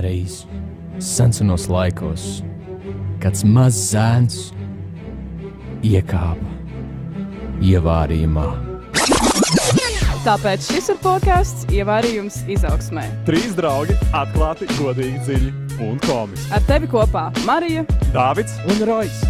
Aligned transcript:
reiz 0.00 0.42
senos 1.02 1.68
laikos 1.72 2.42
kāds 3.22 3.44
mazs 3.46 3.92
zēns 3.92 4.38
iekāpa 5.86 6.52
ievārījumā. 7.62 8.48
Tāpēc 10.22 10.68
šis 10.70 10.92
ir 10.92 10.98
podkāsts 11.02 11.66
Ievārījums 11.74 12.36
izaugsmē. 12.54 13.02
Trīs 13.26 13.56
draugi 13.58 13.96
atklāti, 14.14 14.68
godīgi, 14.78 15.18
dziļi 15.26 15.48
un 15.82 15.96
komiski. 16.04 16.46
Ar 16.54 16.62
tevi 16.68 16.86
kopā 16.92 17.24
Marija 17.42 17.82
Dāvids 18.14 18.54
Un 18.70 18.84
Rojas! 18.86 19.22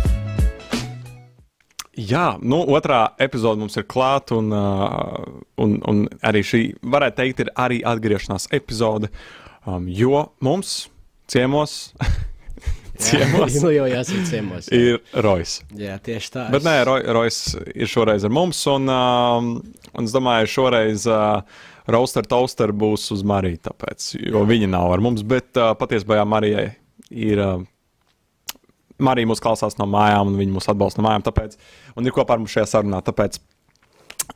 Jā, 1.96 2.38
nu, 2.40 2.62
otrā 2.76 3.06
epizode 3.20 3.60
mums 3.60 3.76
ir 3.80 3.84
klāta, 3.88 4.36
un, 4.40 4.52
uh, 4.52 5.40
un, 5.60 5.74
un 5.88 6.04
arī 6.24 6.40
šī, 6.44 6.60
varētu 6.92 7.18
teikt, 7.18 7.42
ir 7.44 7.52
arī 7.60 7.80
atgriešanās 7.88 8.48
epizode. 8.56 9.08
Um, 9.66 9.86
jo 9.86 10.24
mums 10.42 10.88
ciemos, 11.30 11.94
ciemos 12.98 13.54
Nu, 13.62 13.70
jau 13.70 13.86
jāsaka, 13.86 14.24
ciemos. 14.26 14.66
Jā. 14.66 14.78
ir 14.78 15.22
Rojas. 15.22 15.60
jā, 15.78 15.94
tieši 16.02 16.32
tā. 16.34 16.46
Bet 16.50 16.66
nē, 16.66 16.80
Roy, 16.88 17.04
Rojas 17.14 17.38
ir 17.70 17.90
šoreiz 17.90 18.26
ar 18.26 18.32
mums, 18.34 18.58
un, 18.70 18.90
um, 18.90 19.52
un 19.94 20.08
es 20.08 20.14
domāju, 20.14 20.50
šoreiz 20.50 21.06
uh, 21.10 21.44
Roaster 21.86 22.26
Toaster 22.26 22.74
būs 22.74 23.06
uz 23.14 23.22
Mariju, 23.26 23.60
tāpēc, 23.68 24.08
jo 24.18 24.42
viņa 24.48 24.70
nav 24.74 24.96
ar 24.96 25.04
mums, 25.04 25.22
bet 25.26 25.54
uh, 25.58 25.76
patiesībā 25.78 26.18
jā, 26.18 26.26
Marijai 26.28 26.66
ir. 27.10 27.42
Uh, 27.42 27.68
Marija 29.02 29.26
mūs 29.26 29.40
klausās 29.42 29.74
no 29.80 29.86
mājām, 29.90 30.28
un 30.30 30.36
viņa 30.38 30.52
mūs 30.54 30.68
atbalsta 30.70 31.00
no 31.00 31.08
mājām, 31.08 31.24
tāpēc, 31.26 31.56
un 31.98 32.06
ir 32.06 32.14
kopā 32.14 32.36
ar 32.36 32.42
mums 32.42 32.52
šajā 32.54 32.68
sarunā. 32.70 33.00
Tāpēc, 33.02 33.40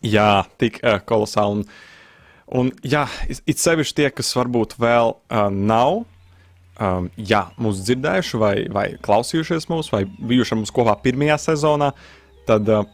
jā, 0.02 0.30
tik 0.58 0.80
uh, 0.82 0.96
kolosāli. 1.06 1.60
Un, 1.60 1.68
un 2.52 2.70
jā, 2.86 3.06
it- 3.28 3.62
sevišķi 3.62 3.96
tie, 4.00 4.10
kas 4.14 4.34
varbūt 4.36 4.76
vēl 4.78 5.14
uh, 5.16 5.48
nav 5.50 6.04
um, 6.80 7.08
jā, 7.16 7.46
mūs 7.58 7.80
dzirdējuši, 7.86 8.40
vai, 8.40 8.54
vai 8.72 8.86
klausījušies 9.02 9.68
mūs, 9.72 9.90
vai 9.94 10.04
bijuši 10.06 10.54
ar 10.54 10.60
mums 10.60 10.74
kopā 10.74 10.96
pirmajā 11.02 11.38
sezonā, 11.48 11.92
tad 12.46 12.68
uh, 12.70 12.84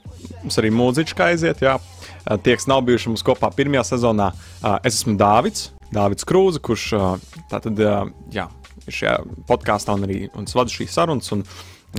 mums 0.43 0.59
arī 0.61 0.73
mūziķis 0.73 1.23
aiziet. 1.27 1.63
Jā. 1.65 1.77
Uh, 2.23 2.39
tie, 2.39 2.57
kas 2.57 2.69
nav 2.71 2.85
bijuši 2.87 3.13
mums 3.13 3.25
kopā 3.27 3.51
pirmajā 3.57 3.85
sezonā, 3.95 4.31
uh, 4.63 4.79
es 4.87 5.01
esmu 5.01 5.17
Dāvids, 5.21 5.71
Dāvids 5.93 6.25
Krūze, 6.29 6.63
kurš 6.65 6.87
uh, 6.97 7.11
tātad, 7.51 7.77
uh, 7.85 8.07
jā, 8.33 8.47
ir 8.87 8.97
šajā 8.97 9.19
podkāstā 9.51 9.99
un 9.99 10.07
arī 10.09 10.23
un 10.39 10.49
vadu 10.49 10.73
šīs 10.73 10.97
sarunas. 10.97 11.29
Un 11.35 11.45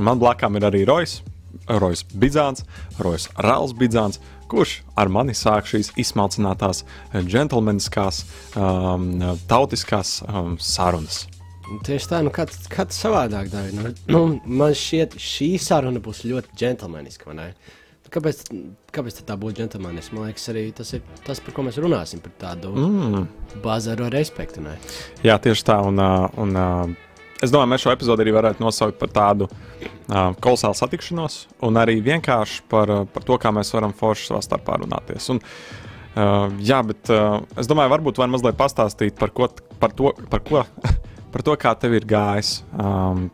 man 0.02 0.22
blakām 0.22 0.58
ir 0.58 0.66
arī 0.72 0.86
Rojas, 0.89 1.20
Rojas 1.70 2.02
Bidzāns, 2.17 2.66
Rojas 2.99 3.30
Rāls 3.38 3.75
Bidzāns, 3.77 4.17
kurš 4.53 4.79
ar 4.99 5.11
mani 5.11 5.35
sāk 5.37 5.67
šīs 5.71 5.93
izsmalcinātās, 6.03 6.83
džentlmeniskās, 7.13 8.23
um, 8.55 9.13
tautiskās 9.49 10.19
um, 10.27 10.57
sarunas. 10.61 11.23
Tieši 11.87 12.09
tā, 12.11 12.19
nu, 12.25 12.31
kāds, 12.33 12.65
kāds 12.71 12.97
savādāk 12.99 13.49
dara. 13.51 13.71
Nu, 13.73 13.93
nu, 14.11 14.23
man 14.45 14.75
šķiet, 14.77 15.15
šī 15.21 15.53
saruna 15.61 16.01
būs 16.03 16.25
ļoti 16.27 16.57
džentlmeniska. 16.59 17.33
Kāpēc, 18.13 18.43
kāpēc 18.93 19.21
tā 19.25 19.37
būtu 19.39 19.61
džentlmeniska? 19.61 20.13
Man 20.13 20.27
liekas, 20.27 20.45
arī 20.51 20.67
tas 20.75 20.91
ir 20.93 21.01
tas, 21.25 21.39
par 21.41 21.55
ko 21.55 21.65
mēs 21.65 21.79
runāsim. 21.81 22.21
Par 22.21 22.35
tādu 22.41 22.75
mm. 22.75 23.23
bazaru 23.63 24.11
respektu. 24.13 24.61
Ne? 24.65 24.75
Jā, 25.25 25.39
tieši 25.41 25.65
tā. 25.71 25.79
Un, 25.87 26.03
uh, 26.03 26.27
un, 26.43 26.53
uh, 26.53 27.02
es 27.44 27.53
domāju, 27.53 27.72
mēs 27.73 27.83
šo 27.83 27.94
epizodi 27.94 28.25
arī 28.25 28.33
varētu 28.36 28.63
nosaukt 28.63 28.99
par 29.02 29.11
tādu 29.13 29.47
uh, 29.49 30.31
kolosālu 30.44 30.77
satikšanos, 30.80 31.39
un 31.67 31.80
arī 31.81 31.97
vienkārši 32.05 32.63
par, 32.72 32.94
par 33.13 33.27
to, 33.27 33.38
kā 33.41 33.52
mēs 33.55 33.73
varam 33.75 33.95
forši 33.97 34.30
savā 34.31 34.41
starpā 34.45 34.80
runāties. 34.81 35.30
Un, 35.33 35.41
uh, 35.44 36.47
jā, 36.64 36.80
bet 36.88 37.11
uh, 37.14 37.41
es 37.59 37.69
domāju, 37.69 37.94
varbūt 37.95 38.21
var 38.21 38.31
mazliet 38.31 38.59
pastāstīt 38.59 39.19
par, 39.19 39.33
ko, 39.36 39.49
par, 39.81 39.95
to, 39.97 40.14
par, 40.31 40.44
ko, 40.47 40.64
par 41.36 41.45
to, 41.45 41.58
kā 41.59 41.75
tev 41.80 41.97
ir 41.99 42.08
gājis 42.09 42.61
um, 42.77 43.27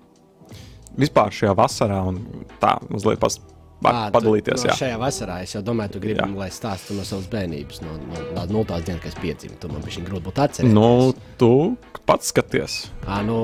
vispār 1.00 1.34
šajā 1.36 1.56
vasarā, 1.58 2.02
un 2.10 2.46
tā 2.62 2.76
mazliet 2.90 3.22
pas, 3.22 3.40
var 3.82 4.12
tu- 4.12 4.20
padalīties. 4.20 4.64
No 4.64 4.72
jā. 4.72 4.76
šajā 4.82 4.98
vasarā 5.00 5.42
es 5.44 5.54
jau 5.56 5.62
domāju, 5.64 5.94
tu 5.94 6.00
gribi, 6.04 6.20
Jā. 6.20 6.36
lai 6.36 6.50
stāstu 6.50 6.96
no 6.98 7.04
savas 7.08 7.28
bērnības, 7.32 7.82
no, 7.82 7.96
no 8.10 8.24
tādas 8.36 8.50
nulles 8.52 8.86
dienas, 8.86 9.02
kad 9.04 9.14
es 9.14 9.20
piedzimu. 9.20 9.60
Tu 9.60 9.70
man 9.72 9.82
bija 9.86 10.04
grūti 10.08 10.26
būt 10.28 10.42
atcerēties. 10.46 10.74
Nu, 10.74 11.14
tu 11.38 11.52
pats 12.10 12.32
skaties. 12.34 12.80
Ā, 13.08 13.22
nu, 13.26 13.38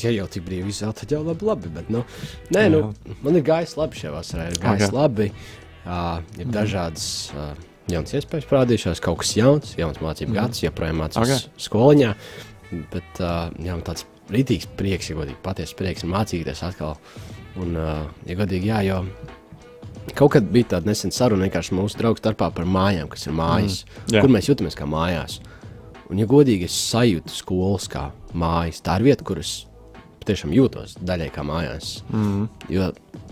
ja 0.00 0.10
jau 0.14 0.28
tik 0.30 0.46
brīvi 0.46 0.72
izvēle, 0.72 0.94
tad 1.00 1.12
jau 1.12 1.22
labi, 1.26 1.44
labi 1.48 1.72
bet, 1.74 1.90
nu, 1.92 2.04
nē, 2.54 2.68
nu, 2.72 2.94
man 3.22 3.36
ir 3.36 3.44
gājis 3.46 3.76
labi 3.76 4.00
šajā 4.00 4.14
vasarā, 4.14 4.46
ir 4.48 4.62
gājis 4.62 4.88
Ok. 4.88 4.94
okay. 4.94 4.96
labi, 4.96 5.28
uh, 5.84 6.22
ir 6.38 6.46
dažādas 6.54 7.06
uh, 7.34 7.52
jaunas 7.90 8.14
iespējas 8.14 8.48
parādījušās, 8.48 9.02
kaut 9.02 9.20
kas 9.24 9.34
jauns, 9.36 9.74
jauns 9.76 10.00
mācību 10.00 10.30
mm. 10.32 10.38
gads, 10.38 10.62
joprojām 10.62 11.02
mācos 11.02 11.20
Ok. 11.20 11.28
okay. 11.28 11.66
skoliņā, 11.66 12.14
bet 12.94 13.20
uh, 13.20 13.50
jā, 13.60 13.76
tāds 13.84 14.06
rītīgs 14.32 14.70
prieks, 14.78 15.10
ja 15.10 15.18
godīgi, 15.18 15.40
patiesi 15.44 15.76
prieks 15.76 16.06
mācīties 16.08 16.62
atkal, 16.64 16.96
un, 17.60 17.76
uh, 17.76 18.06
ja 18.30 18.38
godīgi, 18.38 18.70
jā, 18.70 18.80
jo 18.86 19.02
Kaut 20.18 20.32
kad 20.34 20.44
bija 20.52 20.74
tāda 20.74 20.90
nesena 20.90 21.14
saruna 21.14 21.46
vienkārši 21.46 21.74
mūsu 21.78 21.98
draugu 22.00 22.18
starpā 22.20 22.48
par 22.54 22.66
mājām, 22.68 23.08
kas 23.12 23.26
ir 23.28 23.36
mājas, 23.38 23.84
Mm, 24.10 24.20
kur 24.20 24.30
mēs 24.34 24.48
jūtamies 24.50 24.76
kā 24.76 24.84
mājās. 24.90 25.38
Un, 26.10 26.18
ja 26.20 26.26
godīgi, 26.28 26.66
es 26.68 26.74
sajūtu 26.90 27.32
skolas 27.32 27.86
kā 27.88 28.08
mājas. 28.36 28.82
Tā 28.84 28.98
ir 28.98 29.06
vieta, 29.06 29.24
kur 29.24 29.38
es 29.40 29.64
patiešām 30.20 30.52
jūtos 30.52 30.96
daļai 31.00 31.30
kā 31.32 31.44
mājās. 31.46 32.02
Mm. 32.12 32.48
Jo 32.68 32.90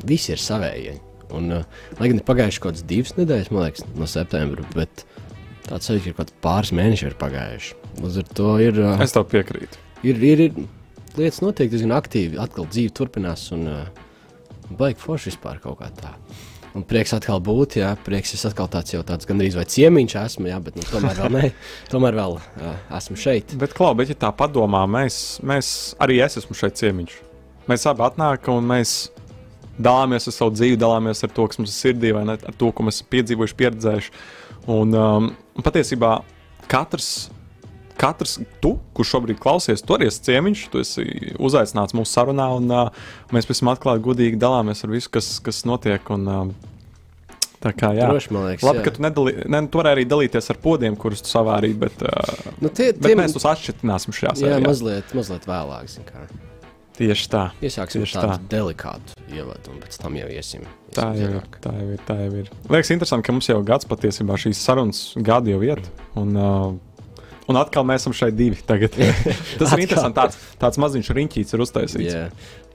visi 0.09 0.33
ir 0.33 0.41
savēji. 0.41 0.95
Un, 1.37 1.51
uh, 1.61 1.65
lai 2.01 2.09
gan 2.11 2.19
ir 2.23 2.27
pagājušas 2.27 2.59
kaut 2.63 2.73
kādas 2.73 2.87
divas 2.91 3.13
nedēļas, 3.19 3.51
man 3.55 3.67
liekas, 3.69 3.85
no 3.99 4.07
septembra, 4.11 4.65
bet 4.75 5.05
tāds 5.69 5.87
sajūta, 5.91 6.15
ka 6.15 6.25
kaut 6.25 6.33
pāris 6.43 6.73
mēneši 6.75 7.07
ir 7.11 7.15
pagājuši. 7.21 7.77
Līdz 8.01 8.17
ar 8.23 8.31
to 8.41 8.49
ir, 8.65 8.81
uh, 8.83 9.03
Es 9.05 9.13
tev 9.15 9.27
piekrītu. 9.31 9.79
ir, 10.03 10.19
ir, 10.33 10.41
ir 10.49 10.57
lietas 11.19 11.43
notiek 11.45 11.71
diezgan 11.71 11.95
aktīvi. 11.99 12.39
Atkal 12.43 12.67
dzīve 12.71 12.95
turpinās 12.99 13.45
un 13.55 13.69
uh, 13.71 13.85
baigi 14.71 14.99
forši 15.05 15.31
vispār 15.35 15.61
kaut 15.63 15.79
kā 15.85 15.91
tā. 16.01 16.11
Un 16.79 16.85
prieks 16.87 17.11
atkal 17.17 17.41
būt, 17.43 17.81
jā, 17.81 17.89
prieks 18.07 18.37
es 18.37 18.45
atkal 18.47 18.69
tāds 18.71 18.93
jau 18.95 19.01
tāds 19.07 19.27
gandrīz 19.27 19.57
vai 19.59 19.65
ciemiņš 19.67 20.13
esmu, 20.21 20.51
jā, 20.53 20.59
bet 20.63 20.77
nu, 20.79 20.85
tomēr 20.87 21.17
vēl 21.19 21.33
ne, 21.35 21.49
tomēr 21.91 22.19
vēl 22.19 22.37
uh, 22.39 22.69
esmu 22.99 23.19
šeit. 23.19 23.57
Bet, 23.59 23.75
Klau, 23.75 23.91
bet 23.99 24.13
ja 24.13 24.19
tā 24.27 24.31
padomā, 24.37 24.85
mēs, 24.91 25.41
mēs 25.43 25.73
arī 26.03 26.21
es 26.23 26.39
esmu 26.39 26.55
šeit 26.55 26.79
ciemiņš. 26.79 27.17
Mēs 27.71 27.89
abi 27.91 28.07
atnākam 28.07 28.61
un 28.61 28.71
mēs 28.71 28.95
dalāmies 29.83 30.31
ar 30.31 30.37
savu 30.37 30.55
dzīvi, 30.55 30.79
dalāmies 30.79 31.25
ar 31.27 31.35
to, 31.35 31.49
kas 31.51 31.59
mums 31.59 31.75
ir 31.75 31.79
sirdī, 31.81 32.15
vai 32.15 32.23
ne, 32.29 32.39
ar 32.39 32.57
to, 32.63 32.71
ko 32.71 32.87
mēs 32.87 33.01
esam 33.01 33.11
piedzīvojuši, 33.17 33.59
pieredzējuši. 33.65 34.15
Un, 34.71 34.95
um, 34.95 35.29
patiesībā 35.67 36.15
katrs, 36.71 37.31
katrs 38.00 38.38
tu, 38.65 38.75
kurš 38.97 39.12
šobrīd 39.15 39.38
klausies, 39.43 39.84
tu 39.84 39.94
arī 39.99 40.09
esi 40.09 40.22
ciemiņš, 40.31 40.65
tu 40.72 40.81
esi 40.81 41.05
uzaicināts 41.37 41.94
mūsu 41.97 42.11
sarunā, 42.16 42.49
un 42.56 42.72
uh, 42.72 43.06
mēs 43.37 43.49
pēc 43.49 43.61
tam 43.62 43.72
atklāti, 43.75 44.05
godīgi 44.09 44.41
dalāmies 44.41 44.81
ar 44.87 44.94
visu, 44.97 45.12
kas, 45.12 45.28
kas 45.44 45.62
notiek. 45.69 46.10
Un, 46.16 46.28
um, 46.28 46.53
Tā 47.60 47.75
kā 47.77 47.91
jā, 47.93 48.06
Droši, 48.09 48.31
liekas, 48.33 48.62
Labi, 48.65 48.78
jā. 48.81 48.84
ka 48.87 48.91
tu 48.97 49.03
nedalī, 49.05 49.33
ne, 49.53 49.59
tu 49.69 49.77
vari 49.83 49.91
arī 49.93 50.05
dalīties 50.09 50.47
ar 50.49 50.56
podiem, 50.65 50.94
kurus 50.97 51.21
tu 51.21 51.28
savārīji, 51.28 51.75
bet, 51.83 51.99
uh, 52.09 52.55
Nu, 52.65 52.71
tie, 52.72 52.87
bet 52.97 53.10
tie 53.10 53.16
mēs 53.21 53.34
tos 53.37 53.44
atšķirtināsim 53.50 54.16
šajā 54.16 54.31
jā, 54.33 54.39
sērijā. 54.47 54.62
mazliet, 54.65 55.12
mazliet 55.19 55.44
vēlāk. 55.50 55.91
zini 55.93 56.06
kā. 56.09 56.22
Tieši 56.97 57.28
tā. 57.33 57.43
Iesāksim 57.65 58.00
Tieši 58.06 58.16
tādu 58.16 58.33
tā. 58.33 58.49
delikātu 58.56 59.12
ievadu, 59.33 59.75
un 59.75 59.78
pēc 59.84 60.00
tam 60.00 60.16
jau 60.16 60.27
iesim. 60.33 60.65
Tā 60.97 61.10
iesim 61.12 61.21
jau 61.21 61.43
ir. 61.43 61.47
Tā 61.65 61.75
jau 61.77 61.87
ir. 61.93 62.00
Tā 62.09 62.16
jau 62.22 62.33
ir. 62.41 62.49
Liekas, 62.72 62.91
interesanti, 62.97 63.27
ka 63.28 63.37
mums 63.37 63.49
jau 63.53 63.60
gads 63.65 63.89
patiesībā 63.93 64.41
šīs 64.41 64.60
sarunas 64.65 65.00
gadu 65.21 65.53
jau 65.53 65.60
iet. 65.69 65.84
Un, 66.21 66.33
uh, 66.41 66.75
un 67.50 67.59
atkal 67.61 67.87
mēs 67.88 68.05
esam 68.05 68.15
šeit 68.16 68.37
divi. 68.38 68.61
Tagad. 68.66 68.94
Tas 69.61 69.75
ir 69.75 69.84
interesanti. 69.84 70.16
Tāds, 70.19 70.38
tāds 70.61 70.81
maziņš 70.83 71.11
riņķīts 71.19 71.56
ir 71.56 71.65
uztaisīts. 71.66 72.12
Jā, 72.12 72.27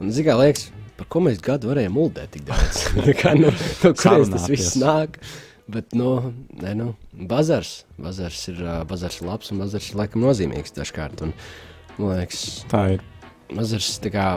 un 0.03 0.11
zigā 0.15 0.35
liekas, 0.39 0.67
par 0.99 1.09
ko 1.11 1.23
mēs 1.25 1.41
gadu 1.43 1.71
varējām 1.71 1.95
muldēt 1.95 2.35
tik 2.35 2.45
daudz. 2.49 2.85
Tā 2.99 3.15
kā, 3.21 3.33
nu, 3.39 3.51
no 3.51 3.93
kurienes 3.95 4.33
tas 4.35 4.47
viss 4.51 4.77
nāk? 4.81 5.19
Bet, 5.71 5.95
nu, 5.97 6.11
nē, 6.61 6.75
nu, 6.77 6.91
bazars. 7.31 7.79
Bazars 7.97 8.43
ir, 8.51 8.59
bazars 8.85 9.17
ir 9.21 9.29
labs 9.31 9.49
un 9.49 9.63
bazars 9.63 9.87
ir 9.89 9.97
laikam 10.03 10.21
nozīmīgs 10.21 10.75
dažkārt. 10.75 11.25
Un, 11.25 11.33
man 11.97 12.19
liekas, 12.19 12.43
Tā 12.69 12.83
ir. 12.97 13.07
bazars 13.49 13.95
tā 14.03 14.11
kā 14.13 14.27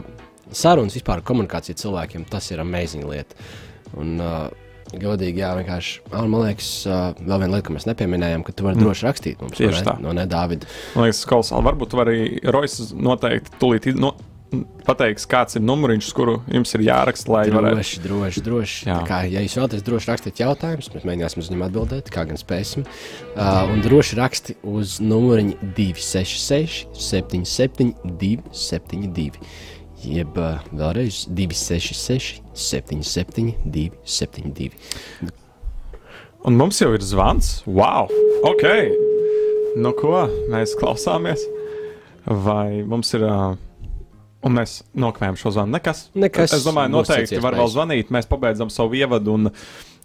sarunas 0.56 0.96
vispār 0.96 1.20
komunikācija 1.28 1.76
cilvēkiem, 1.82 2.24
tas 2.32 2.48
ir 2.54 2.62
amazing 2.64 3.04
lieta. 3.10 3.36
Un, 4.00 4.16
uh, 4.20 4.48
Godīgi, 4.88 5.42
jā, 5.42 5.50
vienkārši. 5.58 5.98
Un 6.16 6.30
man 6.32 6.46
liekas, 6.46 6.70
vēl 6.88 7.42
viena 7.42 7.52
lieta, 7.52 7.66
ko 7.66 7.76
mēs 7.76 7.88
nepieminējām, 7.90 8.46
ka 8.46 8.54
tu 8.56 8.64
vari 8.64 8.80
droši 8.80 9.04
rakstīt 9.04 9.42
mums, 9.44 9.58
Tieši 9.58 9.82
ne? 9.82 9.84
tā. 9.90 9.98
no 10.00 10.14
Nedāvida. 10.16 10.70
Man 10.94 11.08
liekas, 11.08 11.26
kolosāli. 11.28 11.66
Varbūt 11.68 11.92
tu 11.92 12.00
vari 12.00 12.18
Rojas 12.48 12.78
noteikti 12.96 13.60
tūlīt 13.60 13.90
no, 14.00 14.14
pateiks, 14.86 15.26
kāds 15.28 15.58
ir 15.58 15.64
numuriņš, 15.66 16.08
kuru 16.16 16.38
jums 16.52 16.72
ir 16.76 16.84
jāraksta, 16.86 17.30
lai 17.32 17.44
varētu. 17.52 17.76
Droši, 17.76 18.02
droši, 18.04 18.44
droši. 18.46 18.78
Jā. 18.88 18.98
Kā, 19.08 19.20
ja 19.28 19.42
jūs 19.44 19.56
vēlaties 19.58 19.84
droši 19.86 20.10
rakstīt 20.12 20.42
jautājumus, 20.42 20.90
mēs 20.94 21.06
mēģināsim 21.08 21.42
uz 21.42 21.50
viņiem 21.50 21.64
atbildēt, 21.68 22.12
kā 22.14 22.24
gan 22.28 22.40
spēsim. 22.40 22.86
Uh, 23.34 23.68
un 23.72 23.82
droši 23.84 24.18
raksti 24.18 24.56
uz 24.68 24.98
numuriņu 25.04 25.72
266, 25.76 26.88
77, 26.96 27.92
272. 28.08 29.44
Jeb 30.04 30.38
uh, 30.38 30.62
vēlreiz 30.70 31.24
266, 31.30 32.42
77, 32.54 33.54
272. 33.66 34.70
Un 36.46 36.56
mums 36.58 36.78
jau 36.80 36.92
ir 36.94 37.02
zvans. 37.02 37.58
Wow! 37.66 38.10
Ok! 38.46 38.64
Nu, 39.78 39.92
ko 39.98 40.26
mēs 40.52 40.76
klausāmies? 40.78 41.42
vai 42.28 42.82
mums 42.82 43.14
ir. 43.16 43.24
Uh, 43.24 43.56
Un 44.38 44.54
mēs 44.54 44.84
nokavējam 44.94 45.34
šo 45.34 45.50
zvanu. 45.50 45.72
Nekas. 45.74 46.04
Nekas 46.14 46.52
Es 46.54 46.62
domāju, 46.62 46.92
noteikti 46.92 47.40
var 47.42 47.56
vēl 47.56 47.64
iespējas. 47.64 47.72
zvanīt. 47.74 48.10
Mēs 48.14 48.28
pabeidzam 48.30 48.68
savu 48.70 48.94
ievadu. 48.94 49.32
Un, 49.34 49.48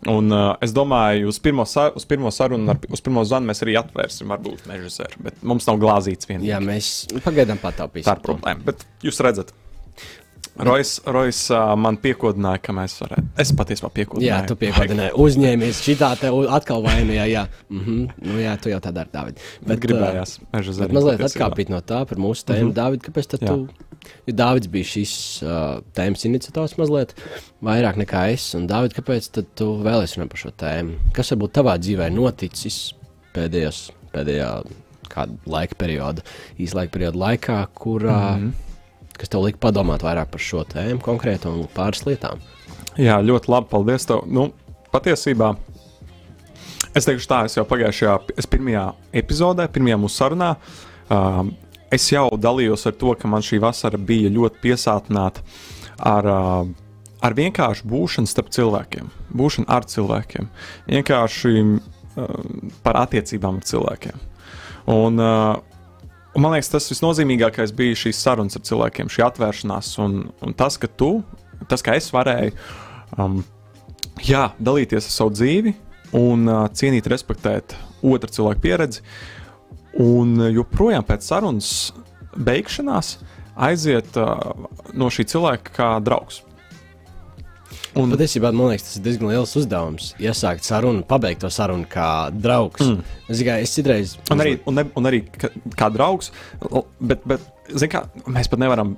un 0.10 0.34
uh, 0.34 0.56
es 0.66 0.74
domāju, 0.74 1.28
uz 1.30 1.38
pirmo, 1.38 1.68
sa 1.69 1.92
uz 1.94 2.07
pirmo 2.10 2.31
sarunu, 2.34 2.66
ar, 2.74 2.80
uz 2.89 3.04
pirmo 3.06 3.22
zvanu 3.30 3.51
mēs 3.51 3.62
arī 3.62 3.75
atvērsim, 3.78 4.34
varbūt 4.34 4.66
meža 4.72 4.89
zēru. 4.96 5.22
Bet 5.28 5.38
mums 5.46 5.69
nav 5.69 5.78
glāzīts 5.84 6.25
viens. 6.25 6.48
Jā, 6.50 6.57
mēs 6.66 6.89
pagaidām 7.22 7.62
pataupīsim. 7.62 8.07
Tā 8.10 8.18
ir 8.18 8.24
problēma. 8.25 8.66
Bet 8.72 8.81
jūs 9.06 9.22
redzat, 9.22 9.54
Rojas, 10.56 11.02
Rojas 11.10 11.40
uh, 11.50 11.72
man 11.80 11.98
piekodināja, 11.98 12.60
ka 12.62 12.74
mēs 12.78 12.94
varētu. 13.02 13.26
Es 13.42 13.50
patiesībā 13.58 13.90
piekodināju. 13.94 14.28
Jā, 14.28 14.42
tu 14.46 14.58
piekodināji. 14.60 15.14
Uzņēmies 15.24 15.80
šitā 15.82 16.12
te 16.22 16.30
atkal 16.30 16.84
vainojā. 16.86 17.26
Jā, 17.32 17.48
mm 17.70 17.80
-hmm. 17.80 18.28
nu, 18.28 18.36
jā, 18.42 18.54
tu 18.62 18.70
jau 18.70 18.80
tā 18.84 18.92
dari, 18.94 19.10
Dāvid. 19.14 19.42
Bet 19.66 19.82
gribējās 19.82 20.38
meža 20.54 20.76
zēru. 20.78 20.94
mazliet 20.94 21.26
atkāpīt 21.26 21.74
no 21.74 21.82
tā 21.82 22.04
par 22.06 22.18
mūsu 22.22 22.46
tēmu, 22.46 22.68
mm 22.68 22.70
-hmm. 22.70 22.78
Dāvid, 22.78 23.02
kāpēc 23.02 23.30
tad 23.34 23.42
Jā. 23.42 23.48
tu? 23.48 23.68
Jo 24.28 24.34
Dāvids 24.34 24.70
bija 24.70 24.86
šīs 24.86 25.14
uh, 25.42 25.82
tēmas 25.96 26.26
iniciators 26.26 26.78
mazliet 26.78 27.16
vairāk 27.64 27.98
nekā 27.98 28.32
es. 28.34 28.54
Un, 28.54 28.68
Dāvid, 28.68 28.94
kāpēc 28.94 29.32
tad 29.32 29.46
tu 29.56 29.80
vēlēsies 29.82 30.18
runāt 30.18 30.30
par 30.30 30.40
šo 30.40 30.52
tēmu? 30.52 31.00
Kas 31.14 31.32
varbūt 31.32 31.52
tavā 31.52 31.78
dzīvē 31.80 32.10
noticis 32.14 32.94
pēdējos, 33.34 33.90
pēdējā 34.14 34.64
kāda 35.14 35.38
laika 35.46 35.76
perioda, 35.80 36.22
īsa 36.60 36.82
laika 36.82 36.92
perioda 36.92 37.18
laikā, 37.18 37.68
kurā, 37.74 38.38
mm 38.38 38.44
-hmm. 38.44 38.73
Kas 39.24 39.31
tev 39.31 39.46
lika 39.46 39.62
padomāt 39.64 40.04
vairāk 40.04 40.34
par 40.34 40.44
šo 40.44 40.66
tēmu 40.68 41.00
konkrēti 41.04 41.48
un 41.48 41.64
pāris 41.72 42.04
lietām? 42.04 42.42
Jā, 43.00 43.22
ļoti 43.24 43.52
labi. 43.54 43.70
Paldies. 43.72 44.04
Tev. 44.10 44.25
Nu, 44.28 44.50
patiesībā 44.92 45.54
es 46.94 47.08
teikšu 47.08 47.30
tā, 47.31 47.40
es 47.48 47.56
jau 47.56 47.64
pagājušajā, 47.70 48.18
es 48.38 48.50
pirmajā 48.52 48.84
epizodē, 49.24 49.70
pirmajā 49.72 49.98
mūsu 50.04 50.20
sarunā, 50.20 50.52
uh, 51.08 51.42
es 51.94 52.10
jau 52.12 52.28
dalījos 52.36 52.84
ar 52.90 52.98
to, 53.00 53.16
ka 53.16 53.31
man 53.31 53.46
šī 53.46 53.62
vasara 53.64 53.98
bija 53.98 54.31
ļoti 54.34 54.62
piesātināta 54.68 55.42
ar, 55.98 56.30
uh, 56.30 56.68
ar 57.24 57.40
vienkāršu 57.40 57.88
būšanu 57.90 58.30
starp 58.30 58.52
cilvēkiem, 58.54 59.10
būšanu 59.34 59.72
ar 59.72 59.88
cilvēkiem, 59.90 60.52
vienkārši 60.92 61.56
uh, 61.64 62.40
par 62.86 63.06
attiecībām 63.08 63.64
ar 63.64 63.72
cilvēkiem. 63.72 64.25
Un, 64.94 65.24
uh, 65.24 65.73
Un 66.34 66.42
man 66.42 66.56
liekas, 66.56 66.72
tas 66.74 66.90
visnozīmīgākais 66.90 67.76
bija 67.78 67.98
šīs 68.06 68.20
sarunas 68.26 68.58
ar 68.58 68.64
cilvēkiem, 68.66 69.12
šī 69.14 69.22
atvēršanās 69.28 69.92
un, 70.02 70.16
un 70.42 70.56
tas, 70.58 70.80
ka 70.82 70.90
tu, 70.90 71.20
tas, 71.70 71.84
ka 71.86 71.94
es 72.00 72.10
varēju 72.14 72.56
um, 73.22 73.44
jā, 74.26 74.48
dalīties 74.58 75.06
ar 75.06 75.14
savu 75.14 75.36
dzīvi 75.36 75.76
un 76.18 76.48
uh, 76.50 76.64
cienīt, 76.74 77.10
respektēt 77.12 77.76
otru 78.02 78.34
cilvēku 78.34 78.66
pieredzi. 78.66 79.04
Un 80.02 80.34
uh, 80.40 80.50
joprojām 80.54 81.06
pēc 81.06 81.30
sarunas 81.30 81.70
beigšanās 82.34 83.20
aiziet 83.70 84.18
uh, 84.18 84.66
no 84.98 85.12
šī 85.14 85.28
cilvēka 85.30 85.78
kā 85.78 85.92
draugs. 86.02 86.42
Un, 88.00 88.10
Patiesībā 88.10 88.50
man 88.56 88.72
liekas, 88.72 88.88
tas 88.88 88.98
ir 88.98 89.04
diezgan 89.06 89.30
liels 89.30 89.51
uzdevums. 89.60 90.07
Iesākt 90.22 90.66
sarunu, 90.66 91.04
pabeigt 91.06 91.44
to 91.44 91.50
sarunu 91.54 91.86
kā 91.90 92.07
draugs. 92.34 92.81
Mm. 92.81 93.04
Es, 93.30 93.44
kā, 93.45 93.57
es 93.62 93.74
citreiz. 93.75 94.16
Un 94.34 94.42
arī, 94.42 94.56
un, 94.69 94.80
ne, 94.80 94.86
un 94.98 95.10
arī 95.10 95.19
ka, 95.30 95.51
kā 95.78 95.92
draugs, 95.94 96.31
bet, 96.98 97.22
bet 97.30 97.45
kā, 97.94 98.06
mēs 98.25 98.50
pat 98.50 98.63
nevaram. 98.63 98.95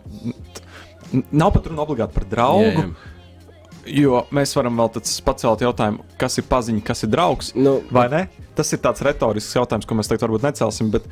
Nav 1.35 1.51
pat 1.57 1.67
runa 1.67 1.83
obligāti 1.83 2.15
par 2.15 2.27
draugu, 2.31 2.71
Jā, 2.71 2.87
jā. 2.87 3.91
jo 3.99 4.23
mēs 4.35 4.55
varam 4.57 4.79
vēl 4.79 4.93
pacelt 5.27 5.67
jautājumu, 5.67 6.07
kas 6.21 6.39
ir 6.39 6.47
paziņa, 6.49 6.85
kas 6.87 7.03
ir 7.05 7.11
draugs. 7.11 7.51
Nu, 7.59 7.81
Vai 7.93 8.07
ne? 8.13 8.25
Tas 8.55 8.71
ir 8.71 8.79
tāds 8.83 9.03
retorisks 9.03 9.59
jautājums, 9.59 9.87
ko 9.87 9.99
mēs 9.99 10.07
tagad 10.07 10.23
varbūt 10.29 10.47
necelsim. 10.47 10.93
Bet, 10.95 11.11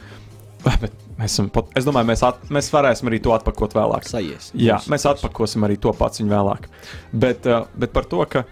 bet 0.64 0.92
mēs, 1.18 1.32
esam 1.32 1.50
pat, 1.54 1.72
es 1.78 1.88
domāju, 1.88 2.10
mēs, 2.12 2.24
at, 2.28 2.44
mēs 2.54 2.70
varēsim 2.74 3.10
arī 3.12 3.20
to 3.24 3.34
atpakot 3.36 3.76
vēlāk. 3.76 4.08
Sajies. 4.08 4.52
Jā, 4.58 4.80
mēs 4.92 5.08
atpakosim 5.10 5.66
arī 5.68 5.80
to 5.82 5.94
pats 5.98 6.22
viņu 6.22 6.34
vēlāk. 6.34 6.70
Bet, 7.12 7.48
uh, 7.50 7.68
bet 7.80 7.94
par 7.96 8.08
to, 8.10 8.24
ka 8.30 8.46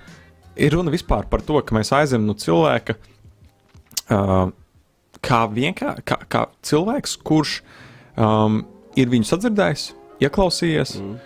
ir 0.60 0.76
runa 0.76 0.94
vispār 0.94 1.28
par 1.32 1.44
to, 1.46 1.62
ka 1.64 1.78
mēs 1.78 1.94
aizem 1.96 2.26
no 2.28 2.36
cilvēka 2.38 2.98
uh, 4.12 4.52
kā 5.26 5.42
vienkārši 5.54 6.06
kā, 6.08 6.20
kā 6.32 6.46
cilvēks, 6.66 7.18
kurš 7.28 7.60
um, 8.18 8.64
ir 9.00 9.12
viņu 9.12 9.30
sadzirdējis, 9.30 9.92
ieklausījies. 10.26 10.96
Mm. 11.02 11.20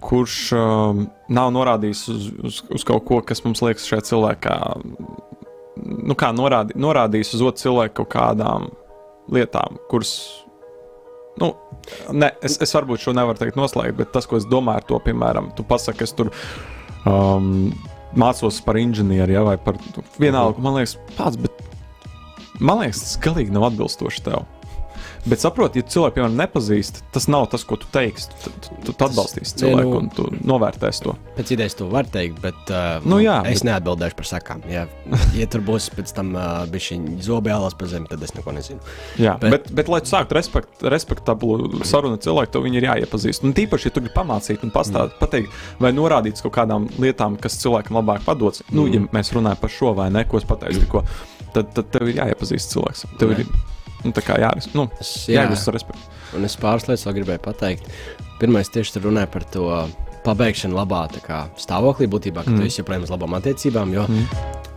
Kurš 0.00 0.34
um, 0.56 1.02
nav 1.28 1.50
norādījis 1.52 2.06
uz, 2.08 2.28
uz, 2.40 2.60
uz 2.72 2.84
kaut 2.88 3.04
ko, 3.08 3.18
kas 3.26 3.42
mums 3.44 3.60
liekas 3.60 3.84
šajā 3.84 4.06
cilvēkā, 4.08 4.54
nu, 5.76 6.16
kā 6.16 6.30
norādi, 6.32 6.76
norādījis 6.80 7.34
uz 7.36 7.42
otru 7.44 7.64
cilvēku 7.66 7.98
kaut 8.00 8.12
kādām 8.14 8.70
lietām, 9.34 9.80
kuras 9.90 10.14
Nu, 11.40 11.54
ne, 12.12 12.28
es, 12.44 12.58
es 12.60 12.74
varbūt 12.74 13.00
šo 13.00 13.14
nevaru 13.16 13.38
teikt 13.40 13.56
noslēgt, 13.56 13.96
bet 13.96 14.10
tas, 14.12 14.26
ko 14.28 14.36
es 14.36 14.44
domāju 14.50 14.82
ar 14.82 14.86
to, 14.88 14.98
piemēram, 15.06 15.48
tu 15.56 15.64
pasaki, 15.64 16.04
es 16.04 16.12
tur 16.12 16.28
um, 17.08 17.70
mācos 18.18 18.58
par 18.66 18.76
inženieri, 18.80 19.36
ja, 19.38 19.44
vai 19.46 19.56
par 19.62 19.78
vienalga, 20.20 20.60
man 20.60 20.76
liekas, 20.76 20.98
pats, 21.16 21.38
bet 21.40 21.62
man 22.58 22.82
liekas, 22.82 23.04
tas 23.06 23.16
galīgi 23.24 23.54
nav 23.54 23.70
atbilstoši 23.70 24.26
tev. 24.26 24.44
Bet 25.28 25.42
saproti, 25.42 25.82
ja 25.82 25.84
cilvēku, 25.84 26.14
piemēram, 26.16 26.36
nepazīst, 26.40 27.02
tas 27.12 27.26
nav 27.28 27.44
tas, 27.52 27.60
ko 27.68 27.76
tu 27.76 27.88
teiksi. 27.92 28.30
Tu, 28.40 28.50
tu, 28.64 28.78
tu, 28.88 28.94
atbalstīsi 29.04 29.58
cilvēku 29.60 29.90
nu- 29.90 29.98
un 30.00 30.06
tu 30.16 30.24
novērtēsi 30.48 31.02
to. 31.04 31.12
Pēc 31.36 31.50
idejas 31.52 31.76
to 31.76 31.88
var 31.92 32.06
teikt, 32.08 32.38
bet 32.40 32.70
uh, 32.72 33.04
Nu 33.04 33.18
jā, 33.20 33.34
es 33.50 33.60
bet- 33.60 33.68
neatbildēšu 33.68 34.16
par 34.16 34.28
sakām. 34.30 34.62
Jā. 34.70 34.86
Ja 35.36 35.46
tur 35.50 35.60
būs 35.66 35.90
pēc 35.92 36.12
tam 36.16 36.32
uh, 36.38 36.64
zobi 37.20 37.52
jālas 37.52 37.76
pa 37.76 37.84
zemi, 37.90 38.08
tad 38.08 38.22
es 38.24 38.32
neko 38.34 38.54
nezinu. 38.56 38.80
Jā, 39.20 39.34
Bet- 39.40 39.50
bet, 39.50 39.68
bet, 39.82 39.88
lai 39.92 40.00
tu 40.00 40.08
sāktu 40.08 40.36
respekt, 40.38 40.80
respektablu 40.82 41.82
sarunu 41.84 42.16
ar 42.16 42.22
cilvēku, 42.24 42.52
tev 42.56 42.64
viņi 42.64 42.80
ir 42.80 42.88
jāiepazīst. 42.88 43.44
Un 43.44 43.52
tīpaši, 43.56 43.90
ja 43.90 43.94
tu 43.96 44.00
gribi 44.00 44.14
pamācīt 44.16 44.64
un 44.64 44.72
pastāstīt, 44.72 45.16
mm. 45.16 45.20
pateikt, 45.20 45.60
vai 45.80 45.92
norādīt 45.92 46.40
kaut 46.42 46.54
kādām 46.56 46.88
lietām, 46.98 47.36
kas 47.40 47.58
cilvēkam 47.60 48.00
labāk 48.00 48.24
padodas. 48.24 48.62
Mm. 48.70 48.76
Nu, 48.80 48.86
ja 48.88 49.00
mēs 49.12 49.34
runājam 49.36 49.60
par 49.60 49.70
šo 49.76 49.92
vai 50.00 50.08
ne, 50.10 50.24
ko 50.24 50.40
es 50.40 50.48
pateicu, 50.48 50.80
tikko, 50.86 51.04
tad, 51.52 51.74
tad 51.76 51.92
tev 51.92 52.08
ir 52.08 52.22
jāiepazīst 52.22 52.72
cilvēks. 52.72 53.04
Tev 53.20 53.36
ir 53.36 53.44
nu, 54.04 54.12
tā 54.16 54.24
kā 54.24 54.38
jāris, 54.40 54.70
nu, 54.74 54.88
Es, 55.00 55.12
jā, 55.28 55.44
jāgūst 55.44 55.72
respektu. 55.74 56.20
un 56.36 56.44
es 56.48 56.56
pāris 56.60 56.88
lietas 56.88 57.06
vēl 57.06 57.18
gribēju 57.20 57.44
pateikt. 57.44 57.90
Pirmais 58.40 58.72
tieši 58.72 58.96
tur 58.96 59.08
runāja 59.08 59.28
par 59.30 59.44
to 59.44 59.66
pabeigšanu 60.24 60.76
labā 60.76 61.04
kā, 61.24 61.44
stāvoklī, 61.60 62.08
būtībā, 62.10 62.44
ka 62.44 62.52
mm. 62.52 62.58
tu 62.58 62.68
esi 62.68 62.80
joprojām 62.80 63.06
uz 63.06 63.12
labām 63.12 63.36
attiecībām. 63.38 63.94
Jo 63.96 64.06
mm. 64.08 64.26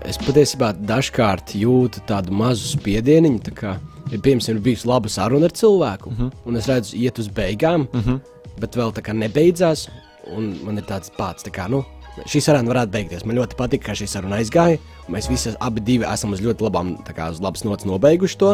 es 0.10 0.20
patiesībā 0.22 0.74
dažkārt 0.80 1.56
jūtu 1.60 2.04
tādu 2.10 2.36
mazu 2.36 2.70
spiedienu. 2.76 3.36
Tā 3.44 3.56
kā, 3.58 3.74
ja, 4.12 4.20
piemēram, 4.20 4.56
ir 4.56 4.62
bijusi 4.68 4.90
laba 4.90 5.12
saruna 5.12 5.50
ar 5.50 5.58
cilvēku, 5.58 6.12
mm 6.12 6.18
-hmm. 6.20 6.32
un 6.46 6.62
es 6.62 6.70
redzu, 6.72 6.96
iet 6.98 7.20
uz 7.20 7.28
beigām, 7.28 7.88
mm 7.92 8.02
-hmm. 8.02 8.20
bet 8.60 8.76
vēl 8.76 8.94
tā 8.94 9.02
kā 9.02 9.14
nebeidzās, 9.14 9.90
un 10.36 10.56
man 10.64 10.78
ir 10.78 10.84
tāds 10.84 11.12
pats, 11.18 11.44
tā 11.44 11.52
kā, 11.52 11.70
nu, 11.70 11.84
šī 12.22 12.42
saruna 12.44 12.70
varētu 12.72 12.94
beigties. 12.94 13.26
Man 13.28 13.38
ļoti 13.40 13.58
patīk, 13.60 13.84
kā 13.86 13.96
šī 13.98 14.08
saruna 14.10 14.40
aizgāja. 14.42 14.80
Mēs 15.12 15.30
visi 15.32 15.54
abi 15.64 15.98
esam 16.08 16.36
uz 16.36 16.44
ļoti 16.44 16.66
labām, 16.66 16.94
kā 17.08 17.32
uz 17.34 17.42
labas 17.44 17.66
nots 17.66 17.88
nobeiguši 17.90 18.40
to. 18.40 18.54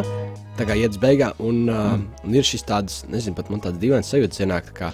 Tā 0.60 0.68
kā 0.68 0.78
iet 0.80 0.96
uz 0.96 1.02
beigām, 1.02 1.36
un, 1.40 1.68
uh, 1.72 2.00
un 2.24 2.36
ir 2.36 2.44
šis 2.44 2.66
tāds, 2.68 3.04
nezinu, 3.12 3.36
pat 3.38 3.52
man 3.52 3.62
tāds 3.64 3.80
dīvains 3.80 4.10
sajūta, 4.12 4.42
ienāk, 4.44 4.72
tā 4.72 4.76
kā, 4.76 4.90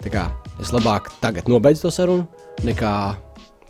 tā 0.00 0.12
kā 0.12 0.28
es 0.60 0.72
labāk 0.72 1.10
tagad 1.20 1.50
nobeidzu 1.50 1.86
to 1.86 1.92
sarunu, 1.92 2.28
nekā 2.64 2.94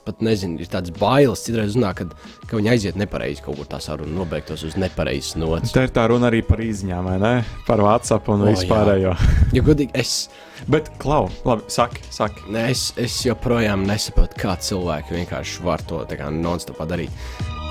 pat 0.07 0.21
nezinu, 0.25 0.59
ir 0.63 0.69
tāds 0.73 0.93
bailes. 0.97 1.43
Citreiz 1.47 1.75
uznāk, 1.75 2.01
kad, 2.03 2.15
ka 2.49 2.57
viņi 2.59 2.71
aiziet 2.73 2.97
nepareizi 3.01 3.43
kaut 3.45 3.59
kur 3.61 3.69
tā 3.71 3.81
saruna, 3.85 4.13
nobeigtos 4.17 4.63
uz 4.67 4.77
nepareizas 4.81 5.37
nots. 5.41 5.73
Te 5.75 5.85
ir 5.87 5.93
tā 5.95 6.07
runa 6.11 6.29
arī 6.31 6.41
par 6.47 6.63
izņēmu, 6.65 7.09
vai 7.11 7.19
ne? 7.23 7.33
Par 7.67 7.83
WhatsApp 7.85 8.29
un 8.33 8.47
O, 8.47 8.51
vispārējo. 8.53 9.15
Jo 9.57 9.65
godīgi, 9.67 9.91
es, 9.99 10.29
Bet, 10.71 10.91
Klau, 11.01 11.31
labi, 11.49 11.65
saki, 11.73 12.03
saki. 12.13 12.43
ne, 12.53 12.67
es, 12.71 12.91
es 13.01 13.15
joprojām 13.25 13.87
nesaprotu, 13.89 14.37
kā 14.43 14.57
cilvēki 14.61 15.17
vienkārši 15.17 15.63
var 15.65 15.81
to 15.89 16.03
tā 16.11 16.19
kā 16.21 16.29
non-stopā 16.35 16.85
darīt. 16.91 17.11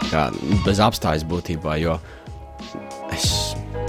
Kā, 0.10 0.30
bez 0.66 0.80
apstājas 0.82 1.24
būtībā, 1.30 1.76
jo 1.84 2.00
es, 3.14 3.28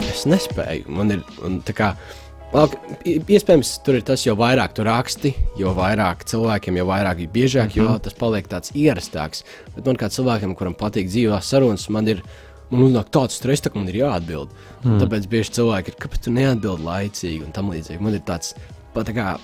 es 0.04 0.26
nespēju. 0.28 0.88
Man 0.92 1.16
ir 1.16 1.22
un 1.46 1.62
tā 1.64 1.72
kā. 1.76 1.94
I- 1.96 2.19
iespējams, 2.50 3.72
tur 3.86 4.00
ir 4.00 4.04
tas, 4.06 4.24
jo 4.26 4.34
vairāk 4.38 4.74
tu 4.74 4.84
raksti, 4.86 5.32
jo 5.60 5.70
vairāk 5.76 6.24
cilvēkiem, 6.26 6.80
jo 6.80 6.86
vairāk, 6.88 7.22
jo 7.22 7.30
biežāk, 7.30 7.70
mm 7.70 7.78
-hmm. 7.78 7.92
jo 7.92 7.98
tas 7.98 8.14
paliek 8.14 8.48
tāds 8.48 8.72
ierastāks. 8.74 9.44
Bet 9.76 9.86
man 9.86 9.96
kā 9.96 10.10
cilvēkam, 10.10 10.54
kuram 10.54 10.74
patīk 10.74 11.06
dzīvās 11.06 11.46
sarunas, 11.46 11.88
man 11.88 12.08
ir 12.08 12.22
man 12.70 12.82
uznāk 12.86 13.10
tāds 13.10 13.38
stress, 13.38 13.62
tā, 13.62 13.70
ka 13.70 13.78
man 13.78 13.88
ir 13.88 14.00
jāatbild. 14.02 14.52
Mm. 14.84 14.98
Tāpēc 15.02 15.26
bieži 15.30 15.56
cilvēki 15.58 15.92
ir, 15.92 15.96
kāpēc 16.02 16.26
tu 16.26 16.34
neatbild 16.34 16.84
laicīgi 16.86 17.44
un 17.44 17.52
tam 17.52 17.70
līdzīgi. 17.70 18.00
Man 18.00 18.14
ir 18.14 18.20
tāds, 18.26 18.54
pat 18.94 19.10
tā 19.10 19.16
kā. 19.16 19.38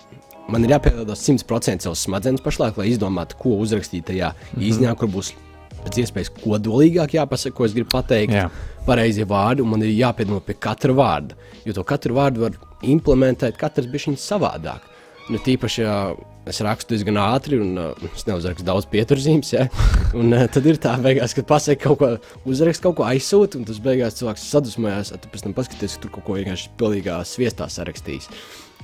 Man 0.49 0.63
ir 0.63 0.71
jāpielāgo 0.71 1.17
100% 1.19 1.83
savas 1.83 2.05
smadzenes 2.07 2.41
pašlaik, 2.45 2.77
lai 2.79 2.93
izdomātu, 2.93 3.35
ko 3.35 3.57
uzrakstīt 3.59 4.07
tajā 4.07 4.31
mm 4.31 4.59
-hmm. 4.59 4.69
īsņā, 4.69 4.95
kur 4.95 5.09
būs 5.09 5.33
pēc 5.83 5.99
iespējas 6.03 6.31
kodolīgāk 6.31 7.17
jāpasaka, 7.19 7.57
ko 7.57 7.65
es 7.65 7.75
gribu 7.75 7.91
pateikt. 7.91 8.33
Jā. 8.33 8.51
Pareizie 8.87 9.27
vārdi, 9.29 9.65
un 9.65 9.73
man 9.73 9.83
ir 9.83 9.95
jāpiedomā 9.97 10.43
pie 10.47 10.55
katra 10.63 10.95
vārda. 10.97 11.37
Jo 11.67 11.75
to 11.77 11.85
katru 11.87 12.17
vārdu 12.17 12.45
var 12.47 12.59
implementēt, 12.87 13.59
katrs 13.59 13.91
bija 13.91 14.11
viņa 14.11 14.23
savādāk. 14.23 14.93
Nu, 15.27 15.41
tīpaši, 15.43 15.81
ja 15.83 15.95
es 16.47 16.61
rakstu 16.63 16.95
diezgan 16.95 17.19
ātri, 17.19 17.59
un 17.59 17.73
uh, 17.83 18.05
es 18.15 18.23
neuzrakstu 18.29 18.67
daudz 18.67 18.87
pieturzīmes. 18.93 19.49
Ja? 19.57 19.65
Un, 20.19 20.31
uh, 20.31 20.45
tad 20.53 20.69
ir 20.71 20.79
tā, 20.83 20.93
beigās, 21.03 21.35
kad 21.35 21.49
pasakā 21.49 21.89
kaut 21.89 21.99
ko, 21.99 22.11
uzrakst 22.47 22.85
kaut 22.85 22.95
ko 23.01 23.09
aizsūtīt, 23.09 23.59
un 23.59 23.67
tas 23.67 23.81
beigās 23.83 24.21
cilvēks 24.21 24.47
sadusmojās. 24.53 25.11
Tad 25.17 25.27
pēc 25.33 25.49
tam 25.49 25.57
paskaties, 25.57 25.97
ka 25.97 26.05
tur 26.05 26.15
kaut 26.15 26.29
ko 26.29 26.39
vienkārši 26.39 26.71
pilnīgā 26.79 27.19
sviestā 27.27 27.67
sarakstījis. 27.73 28.31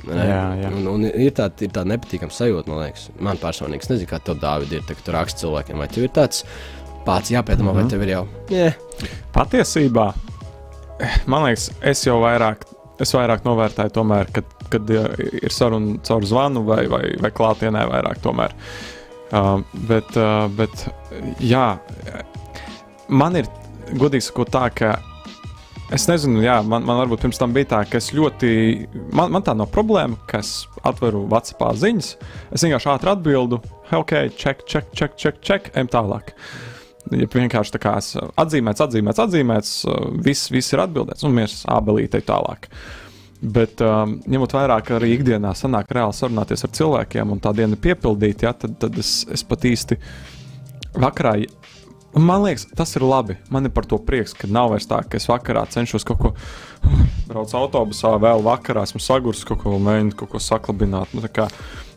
Ne? 0.09 0.19
Jā, 0.19 0.43
jā. 0.65 0.73
Un, 0.73 0.87
un 0.91 1.07
ir 1.07 1.35
tāda 1.37 1.69
tā 1.71 1.85
nepatīkama 1.87 2.35
sajūta, 2.35 2.71
man 2.73 2.83
liekas, 2.87 3.07
man 3.23 3.39
personīgi. 3.39 3.85
Es 3.85 3.93
nezinu, 3.93 4.11
kā 4.11 4.19
tev 4.25 4.41
Dāvid 4.43 4.73
ir, 4.75 4.87
tā, 4.89 4.97
ka 4.99 5.07
tu 5.07 5.15
raksti 5.15 5.45
cilvēkiem, 5.45 5.79
vai 5.79 5.91
tev 5.93 6.09
ir 6.09 6.15
tāds 6.17 6.43
pats 7.07 7.31
jāpiedomā, 7.31 7.73
mm 7.73 7.79
-hmm. 7.79 7.83
vai 7.83 7.91
tev 7.91 8.03
ir 8.03 8.09
jau. 8.09 8.27
Yeah. 8.51 8.75
Patiesībā, 9.35 10.13
man 11.27 11.45
liekas, 11.45 11.71
es 11.83 12.07
jau 12.07 12.21
vairāk, 12.23 12.67
es 13.01 13.15
vairāk 13.15 13.45
novērtēju, 13.45 13.91
tomēr, 13.91 14.33
kad, 14.33 14.45
kad 14.71 14.91
ir 14.91 15.51
saruna 15.51 15.99
caur 16.07 16.25
zvanu 16.25 16.65
vai, 16.65 16.87
vai, 16.87 17.17
vai 17.21 17.31
klātienē 17.31 17.87
vairāk. 17.91 18.21
Tomēr. 18.23 18.55
Uh, 19.33 19.63
bet, 19.89 20.17
uh, 20.17 20.45
bet, 20.53 20.89
jā, 21.41 21.79
man 23.09 23.37
ir 23.37 23.47
godīgi 23.97 24.27
sakot, 24.27 24.51
tā, 24.53 24.67
ka 24.77 24.99
es 25.93 26.05
nezinu, 26.09 26.43
jā, 26.45 26.59
man, 26.65 26.85
man 26.89 27.01
varbūt 27.03 27.25
pirms 27.25 27.41
tam 27.41 27.55
bija 27.57 27.71
tā, 27.71 27.81
ka 27.89 28.01
es 28.01 28.11
ļoti, 28.17 28.51
man, 29.17 29.33
man 29.33 29.45
tā 29.47 29.55
nav 29.57 29.71
problēma, 29.73 30.19
ka 30.29 30.43
es 30.45 30.67
atveru 30.85 31.25
WhatsApp 31.33 31.65
ziņas, 31.81 32.11
es 32.53 32.67
vienkārši 32.67 32.93
ātri 32.95 33.13
atbildu, 33.13 33.63
ok, 33.93 34.13
check, 34.37 34.67
check, 34.69 34.93
check, 34.97 35.17
check, 35.17 35.41
check, 35.45 35.73
ejam 35.73 35.91
tālāk. 35.93 36.35
Ja 37.11 37.27
vienkārši 37.27 37.75
tā 37.75 37.81
kā 37.83 37.97
es 37.99 38.13
atzīmēts, 38.15 38.83
atzīmēts, 38.85 39.23
atzīmēts, 39.25 39.73
viss, 40.23 40.53
viss 40.55 40.73
ir 40.73 40.85
atbildēts, 40.85 41.25
un 41.27 41.35
mēs 41.35 41.63
abelītei 41.71 42.23
tālāk. 42.25 42.69
Bet, 43.43 43.83
um, 43.83 44.21
ņemot 44.31 44.55
vērā, 44.55 44.77
ka 44.87 45.01
arī 45.01 45.17
ikdienā 45.17 45.51
sanāk 45.59 45.91
reāli 45.91 46.15
sarunāties 46.15 46.63
ar 46.63 46.71
cilvēkiem, 46.79 47.33
un 47.35 47.43
tā 47.43 47.51
diena 47.59 47.75
ir 47.75 47.83
piepildīta, 47.83 48.47
ja, 48.47 48.53
tad, 48.55 48.77
tad 48.85 49.01
es, 49.03 49.25
es 49.35 49.43
pat 49.43 49.67
īsti 49.67 49.99
vakarā 51.03 51.41
man 52.15 52.45
liekas, 52.45 52.67
tas 52.77 52.97
ir 52.97 53.05
labi. 53.07 53.37
Man 53.51 53.67
ir 53.67 53.73
par 53.75 53.87
to 53.89 53.99
prieks, 53.99 54.35
ka 54.37 54.51
nav 54.51 54.73
vairs 54.73 54.89
tā, 54.89 55.01
ka 55.03 55.19
es 55.19 55.29
vakarā 55.31 55.65
cenšos 55.73 56.05
kaut 56.09 56.21
ko 56.21 56.33
braukt 57.29 57.55
autobusā, 57.57 58.15
vēl 58.21 58.45
vakarā 58.45 58.85
esmu 58.87 59.01
sagurs, 59.03 59.45
kaut 59.49 59.63
ko 59.65 59.79
mēģināt, 59.81 60.17
kaut 60.21 60.35
ko 60.35 60.43
saklabināt. 60.43 61.15
Nu, 61.17 61.25
kā, 61.33 61.49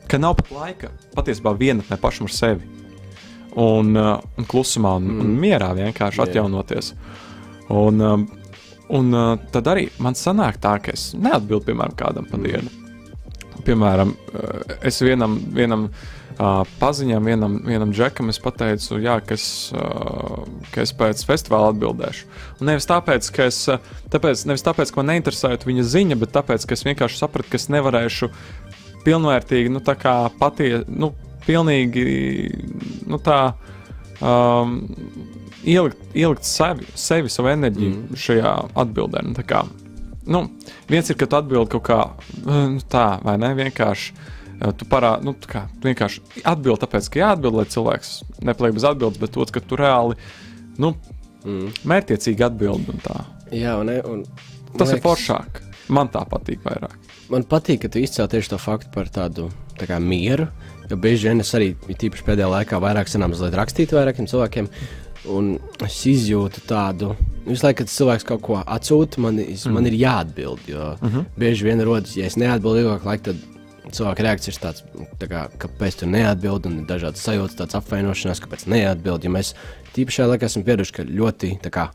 ka 0.10 0.22
nav 0.22 0.38
pat 0.40 0.52
laika 0.56 0.92
patiesībā 1.18 1.56
vienatnē 1.60 2.00
pašam 2.02 2.30
ar 2.30 2.36
sevi. 2.36 2.85
Un, 3.62 3.94
uh, 3.96 4.18
un 4.36 4.48
klusumā 4.52 4.98
un, 5.00 5.06
mm. 5.08 5.20
un 5.24 5.38
mierā 5.40 5.70
vienkārši 5.78 6.20
yeah. 6.20 6.28
atjaunoties. 6.28 6.92
Un, 7.72 8.02
um, 8.04 8.26
un 8.98 9.16
uh, 9.16 9.30
tad 9.54 9.70
arī 9.72 9.88
man 10.04 10.18
sanāk 10.20 10.60
tā, 10.64 10.76
ka 10.84 10.92
es 10.92 11.14
neatbildu 11.16 11.70
piemēram 11.70 11.96
kādam 11.96 12.28
pa 12.28 12.42
dienu. 12.42 12.74
Piemēram, 13.66 14.12
uh, 14.12 14.76
es 14.84 15.00
vienam, 15.02 15.40
vienam 15.56 15.88
uh, 15.88 16.04
Uh, 16.36 16.66
paziņām 16.82 17.30
vienam, 17.30 17.54
vienam 17.64 17.92
džekam 17.96 18.28
es 18.28 18.42
pateicu, 18.44 18.98
jā, 19.00 19.14
ka, 19.24 19.38
es, 19.38 19.72
uh, 19.72 20.42
ka 20.74 20.84
es 20.84 20.92
pēc 20.92 21.22
festivāla 21.24 21.70
atbildēšu. 21.72 22.26
Un 22.60 22.68
nevis 22.68 22.88
tāpēc, 22.90 23.30
ka, 23.32 23.46
es, 23.48 23.62
tāpēc, 24.12 24.44
nevis 24.50 24.66
tāpēc, 24.66 24.92
ka 24.92 25.00
man 25.00 25.14
neinteresētu 25.14 25.70
viņa 25.70 25.86
ziņa, 25.94 26.18
bet 26.20 26.34
tāpēc, 26.36 26.66
ka 26.68 26.76
es 26.76 26.84
vienkārši 26.90 27.22
sapratu, 27.22 27.54
ka 27.54 27.56
es 27.62 27.70
nevarēšu 27.72 28.28
pilnvērtīgi, 29.06 29.72
nu, 29.72 29.80
tā 29.86 29.96
kā 30.02 30.18
patiesi, 30.36 30.84
nu, 30.92 31.14
pilnīgi, 31.46 32.06
nu, 33.10 33.20
tā. 33.24 33.40
Um, 34.24 34.78
ielikt, 35.66 36.00
ielikt 36.16 36.48
sevi, 36.48 36.86
sevi, 36.98 37.32
savu 37.32 37.52
enerģiju 37.52 37.92
mm. 37.92 38.22
šajā 38.22 38.54
atbildē. 38.84 39.26
Nu, 39.28 39.44
kā, 39.48 39.66
nu, 40.32 40.46
viens 40.92 41.12
ir, 41.12 41.20
ka 41.20 41.28
tu 41.30 41.40
atbildi 41.40 41.74
kaut 41.76 41.86
kā 41.90 42.00
nu, 42.46 42.80
tā, 42.92 43.10
vai 43.26 43.38
ne? 43.42 43.52
Vienkārši 43.60 44.32
Tu, 44.56 44.86
parā, 44.88 45.18
nu, 45.20 45.34
kā, 45.52 45.66
tu 45.82 45.90
vienkārši 45.90 46.22
atbild, 46.48 46.80
tāpēc, 46.80 47.10
ka 47.12 47.20
jāatbild, 47.20 47.58
lai 47.60 47.66
cilvēks 47.70 48.12
nepaliek 48.48 48.78
bez 48.78 48.86
atbildes, 48.88 49.20
bet 49.20 49.36
otrs, 49.36 49.52
ka 49.52 49.62
tu 49.62 49.76
reāli 49.80 50.16
nu, 50.82 50.94
mm. 51.44 51.82
mērķiecīgi 51.92 52.46
atbild. 52.48 52.88
Un 52.94 53.02
tā. 53.04 53.18
Jā, 53.52 53.76
un, 53.82 53.92
un, 54.14 54.24
Tas 54.76 54.90
liekas, 54.92 54.96
ir 54.96 55.04
foršāk. 55.04 55.60
Man 55.96 56.10
tā 56.14 56.24
patīk 56.30 56.64
vairāk. 56.66 56.96
Man 57.32 57.46
patīk, 57.50 57.84
ka 57.84 57.92
tu 57.92 58.02
izcēli 58.02 58.32
tieši 58.36 58.54
to 58.54 58.62
faktu 58.62 58.94
par 58.96 59.12
tādu 59.14 59.50
tā 59.80 59.90
kā, 59.90 60.00
mieru. 60.00 60.48
Jo 60.90 61.00
bieži 61.02 61.30
vien 61.30 61.42
es 61.42 61.54
arī, 61.58 61.74
tīpaši 61.88 62.28
pēdējā 62.28 62.52
laikā, 62.52 62.80
vairāk 62.84 63.10
sanāmu 63.10 63.50
rakstīt 63.56 63.96
vairākiem 63.96 64.30
cilvēkiem. 64.30 64.70
Un 65.34 65.56
es 65.82 65.98
izjūtu 66.06 66.62
tādu, 66.70 67.16
visu 67.48 67.66
laiku, 67.66 67.80
kad 67.82 67.90
cilvēks 67.90 68.28
kaut 68.30 68.44
ko 68.46 68.60
atsūta, 68.62 69.22
man, 69.26 69.40
mm. 69.42 69.74
man 69.74 69.90
ir 69.90 69.98
jāatbild. 69.98 70.68
Jo 70.70 70.96
mm 71.00 71.10
-hmm. 71.10 71.26
bieži 71.38 71.66
vien 71.66 71.82
rodas, 71.82 72.16
ja 72.18 72.26
es 72.26 72.38
neatbildu 72.38 72.84
ilgāk 72.84 73.06
laika, 73.06 73.32
tad 73.32 73.38
cilvēka 73.92 74.26
reakcijas 74.26 74.58
ir 74.58 74.64
tāds, 74.64 74.84
tā 75.20 75.30
kā, 75.30 75.46
kāpēc 75.62 76.00
tu 76.00 76.10
neatbildi, 76.10 76.70
un 76.70 76.80
ir 76.80 76.88
dažādas 76.90 77.26
sajūtas, 77.26 77.58
tāds 77.60 77.78
apvainošanās, 77.80 78.42
kāpēc 78.44 78.68
neatbildi. 78.72 79.30
Ja 79.30 79.36
mēs 79.38 79.54
tīpaši 79.96 80.22
šajā 80.22 80.30
laikā 80.32 80.50
esam 80.50 80.64
pieraduši, 80.64 80.94
ka 80.94 81.04
ļoti 81.04 81.52
kā, 81.72 81.90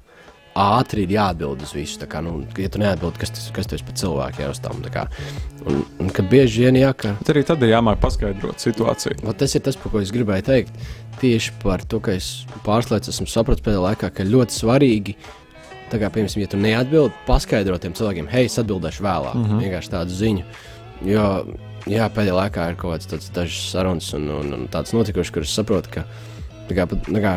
ātri 0.59 1.05
ir 1.07 1.15
jāatbild 1.15 1.63
uz 1.63 1.73
visu. 1.75 2.01
Kā, 2.11 2.23
nu, 2.25 2.41
ja 2.59 2.71
tu 2.73 2.81
neatbildi, 2.83 3.21
kas, 3.23 3.33
tas, 3.37 3.49
kas 3.55 3.71
ir 3.77 3.85
par 3.87 3.97
cilvēku 4.01 4.43
jau 4.45 4.51
uz 4.55 4.63
tam? 4.63 4.83
Un, 5.69 5.83
un 6.01 6.11
ka 6.15 6.25
bieži 6.27 6.67
vien 6.67 6.81
jā, 6.81 6.93
ka. 6.97 7.15
Bet 7.21 7.33
arī 7.35 7.45
tad 7.47 7.63
ir 7.63 7.75
jāmāk 7.75 8.01
paskaidrot 8.03 8.63
situāciju. 8.63 9.21
Un 9.25 9.37
tas 9.39 9.55
ir 9.55 9.65
tas, 9.67 9.79
ko 9.81 10.01
es 10.01 10.13
gribēju 10.15 10.47
teikt. 10.49 10.89
Tieši 11.21 11.55
par 11.63 11.85
to, 11.85 12.01
ka 12.01 12.17
es 12.17 12.47
pārslēdzu, 12.67 13.13
esmu 13.13 13.29
sapratis 13.29 13.65
pēdējā 13.67 13.85
laikā, 13.85 14.11
ka 14.17 14.27
ļoti 14.27 14.57
svarīgi. 14.57 15.17
Tā 15.91 15.99
kā, 15.99 16.09
piemēram, 16.15 16.43
ja 16.43 16.51
tu 16.51 16.61
neatbildi, 16.61 17.25
paskaidro 17.27 17.79
tiem 17.83 17.97
cilvēkiem, 17.99 18.31
hei, 18.31 18.47
es 18.47 18.59
atbildēšu 18.63 19.05
vēlāk. 19.05 19.35
Mm 19.37 19.47
-hmm. 19.47 19.65
Vienkārši 19.65 19.93
tādu 19.97 20.17
ziņu. 20.17 20.45
Jo 21.05 21.25
jā, 21.91 22.09
pēdējā 22.09 22.37
laikā 22.37 22.69
ir 22.71 22.77
kaut 22.81 23.07
kādas 23.07 23.31
dažas 23.35 23.71
sarunas 23.73 24.13
un, 24.17 24.29
un, 24.29 24.53
un 24.55 24.69
tādas 24.69 24.93
notikušas, 24.97 25.33
kuras 25.35 25.55
saprotu, 25.55 25.91
ka 25.91 26.05
tā 26.69 26.77
kā, 26.77 26.87
tā 26.87 27.23
kā, 27.25 27.35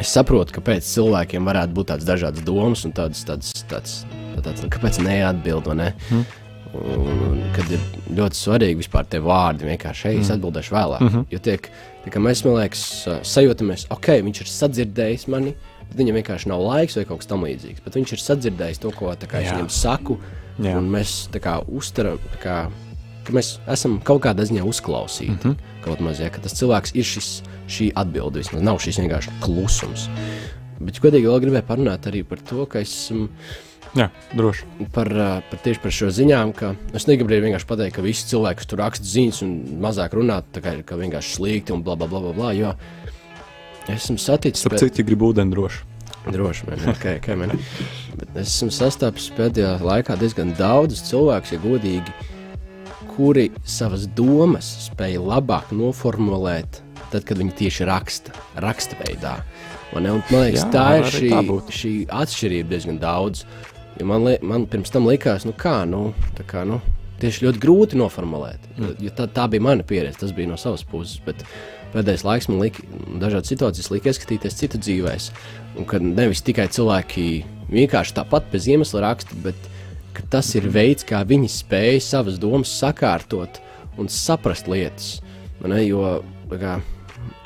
es 0.00 0.12
saprotu, 0.12 0.54
kāpēc 0.56 0.86
cilvēkiem 0.88 1.48
varētu 1.48 1.76
būt 1.76 1.90
tādas 1.92 2.08
dažādas 2.08 2.44
domas 2.46 2.84
un 2.88 2.94
tādas, 2.96 3.24
tādas, 3.28 3.52
tādas, 3.70 3.96
tādas 4.38 4.62
nu, 4.64 4.70
kāpēc 4.72 5.00
neatbild. 5.04 5.72
Ne? 5.78 5.92
Mm. 6.10 6.24
Un, 6.72 7.40
kad 7.52 7.68
ir 7.68 7.82
ļoti 8.16 8.38
svarīgi 8.38 8.78
vispār 8.80 9.04
tie 9.12 9.18
vārdi, 9.20 9.66
vienkārši 9.68 10.06
šeit 10.06 10.20
mm. 10.22 10.30
atbildēšu 10.38 10.72
vēlāk. 10.72 11.02
Mm 11.02 11.10
-hmm. 11.12 11.26
Jo 11.34 11.40
tiek, 11.44 11.68
tiek, 12.04 12.16
mēs, 12.16 12.44
man 12.46 12.54
liekas, 12.62 12.84
sajūtamies, 13.28 13.86
ok, 13.92 14.08
viņš 14.28 14.40
ir 14.40 14.48
sadzirdējis 14.48 15.26
mani, 15.28 15.52
bet 15.88 15.98
viņam 16.00 16.16
vienkārši 16.20 16.48
nav 16.48 16.64
laiks 16.64 16.96
vai 16.96 17.04
kaut 17.04 17.20
kas 17.20 17.28
tamlīdzīgs. 17.28 17.84
Bet 17.84 17.98
viņš 18.00 18.12
ir 18.12 18.24
sadzirdējis 18.24 18.80
to, 18.80 18.90
ko 18.96 19.12
kā, 19.12 19.42
es 19.42 19.52
viņam 19.52 19.68
saku, 19.68 20.18
Jā. 20.58 20.78
un 20.78 20.88
mēs 20.88 21.28
kā, 21.44 21.58
uztaram, 21.68 22.18
kā, 22.40 22.70
ka 23.24 23.32
mēs 23.32 23.58
esam 23.68 24.00
kaut 24.00 24.22
kādā 24.24 24.48
ziņā 24.48 24.64
uzklausīti. 24.64 25.44
Mm 25.44 25.52
-hmm. 25.52 25.71
Kaut 25.82 26.02
mazā, 26.04 26.30
ka 26.30 26.42
tas 26.44 26.54
cilvēks 26.58 26.94
ir 26.98 27.08
šis, 27.08 27.32
šī 27.70 27.90
atbilde, 27.98 28.42
vismaz 28.42 28.62
nav 28.62 28.80
šis 28.82 29.00
vienkārši 29.02 29.34
klusums. 29.42 30.06
Bet, 30.82 30.98
godīgi, 31.02 31.28
vēl 31.30 31.44
gribēju 31.44 31.68
parunāt 31.68 32.08
arī 32.10 32.24
par 32.26 32.42
to, 32.46 32.66
ka 32.70 32.82
es 32.82 32.94
esmu. 33.04 33.28
Jā, 33.92 34.06
droši. 34.32 34.64
Par, 34.94 35.10
par 35.50 35.58
tieši 35.60 35.82
par 35.82 35.92
šo 35.92 36.08
ziņām, 36.16 36.54
ka 36.56 36.72
es 36.96 37.04
negribēju 37.10 37.44
vienkārši 37.44 37.68
pateikt, 37.68 37.98
ka 37.98 38.04
visi 38.06 38.24
cilvēki, 38.30 38.62
kas 38.62 38.70
tur 38.70 38.80
raksta 38.80 39.04
ziņas 39.04 39.42
un 39.44 39.50
mazāk 39.84 40.16
runā, 40.16 40.38
tā 40.54 40.62
kā 40.64 40.78
ir 40.78 40.86
vienkārši 40.86 41.34
slikti 41.36 41.74
un 41.76 41.84
bla 41.84 41.98
bla 42.00 42.08
bla. 42.08 42.22
bla, 42.24 42.32
bla 42.38 42.54
jo 42.56 42.72
esmu 43.90 44.18
saticis. 44.20 44.66
Tāpēc, 44.66 44.84
cik 44.98 45.08
gribu 45.08 45.32
ūdeni 45.32 45.54
droši. 45.54 45.88
Droši 46.22 46.68
vien, 46.68 46.82
okay, 46.92 47.18
okay, 47.18 47.34
man. 47.38 47.56
Bet 48.14 48.36
es 48.38 48.52
esmu 48.52 48.70
sastapis 48.74 49.26
pēdējā 49.34 49.72
laikā 49.82 50.14
diezgan 50.20 50.52
daudzus 50.58 51.02
cilvēkus, 51.08 51.56
ja 51.56 51.62
godīgi, 51.64 52.14
kuri 53.16 53.50
savas 53.68 54.06
domas 54.16 54.70
spēja 54.86 55.20
labāk 55.22 55.72
noformulēt, 55.76 56.80
tad, 57.12 57.22
kad 57.28 57.38
viņi 57.40 57.54
tieši 57.58 57.88
raksta, 57.88 58.34
raksta 58.62 58.98
veidā. 59.02 59.38
Un, 59.92 60.08
man 60.08 60.24
liekas, 60.46 60.62
Jā, 60.62 60.70
tā 60.72 60.86
ir 61.00 61.10
šī, 61.12 61.28
tā 61.28 61.76
šī 61.76 61.92
atšķirība 62.22 62.72
diezgan 62.72 62.98
daudz. 63.02 63.44
Jo 64.00 64.08
man, 64.08 64.24
li, 64.24 64.38
man 64.40 64.64
pirms 64.70 64.92
tam 64.92 65.04
likās, 65.04 65.44
nu 65.44 65.52
kā, 65.52 65.82
nu, 65.88 66.06
kā, 66.48 66.64
nu 66.68 66.80
tieši 67.22 67.46
ļoti 67.46 67.62
grūti 67.62 67.98
noformulēt. 68.00 68.64
Mm. 68.76 69.10
Tā, 69.18 69.28
tā 69.30 69.46
bija 69.52 69.64
mana 69.68 69.86
pieredze, 69.86 70.18
tas 70.24 70.32
bija 70.34 70.50
no 70.50 70.58
savas 70.60 70.84
puses. 70.88 71.20
Bet 71.26 71.44
pēdējais 71.92 72.24
laiks 72.26 72.48
man 72.50 72.62
lika, 72.64 72.84
dažādas 73.22 73.52
situācijas 73.52 73.92
lika 73.92 74.10
ieskatīties 74.10 74.58
citu 74.58 74.80
dzīvēm. 74.82 75.28
Un 75.78 75.88
ka 75.88 76.00
nevis 76.02 76.42
tikai 76.44 76.66
cilvēki 76.72 77.26
vienkārši 77.72 78.16
tāpat 78.16 78.48
bez 78.52 78.66
iemesla 78.68 79.04
raksta, 79.06 79.36
bet 79.44 79.68
tas 80.32 80.52
ir 80.58 80.68
veids, 80.72 81.06
kā 81.08 81.22
viņi 81.28 81.50
spēj 81.52 82.00
savas 82.04 82.40
domas 82.42 82.72
sakārtot 82.80 83.60
un 84.00 84.08
saprast 84.12 84.68
lietas. 84.70 85.20
Ne, 85.62 85.78
jo 85.86 86.02
kā, 86.50 86.78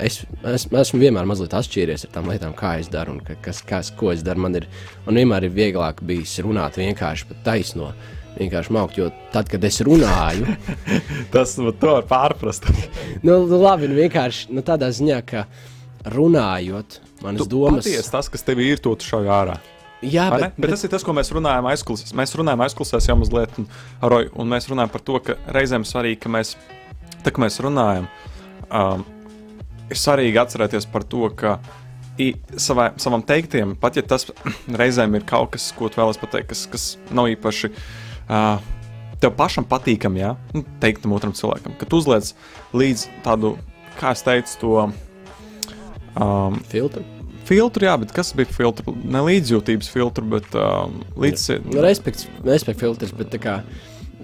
es, 0.03 0.21
es, 0.53 0.65
esmu 0.65 1.01
vienmēr 1.01 1.27
mazliet 1.29 1.55
atšķīries 1.57 2.07
ar 2.07 2.13
tām 2.15 2.29
lietām, 2.31 2.55
kā 2.57 2.77
es 2.81 2.89
daru 2.91 3.17
un 3.17 3.21
kas, 3.43 3.61
kas, 3.65 3.91
ko 3.97 4.11
es 4.13 4.23
daru. 4.25 4.45
Man, 4.47 4.57
ir, 4.59 4.67
man 5.05 5.19
vienmēr 5.21 5.47
ir 5.47 5.55
vieglāk 5.55 6.01
bijis 6.07 6.37
runāt 6.45 6.79
vienkārši 6.81 7.29
par 7.31 7.43
taisno. 7.51 7.91
Vienkārši 8.37 8.73
maukt, 8.75 8.99
jo 8.99 9.07
tad, 9.33 9.47
kad 9.49 9.63
es 9.65 9.79
runāju, 9.81 10.45
tas 11.33 11.55
nu, 11.57 11.71
var 11.81 12.05
pārprast. 12.05 12.67
nu, 13.25 13.39
nu, 13.49 13.57
labi, 13.57 13.89
nu, 13.89 13.97
vienkārši 13.97 14.53
nu, 14.53 14.61
tādā 14.65 14.91
ziņā, 14.93 15.23
ka 15.25 15.47
runājot, 16.13 16.99
manas 17.23 17.41
tu 17.41 17.49
domas. 17.55 17.89
Tas, 18.13 18.29
kas 18.29 18.45
tev 18.45 18.61
ir, 18.61 18.77
to 18.83 18.93
tu 18.93 19.09
šauj 19.09 19.31
ārā. 19.39 19.57
Jā, 20.05 20.27
bet, 20.29 20.43
bet, 20.43 20.59
bet 20.61 20.73
tas 20.75 20.85
ir 20.85 20.91
tas, 20.93 21.03
ko 21.05 21.13
mēs 21.17 21.31
runājam 21.33 21.67
aizklausēs. 21.71 22.13
Mēs 22.17 22.35
runājam 22.37 22.61
aizklausēs 22.67 23.09
jau 23.09 23.17
mazliet, 23.17 23.55
un, 23.57 23.65
Roy, 24.13 24.29
un 24.37 24.51
mēs 24.51 24.69
runājam 24.69 24.93
par 24.93 25.03
to, 25.07 25.17
ka 25.25 25.37
reizēm 25.55 25.87
svarīgi, 25.87 26.19
ka 26.21 26.31
mēs, 26.33 26.53
tā, 27.25 27.33
ka 27.33 27.41
mēs 27.41 27.57
runājam, 27.65 28.05
um, 28.69 29.05
ir 29.89 29.97
svarīgi 29.97 30.41
atcerēties 30.43 30.85
par 30.93 31.07
to, 31.09 31.31
ka 31.39 31.57
savai, 32.61 32.91
savam 33.01 33.25
teiktiem, 33.25 33.73
pat 33.81 33.97
ja 33.97 34.05
tas 34.05 34.29
reizēm 34.81 35.17
ir 35.17 35.25
kaut 35.25 35.55
kas, 35.55 35.71
ko 35.73 35.89
tu 35.89 36.01
vēlaties 36.01 36.21
pateikt, 36.21 36.51
kas, 36.53 36.63
kas 36.69 36.87
nav 37.09 37.31
īpaši 37.33 37.73
uh, 37.73 38.61
tev 39.21 39.33
pašam 39.37 39.65
patīkami, 39.65 40.21
ja? 40.21 40.35
nu, 40.53 40.65
teikt 40.81 41.05
tam 41.05 41.17
otram 41.17 41.33
cilvēkam, 41.37 41.77
ka 41.79 41.89
tu 41.89 42.01
uzliec 42.03 42.35
līdz 42.77 43.09
tādu, 43.25 43.55
kā 43.97 44.13
es 44.13 44.25
teicu, 44.25 44.57
to 44.61 44.73
um, 46.21 46.61
filtru. 46.69 47.16
Filtru, 47.47 47.87
jā, 47.87 47.95
bet 48.01 48.13
kas 48.15 48.33
bija 48.37 48.51
filtrs? 48.53 48.87
Ne 49.07 49.23
līdzjūtības 49.25 49.91
filtru, 49.91 50.25
bet 50.37 50.57
um, 50.59 50.99
līdz. 51.19 51.45
Nu, 51.67 51.81
respekts, 51.85 52.27
respekts 52.45 52.83
filtrs, 52.83 53.13
bet 53.17 53.31
tā 53.35 53.41
kā. 53.43 53.59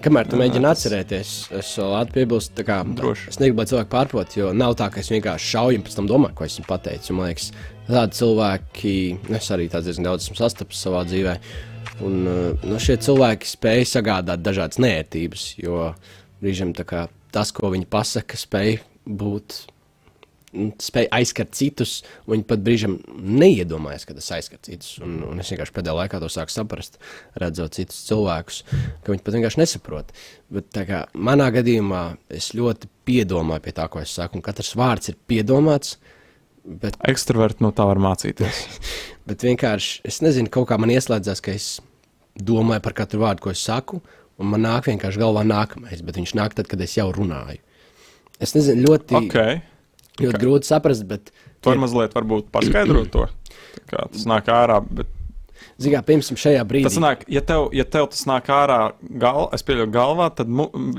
Kamēr 0.04 0.26
tu 0.28 0.36
mēģini 0.36 0.66
atcerēties, 0.68 1.28
es 1.56 1.68
vēl 1.80 2.64
kā 2.66 2.74
Droši. 2.84 3.30
es 3.30 3.38
negribu, 3.40 3.62
lai 3.62 3.70
cilvēki 3.70 3.88
pārprot, 3.94 4.34
jo 4.36 4.50
nav 4.52 4.74
tā, 4.76 4.90
ka 4.92 5.00
es 5.00 5.08
vienkārši 5.08 5.48
šauju 5.54 5.78
un 5.80 5.84
pēc 5.86 5.96
tam 5.96 6.10
domāju, 6.10 6.36
ko 6.36 6.44
esmu 6.44 6.64
pateicis. 6.68 7.12
Man 7.16 7.30
liekas, 7.30 7.46
tādi 7.86 8.18
cilvēki, 8.18 8.92
nu, 9.30 9.38
es 9.38 9.48
arī 9.54 9.70
tāds 9.72 9.88
diezgan 9.88 10.10
daudz 10.10 10.26
esmu 10.26 10.36
sastapis 10.42 10.82
savā 10.84 11.06
dzīvē, 11.08 11.38
un 12.04 12.20
uh, 12.28 12.66
nu, 12.68 12.82
šie 12.84 12.98
cilvēki 13.06 13.48
spēj 13.48 13.86
sagādāt 13.94 14.44
dažādas 14.44 14.82
nērtības, 14.84 15.46
jo 15.62 15.94
brīžiem 16.44 16.76
kā 16.84 17.06
tas, 17.32 17.54
ko 17.56 17.72
viņi 17.72 17.88
pasaka, 17.88 18.36
spēj 18.36 18.82
būt 19.08 19.62
nu, 20.54 20.70
spēj 20.82 21.08
aizskart 21.14 21.54
citus, 21.56 21.98
viņi 22.30 22.46
pat 22.48 22.62
brīžiem 22.64 22.96
neiedomājas, 23.14 24.06
ka 24.08 24.16
tas 24.16 24.30
aizskar 24.36 24.60
citus. 24.64 24.94
Un, 25.04 25.18
un 25.28 25.42
es 25.42 25.50
vienkārši 25.52 25.74
pēdējā 25.76 25.96
laikā 26.00 26.20
to 26.22 26.30
sāku 26.32 26.54
saprast, 26.54 26.98
redzot 27.40 27.76
citus 27.76 28.00
cilvēkus, 28.08 28.62
ka 29.04 29.14
viņi 29.14 29.24
pat 29.26 29.38
vienkārši 29.38 29.62
nesaprot. 29.62 30.12
Bet 30.54 30.80
kā 30.88 31.04
manā 31.14 31.50
gadījumā 31.54 32.04
es 32.32 32.52
ļoti 32.56 32.90
piedomāju 33.08 33.64
pie 33.64 33.74
tā, 33.76 33.88
ko 33.92 34.02
es 34.02 34.14
saku, 34.14 34.38
un 34.38 34.46
katrs 34.46 34.74
vārds 34.78 35.12
ir 35.12 35.18
piedomāts. 35.28 35.98
Bet, 36.64 36.96
Ekstraverti 37.04 37.64
no 37.64 37.74
tā 37.76 37.84
var 37.84 38.00
mācīties. 38.00 38.62
bet 39.28 39.44
vienkārši 39.44 40.00
es 40.08 40.22
nezinu, 40.24 40.52
kaut 40.52 40.70
kā 40.70 40.78
man 40.80 40.92
ieslēdzās, 40.94 41.42
ka 41.44 41.52
es 41.52 41.74
domāju 42.34 42.82
par 42.84 42.96
katru 42.96 43.20
vārdu, 43.22 43.44
ko 43.44 43.52
es 43.52 43.62
saku, 43.62 44.00
un 44.40 44.50
man 44.50 44.64
nāk 44.64 44.88
vienkārši 44.88 45.20
galvā 45.20 45.44
nākamais, 45.46 46.00
bet 46.02 46.18
viņš 46.18 46.34
nāk 46.38 46.56
tad, 46.56 46.70
kad 46.70 46.80
es 46.82 46.96
jau 46.96 47.10
runāju. 47.14 47.60
Es 48.42 48.56
nezinu, 48.56 48.88
ļoti, 48.88 49.14
Okay. 49.20 49.60
Ļoti 50.20 50.34
ok. 50.34 50.40
grūti 50.42 50.70
saprast, 50.70 51.06
bet 51.10 51.32
Tu 51.64 51.72
vari 51.72 51.80
mazliet 51.80 52.12
varbūt 52.12 52.50
paskaidrot 52.52 53.12
to. 53.12 53.26
Tā 53.74 53.84
kā 53.88 54.08
tas 54.12 54.26
nāk 54.28 54.50
ārā, 54.52 54.82
bet 54.84 55.10
Zinām, 55.80 56.04
piemēram, 56.06 56.38
šajā 56.38 56.62
brīdī. 56.70 56.86
tas 56.86 56.96
nāk, 57.02 57.24
ja 57.30 57.40
tev, 57.42 57.64
ja 57.74 57.82
tev 57.88 58.06
tas 58.12 58.20
nāk 58.30 58.46
ārā, 58.52 58.78
gal, 59.18 59.48
es 59.56 59.64
pieļauju 59.66 59.90
galvā, 59.94 60.28
tad 60.38 60.50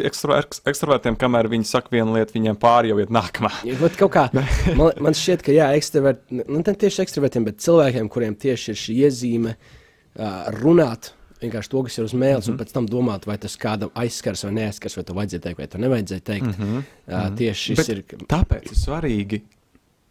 ekstravertiem, 0.04 1.16
kamēr 1.20 1.48
viņi 1.52 1.70
saka 1.70 1.94
vienu 1.94 2.18
lietu, 2.18 2.36
viņiem 2.36 2.58
pāri 2.60 2.92
jau 2.92 2.98
ir 3.00 3.14
nākamā. 3.14 3.54
Ja, 3.68 3.78
kā, 3.96 4.26
man, 4.80 4.92
man 5.06 5.16
šķiet, 5.16 5.46
ka 5.48 5.56
jā, 5.56 5.70
ekstraverti, 5.80 6.42
nu, 6.42 6.60
ne 6.60 6.76
tieši 6.84 7.06
ekstravertiem, 7.06 7.48
bet 7.48 7.64
cilvēkiem, 7.64 8.10
kuriem 8.12 8.36
tieši 8.42 8.74
ir 8.74 8.82
šī 8.82 8.98
iezīme 9.06 9.56
uh, 9.56 10.52
runāt 10.60 11.14
vienkārši 11.46 11.72
to, 11.72 11.84
kas 11.88 11.98
ir 11.98 12.08
uz 12.08 12.14
mēles, 12.14 12.48
mm 12.48 12.52
-hmm. 12.52 12.52
un 12.52 12.60
pēc 12.60 12.74
tam 12.74 12.90
domāt, 12.90 13.26
vai 13.30 13.38
tas 13.38 13.58
kādam 13.58 13.92
aizskars 13.94 14.44
vai 14.44 14.52
neaizskars, 14.60 14.98
vai 14.98 15.04
to 15.04 15.14
vajadzēja 15.14 15.42
teikt, 15.48 15.58
vai 15.58 15.68
to 15.68 15.78
nevajadzēja 15.78 16.22
teikt. 16.22 16.46
Mm 16.46 16.66
-hmm. 16.66 16.84
uh, 17.08 17.38
tieši 17.38 17.62
šis 17.62 17.78
Bet 17.78 17.90
ir. 17.90 18.04
Tāpēc 18.28 18.72
ir 18.72 18.78
svarīgi, 18.78 19.42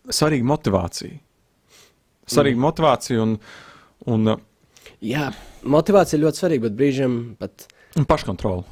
svarīga 0.08 0.44
motivācija. 0.44 1.18
Svarīga 2.26 2.56
mm. 2.56 2.60
motivācija 2.60 3.22
un, 3.22 3.38
un, 4.06 4.36
Jā, 5.04 5.28
motivācija 5.68 6.18
ir 6.18 6.24
ļoti 6.24 6.40
svarīga, 6.40 6.62
bet 6.68 6.76
brīžiem 6.78 7.14
pat 7.36 7.66
un 7.98 8.06
paškontrola. 8.08 8.64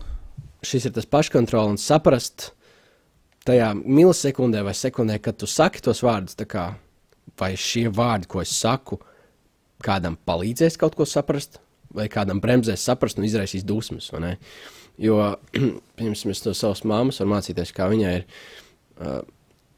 šis 0.63 0.87
ir 0.89 0.93
tas 0.97 1.07
paškontrols 1.07 1.75
un 1.75 1.79
saprast 1.81 2.53
tajā 3.47 3.73
milisekundē 3.75 4.63
vai 4.65 4.75
sekundē, 4.75 5.19
kad 5.19 5.37
tu 5.37 5.47
saki 5.51 5.83
tos 5.83 6.03
vārdus, 6.05 6.39
kā, 6.47 6.75
vai 7.39 7.53
šie 7.59 7.89
vārdi, 7.91 8.31
ko 8.31 8.41
es 8.41 8.55
saku, 8.55 9.01
kādam 9.83 10.17
palīdzēs 10.17 10.79
kaut 10.79 10.95
ko 10.95 11.05
saprast, 11.09 11.59
vai 11.97 12.09
kādam 12.13 12.41
bremzēs 12.43 12.85
saprast 12.89 13.21
un 13.21 13.27
izraisīs 13.29 13.67
dusmas. 13.67 14.11
Jo, 15.01 15.19
piemēram, 15.99 16.17
es 16.35 16.45
no 16.47 16.55
savas 16.57 16.85
mammas 16.89 17.21
varu 17.23 17.35
mācīties, 17.37 17.73
kā 17.77 17.89
viņai 17.93 18.13
ir. 18.21 18.27
Uh, 19.03 19.23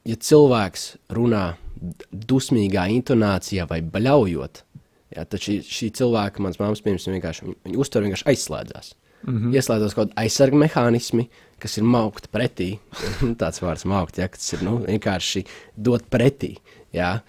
ja 0.05 0.17
cilvēks 0.21 0.89
runā 1.17 1.45
dusmīgā 2.11 2.87
intonācijā 2.93 3.67
vai 3.71 3.81
baļaujot, 3.83 4.61
jā, 5.15 5.25
tad 5.25 5.41
šī, 5.41 5.59
šī 5.65 5.91
cilvēka, 6.01 6.43
mans 6.45 6.61
māmas, 6.61 6.83
piemēram, 6.85 7.17
vienkārši 7.19 7.49
viņa, 7.49 7.79
uztver 7.81 8.07
vienkārši 8.07 8.29
aizslēdzās. 8.33 8.93
Mm 9.25 9.39
-hmm. 9.39 9.55
Ieslēdzas 9.57 9.95
kaut 9.97 10.11
kāda 10.11 10.21
aizsarga 10.21 10.59
mehānismi, 10.61 11.29
kas 11.59 11.79
ir 11.79 11.85
maukt 11.89 12.29
pretī. 12.33 12.79
Tāds 13.41 13.63
vārds 13.63 13.87
maukt, 13.89 14.19
ja, 14.19 14.29
kas 14.29 14.53
ir 14.53 14.65
nu, 14.67 14.79
vienkārši 14.85 15.45
dot 15.77 16.05
pretī. 16.13 16.57
Jā. 16.93 17.21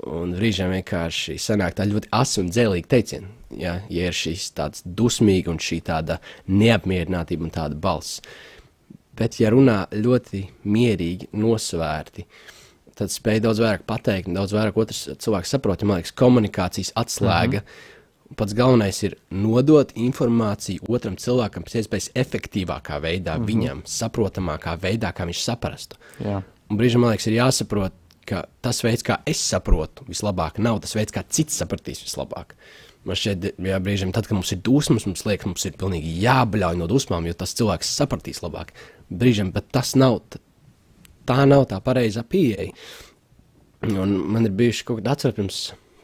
Un 0.00 0.32
brīžiem 0.32 0.72
vienkārši 0.72 1.36
sanāk 1.38 1.76
tā 1.76 1.84
ļoti 1.86 2.08
asa 2.16 2.40
un 2.40 2.48
dzēlīga 2.50 2.88
teiciena. 2.88 3.28
Ja, 3.52 3.74
ja 3.92 4.08
ir 4.08 4.16
šīs 4.16 4.48
tādas 4.56 4.82
dusmīga 4.86 5.52
un 5.52 5.60
šī 5.60 5.82
tāda 5.84 6.16
neapmierinātība 6.48 7.44
un 7.44 7.52
tāda 7.52 7.76
balss. 7.76 8.22
Bet, 9.18 9.36
ja 9.42 9.50
runā 9.52 9.84
ļoti 9.92 10.46
mierīgi, 10.64 11.28
nosvērti, 11.36 12.24
tad 12.96 13.12
spēj 13.12 13.42
daudz 13.44 13.60
vairāk 13.60 13.84
pateikt, 13.88 14.32
daudz 14.32 14.54
vairāk 14.56 14.78
otrs 14.80 15.04
cilvēks 15.20 15.52
saprot. 15.52 15.84
Man 15.84 16.00
liekas, 16.00 16.14
komunikācijas 16.16 16.94
atslēga. 16.96 17.60
Mm 17.60 17.66
-hmm. 17.66 18.36
Pats 18.36 18.54
galvenais 18.56 19.02
ir 19.02 19.16
nodot 19.30 19.92
informāciju 19.92 20.88
otram 20.88 21.16
cilvēkam 21.16 21.66
pēc 21.66 21.74
iespējas 21.82 22.10
efektīvākā 22.14 23.00
veidā, 23.00 23.36
mm 23.36 23.42
-hmm. 23.42 23.46
viņam 23.46 23.82
saprotamākā 23.84 24.78
veidā, 24.80 25.12
kā 25.12 25.26
viņš 25.28 25.44
saprastu. 25.44 25.96
Jā. 26.24 26.42
Un 26.70 26.78
brīžiem 26.78 27.02
man 27.04 27.10
liekas, 27.10 27.26
ir 27.26 27.34
jāsaprot, 27.36 27.92
ka 28.28 28.44
tas 28.64 28.82
veids, 28.84 29.04
kā 29.06 29.18
es 29.28 29.42
saprotu, 29.42 30.06
vislabāk 30.08 30.60
nav 30.62 30.80
tas 30.84 30.94
veids, 30.96 31.14
kā 31.14 31.24
cits 31.28 31.58
sapratīs 31.62 32.02
vislabāk. 32.04 32.54
Man 33.02 33.18
šķiet, 33.18 33.48
jā, 33.58 33.78
brīžiem, 33.82 34.12
tad, 34.14 34.28
kad 34.28 34.38
mums 34.38 34.52
ir 34.54 34.60
dusmas, 34.62 35.08
mums 35.08 35.24
liekas, 35.26 35.48
mums 35.50 35.64
ir 35.66 35.78
pilnīgi 35.78 36.12
jābļauj 36.22 36.78
no 36.78 36.86
dusmām, 36.90 37.26
jo 37.26 37.34
tas 37.34 37.54
cilvēks 37.58 37.90
sapratīs 37.98 38.42
labāk. 38.44 38.70
Brīžiem, 39.10 39.50
bet 39.54 39.72
tas 39.74 39.96
nav, 39.98 40.20
tā 41.26 41.40
nav 41.48 41.66
tā 41.72 41.80
pareizā 41.82 42.22
pieeja. 42.22 42.70
Un 43.90 44.14
man 44.30 44.46
ir 44.46 44.54
bijuši 44.54 44.86
kaut 44.86 45.00
kādi 45.00 45.10
atcerēti 45.10 45.40
pirms 45.40 45.58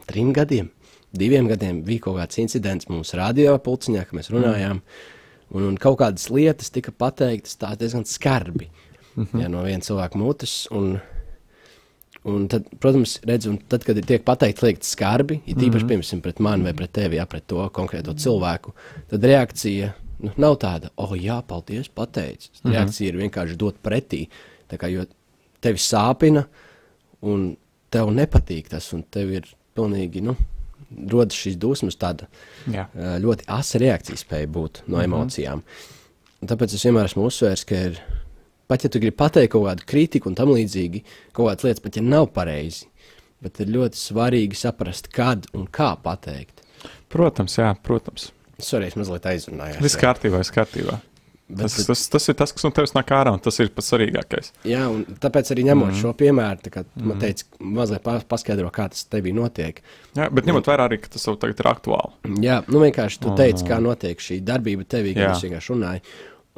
trim 0.09 0.33
gadiem, 0.35 0.67
diviem 1.15 1.47
gadiem 1.47 1.79
bija 1.87 2.09
kaut 2.09 2.19
kāds 2.19 2.41
incidents 2.43 2.89
mūsu 2.91 3.15
radio 3.19 3.55
pulciņā, 3.63 4.03
kad 4.09 4.19
mēs 4.19 4.31
runājām. 4.33 4.83
Un, 5.49 5.63
un 5.71 5.79
kaut 5.81 6.01
kādas 6.01 6.27
lietas 6.29 6.69
tika 6.73 6.91
pateiktas 6.91 7.55
tā 7.57 7.71
diezgan 7.79 8.03
skarbi 8.05 8.67
mm 9.15 9.23
-hmm. 9.23 9.41
jā, 9.41 9.47
no 9.47 9.63
viena 9.63 9.81
cilvēka 9.81 10.17
mutes. 10.17 10.67
Un, 10.71 10.99
un 12.27 12.47
tad, 12.51 12.67
protams, 12.79 13.17
redz, 13.27 13.47
un 13.47 13.57
tad, 13.71 13.85
kad 13.87 13.97
ir 13.97 14.05
tiek 14.07 14.25
pateikts 14.27 14.65
lietas 14.65 14.91
skarbi, 14.95 15.39
ir 15.45 15.55
tīpaši, 15.55 15.85
mm 15.85 15.89
-hmm. 15.89 16.03
piemēram, 16.03 16.21
pret 16.21 16.39
mani 16.39 16.63
vai 16.63 16.73
pret 16.73 16.91
tevi, 16.93 17.15
ja 17.15 17.25
pret 17.25 17.47
to 17.47 17.69
konkrēto 17.73 18.13
cilvēku, 18.13 18.73
tad 19.09 19.23
reakcija 19.23 19.93
nu, 20.19 20.31
nav 20.37 20.57
tāda, 20.59 20.89
oh, 20.97 21.11
jā, 21.15 21.41
paldies, 21.47 21.89
pateicis. 21.89 22.51
Mm 22.63 22.69
-hmm. 22.69 22.73
Reakcija 22.73 23.09
ir 23.09 23.17
vienkārši 23.17 23.55
dot 23.55 23.75
pretī. 23.83 24.27
Tā 24.69 24.77
kā, 24.77 24.87
jo 24.91 25.05
tevi 25.61 25.77
sāpina, 25.77 26.43
un 27.21 27.57
tev 27.89 28.11
nepatīk 28.13 28.69
tas, 28.69 28.93
un 28.93 29.03
tev 29.03 29.31
ir 29.33 29.47
pilnīgi, 29.75 30.21
nu, 30.21 30.35
rodas 31.11 31.37
šīs 31.37 31.57
dusmas, 31.59 31.97
tāda 31.99 32.27
Jā. 32.71 32.87
ļoti 32.95 33.47
asa 33.47 33.81
reakcija 33.81 34.17
spēja 34.17 34.47
būt 34.47 34.83
no 34.87 35.01
emocijām. 35.01 35.63
Un 36.39 36.47
tāpēc 36.47 36.73
es 36.73 36.85
vienmēr 36.85 37.09
esmu 37.09 37.27
uzsvērs, 37.27 37.65
ka 37.67 37.75
ir, 37.89 37.99
pat 38.69 38.85
ja 38.85 38.91
tu 38.93 39.01
gribi 39.01 39.17
pateikt 39.17 39.53
kaut 39.55 39.67
kādu 39.67 39.89
kritiku 39.89 40.29
un 40.31 40.37
tam 40.37 40.53
līdzīgi, 40.53 41.03
kaut 41.33 41.49
kādas 41.49 41.67
lietas 41.67 41.83
pat 41.85 41.99
ja 41.99 42.05
nav 42.05 42.29
pareizi, 42.35 42.87
bet 43.43 43.61
ir 43.63 43.73
ļoti 43.75 43.99
svarīgi 43.99 44.59
saprast, 44.59 45.11
kad 45.15 45.49
un 45.57 45.67
kā 45.67 45.95
pateikt. 46.03 46.63
Protams, 47.09 47.57
jā, 47.59 47.73
protams. 47.83 48.29
Sorry, 48.59 48.91
es 48.91 48.97
mazliet 48.99 49.25
aizrunājos. 49.29 49.79
Viss 49.83 49.99
kārtībā, 49.99 50.41
viss 50.43 50.53
kārtībā. 50.53 50.99
Tas, 51.57 51.77
Bet- 51.77 51.87
tas, 51.87 52.09
tas 52.13 52.29
ir 52.29 52.35
tas, 52.37 52.51
kas 52.53 52.63
no 52.63 52.69
tevis 52.69 52.91
nāk 52.93 53.09
ārā, 53.09 53.31
un 53.33 53.41
tas 53.41 53.55
ir 53.57 53.71
pats 53.73 53.87
svarīgākais. 53.89 54.51
Jā, 54.69 54.83
un 54.85 55.01
tāpēc 55.17 55.49
arī 55.49 55.63
ņemot 55.65 55.89
mm. 55.89 55.97
šo 55.97 56.11
piemēru, 56.19 56.69
kā 56.69 56.83
mm. 56.83 57.07
man 57.09 57.21
teica, 57.23 57.47
mazliet 57.57 58.03
pa- 58.05 58.19
paskaidro, 58.29 58.69
kā 58.69 58.85
tas 58.93 59.07
tevī 59.09 59.33
notiek. 59.33 59.81
Jā, 60.13 60.27
bet 60.29 60.45
ņemot 60.45 60.69
vērā 60.69 60.85
arī, 60.85 60.99
ka 61.01 61.09
tas 61.15 61.25
jau 61.25 61.33
tagad 61.41 61.63
ir 61.63 61.69
aktuāli. 61.71 62.35
Jā, 62.45 62.59
nu 62.69 62.83
vienkārši 62.83 63.23
tu 63.25 63.33
teici, 63.39 63.65
kā 63.65 63.79
notiek 63.81 64.21
šī 64.21 64.43
darbība 64.45 64.85
tevī, 64.93 65.15
kad 65.17 65.31
es 65.31 65.47
vienkārši 65.47 65.73
runāju. 65.73 66.05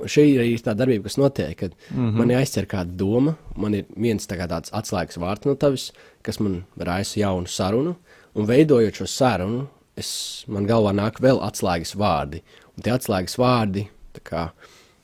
Šī 0.02 0.24
ir 0.32 0.42
arī 0.42 0.54
tā 0.64 0.74
darbība, 0.74 1.04
kas 1.06 1.18
notiek, 1.18 1.58
kad 1.58 1.74
mm 1.92 1.98
-hmm. 1.98 2.18
man 2.18 2.32
ir 2.32 2.38
aizcer 2.38 2.66
kāda 2.66 2.96
doma, 2.98 3.36
man 3.56 3.74
ir 3.74 3.86
viens 3.96 4.28
tā 4.28 4.38
tāds 4.48 4.72
atslēgas 4.72 5.18
vārds 5.18 5.46
no 5.46 5.56
tevis, 5.56 5.92
kas 6.22 6.40
man 6.40 6.64
raisa 6.78 7.20
jaunu 7.20 7.48
sarunu, 7.48 7.96
un 8.34 8.46
veidojot 8.46 8.96
šo 8.96 9.08
sarunu, 9.08 9.68
es, 9.96 10.44
man 10.48 10.68
galvā 10.68 10.94
nāk 10.96 11.20
vēl 11.22 11.42
atslēgas 11.44 11.96
vārdi. 11.96 12.42
Un 12.78 12.84
tie 12.84 12.94
atslēgas 12.96 13.38
vārdi, 13.38 13.88
tā 14.16 14.24
kā, 14.24 14.44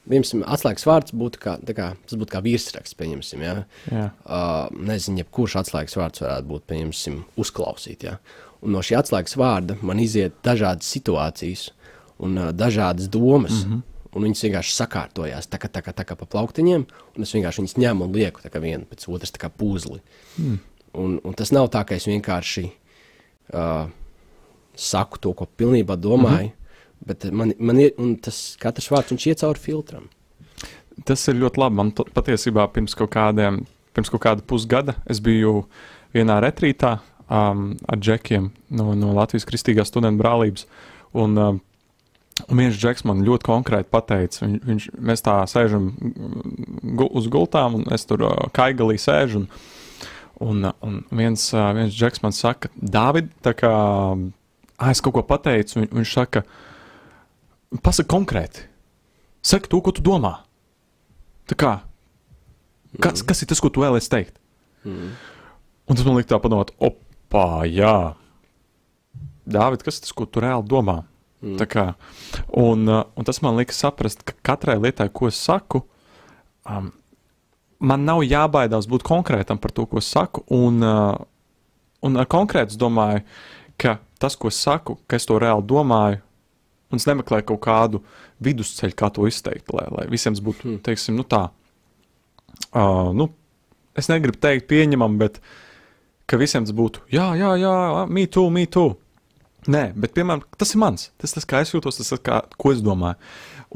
piemēram, 0.07 0.43
atslēgas 0.47 0.87
vārds 0.87 1.11
būtu 1.13 1.41
kā, 1.43 1.57
kā, 1.75 1.91
tas 2.07 2.19
būtu 2.19 2.31
kā 2.31 2.41
virsraksts, 2.45 2.97
pieņemsim, 2.99 3.41
jā. 3.41 3.55
Jā. 3.91 4.09
Uh, 4.25 4.67
nezinu, 4.71 5.17
jebkurš 5.23 5.59
atslēgas 5.63 5.97
vārds 5.99 6.23
varētu 6.23 6.47
būt, 6.47 6.67
pieņemsim, 6.71 7.23
uzklausīt. 7.37 8.07
Ja? 8.07 8.17
Un 8.61 8.73
no 8.75 8.81
šī 8.85 8.97
atslēgas 9.01 9.37
vārda 9.37 9.77
man 9.85 9.99
iziet 9.99 10.39
dažādas 10.45 10.89
situācijas 10.95 11.69
un 12.23 12.39
uh, 12.39 12.49
dažādas 12.55 13.11
domas. 13.11 13.65
Mm 13.65 13.73
-hmm. 13.73 13.81
Un 14.17 14.25
viņas 14.25 14.41
vienkārši 14.47 14.73
sakārtojās 14.73 15.45
tā 15.51 15.59
kā, 15.61 15.69
tā 15.69 15.83
kā, 15.85 15.93
tā 15.93 16.01
kā 16.07 16.15
pa 16.17 16.25
plauktiņiem, 16.25 16.87
un 17.13 17.25
es 17.25 17.33
vienkārši 17.35 17.61
viņas 17.61 17.77
ņemu 17.83 18.07
un 18.07 18.15
lieku 18.17 18.41
tā 18.41 18.49
kā 18.49 18.61
vienu 18.63 18.87
pēc 18.89 19.05
otras, 19.13 19.33
tā 19.35 19.43
kā 19.43 19.51
puzli. 19.53 19.99
Mm. 20.41 20.57
Un, 20.97 21.19
un 21.21 21.35
tas 21.37 21.53
nav 21.53 21.69
tā, 21.73 21.83
ka 21.85 21.93
es 21.93 22.07
vienkārši 22.09 22.63
uh, 23.53 23.91
saku 24.77 25.21
to, 25.21 25.33
ko 25.37 25.45
pilnībā 25.45 25.99
domāju, 26.01 26.49
mm 26.49 26.53
-hmm. 26.53 27.07
bet 27.07 27.31
man, 27.31 27.53
man 27.59 27.79
ir, 27.79 27.93
un 27.97 28.15
tas 28.15 28.57
katrs 28.59 28.89
vārds 28.91 29.13
viņš 29.13 29.27
iet 29.27 29.39
cauri 29.39 29.59
filtram. 29.59 30.09
Tas 31.05 31.27
ir 31.27 31.35
ļoti 31.35 31.57
labi. 31.57 31.75
Man 31.75 31.91
patiesībā 31.91 32.67
pirms 32.73 32.95
kaut, 32.95 33.11
kādiem, 33.13 33.65
pirms 33.93 34.09
kaut 34.09 34.21
kāda 34.21 34.41
pusgada 34.41 34.95
es 35.05 35.19
biju 35.19 35.65
vienā 36.13 36.39
retrītā 36.41 36.97
um, 37.29 37.77
ar 37.87 37.99
džekiem 37.99 38.51
no, 38.69 38.95
no 38.95 39.13
Latvijas 39.13 39.45
Kristīgās 39.45 39.91
studentu 39.91 40.23
brālības. 40.23 40.65
Un, 41.13 41.37
um, 41.37 41.61
Un 42.45 42.59
viens 42.61 42.77
džeks 42.77 43.01
man 43.07 43.23
ļoti 43.25 43.47
konkrēti 43.47 43.89
pateica, 43.89 44.43
viņ, 44.43 44.57
viņš, 44.67 44.83
mēs 45.09 45.23
tā 45.25 45.39
sēžam 45.49 45.89
gu, 45.97 47.07
uz 47.17 47.25
gultām, 47.33 47.79
un 47.79 47.87
es 47.95 48.05
tur 48.05 48.27
uh, 48.27 48.35
kaigalī 48.53 48.99
sēžu. 49.01 49.41
Un, 49.41 49.49
un, 50.45 50.67
un 50.85 50.99
viens, 51.17 51.47
uh, 51.55 51.71
viens 51.73 51.93
džeks 51.93 52.21
man 52.21 52.35
saka, 52.37 52.69
Dāvid, 52.77 53.31
tā 53.45 53.55
kā 53.57 53.71
ah, 53.73 54.91
es 54.91 55.01
kaut 55.01 55.17
ko 55.17 55.25
pateicu, 55.25 55.81
un 55.81 55.89
viņš 55.97 56.13
saka, 56.13 56.45
pasaki 57.81 58.11
konkrēti, 58.13 58.67
saki 59.41 59.73
to, 59.73 59.81
ko 59.81 59.95
tu 59.97 60.05
domā. 60.05 60.37
Tā 61.49 61.57
kā, 61.57 61.73
kas, 63.01 63.25
kas 63.25 63.41
ir 63.41 63.49
tas, 63.49 63.63
ko 63.63 63.73
tu 63.73 63.81
vēlēsies 63.81 64.13
teikt? 64.13 64.37
Mm. 64.85 65.11
Un 65.87 65.97
tas 65.97 66.05
man 66.05 66.19
liek 66.19 66.29
tā 66.29 66.37
padomāt, 66.43 66.75
opā, 66.77 67.65
jā, 67.71 68.13
Dāvid, 69.47 69.81
kas 69.87 70.01
tas, 70.03 70.11
ko 70.11 70.27
tu 70.27 70.43
reāli 70.43 70.67
domā? 70.67 71.01
Mm. 71.41 71.93
Un, 72.57 72.87
uh, 72.89 73.03
un 73.15 73.27
tas 73.27 73.39
man 73.45 73.57
lika 73.59 73.75
saprast, 73.75 74.23
ka 74.25 74.33
katrai 74.41 74.77
lietai, 74.81 75.09
ko 75.13 75.29
es 75.29 75.37
saku, 75.37 75.83
um, 76.65 76.89
man 77.79 78.05
nav 78.07 78.23
jābaidās 78.25 78.89
būt 78.89 79.05
konkrētam 79.05 79.61
par 79.61 79.71
to, 79.71 79.85
ko 79.85 80.01
es 80.01 80.09
saku. 80.09 80.43
Un, 80.53 80.81
uh, 80.81 81.13
un 82.01 82.17
ar 82.17 82.29
konkrētu 82.29 82.79
domāju, 82.81 83.21
ka 83.77 83.99
tas, 84.17 84.35
ko 84.35 84.49
es 84.49 84.57
saku, 84.57 84.97
ka 85.07 85.19
es 85.19 85.29
to 85.29 85.37
reāli 85.41 85.65
domāju, 85.69 86.23
un 86.91 87.01
es 87.01 87.05
nemeklēju 87.09 87.49
kaut 87.51 87.61
kādu 87.67 88.01
vidusceļu, 88.43 88.97
kā 88.97 89.11
to 89.13 89.27
izteikt, 89.29 89.69
lai, 89.75 89.85
lai 89.93 90.09
visiem 90.09 90.33
būtu, 90.33 90.71
mm. 90.71 90.83
teiksim, 90.85 91.17
nu 91.19 91.25
tā. 91.27 91.47
Uh, 92.73 93.13
nu, 93.13 93.29
es 93.97 94.09
negribu 94.09 94.39
teikt, 94.41 94.65
pieņemam, 94.71 95.19
bet 95.21 95.37
ka 96.25 96.39
visiem 96.41 96.65
tas 96.65 96.73
būtu, 96.75 97.05
jā, 97.13 97.29
jā, 97.37 97.53
jā, 97.61 97.75
me 98.09 98.25
too, 98.25 98.49
me 98.53 98.65
too. 98.65 98.95
Nē, 99.67 99.83
bet 99.99 100.13
piemēram, 100.15 100.45
tas 100.59 100.71
ir 100.73 100.81
mans. 100.81 101.09
Tas 101.19 101.33
ir 101.33 101.39
tas, 101.39 101.47
kā 101.49 101.61
es 101.63 101.73
jūtos, 101.73 101.99
tas 101.99 102.13
ir 102.15 102.21
kā, 102.23 102.41
ko 102.59 102.71
es 102.75 102.83
domāju. 102.83 103.19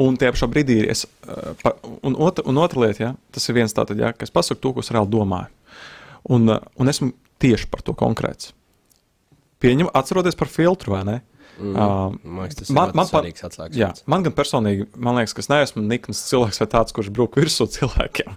Un 0.01 0.15
tajā 0.19 0.35
pašā 0.35 0.47
brīdī 0.51 0.77
es. 0.91 1.03
Uh, 1.27 1.51
pa, 1.59 1.73
un, 2.07 2.15
otra, 2.15 2.45
un 2.47 2.61
otra 2.63 2.85
lieta, 2.85 3.03
ja, 3.03 3.11
tas 3.35 3.49
ir 3.49 3.57
viens 3.59 3.75
tāds, 3.75 3.97
ja, 3.99 4.13
ka 4.15 4.27
es 4.27 4.31
pasaku 4.31 4.61
to, 4.63 4.71
ko 4.77 4.85
es 4.85 4.91
reāli 4.93 5.11
domāju. 5.11 5.51
Un, 6.31 6.47
uh, 6.53 6.63
un 6.79 6.91
esmu 6.91 7.11
tieši 7.43 7.67
par 7.71 7.83
to 7.83 7.95
konkrēts. 7.97 8.53
Pieņem, 9.61 9.91
atceroties 9.97 10.37
par 10.39 10.49
filtru, 10.49 10.95
vai 10.95 11.03
ne? 11.07 11.19
Mm, 11.59 11.75
uh, 11.75 12.15
man 12.23 12.49
man, 12.71 12.93
man, 12.95 13.05
atslēgas. 13.05 13.77
Jā, 13.77 13.91
man 14.09 14.23
gan 14.25 14.33
personīgi, 14.33 14.87
man 14.95 15.19
liekas, 15.19 15.35
ka 15.35 15.43
es 15.43 15.51
neesmu 15.51 15.83
nikns 15.85 16.23
cilvēks 16.29 16.63
vai 16.63 16.69
tāds, 16.71 16.95
kurš 16.95 17.11
brūk 17.13 17.35
virsū 17.37 17.67
cilvēkiem. 17.75 18.31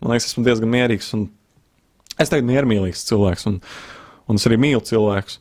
Man 0.00 0.14
liekas, 0.14 0.32
esmu 0.32 0.46
diezgan 0.48 0.72
mierīgs 0.72 1.12
un 1.14 1.28
es 2.18 2.32
teiktu 2.32 2.48
miermīlīgs 2.48 3.04
cilvēks 3.10 3.48
un, 3.50 3.60
un 4.30 4.40
es 4.40 4.48
arī 4.48 4.58
mīlu 4.64 4.82
cilvēkus. 4.88 5.38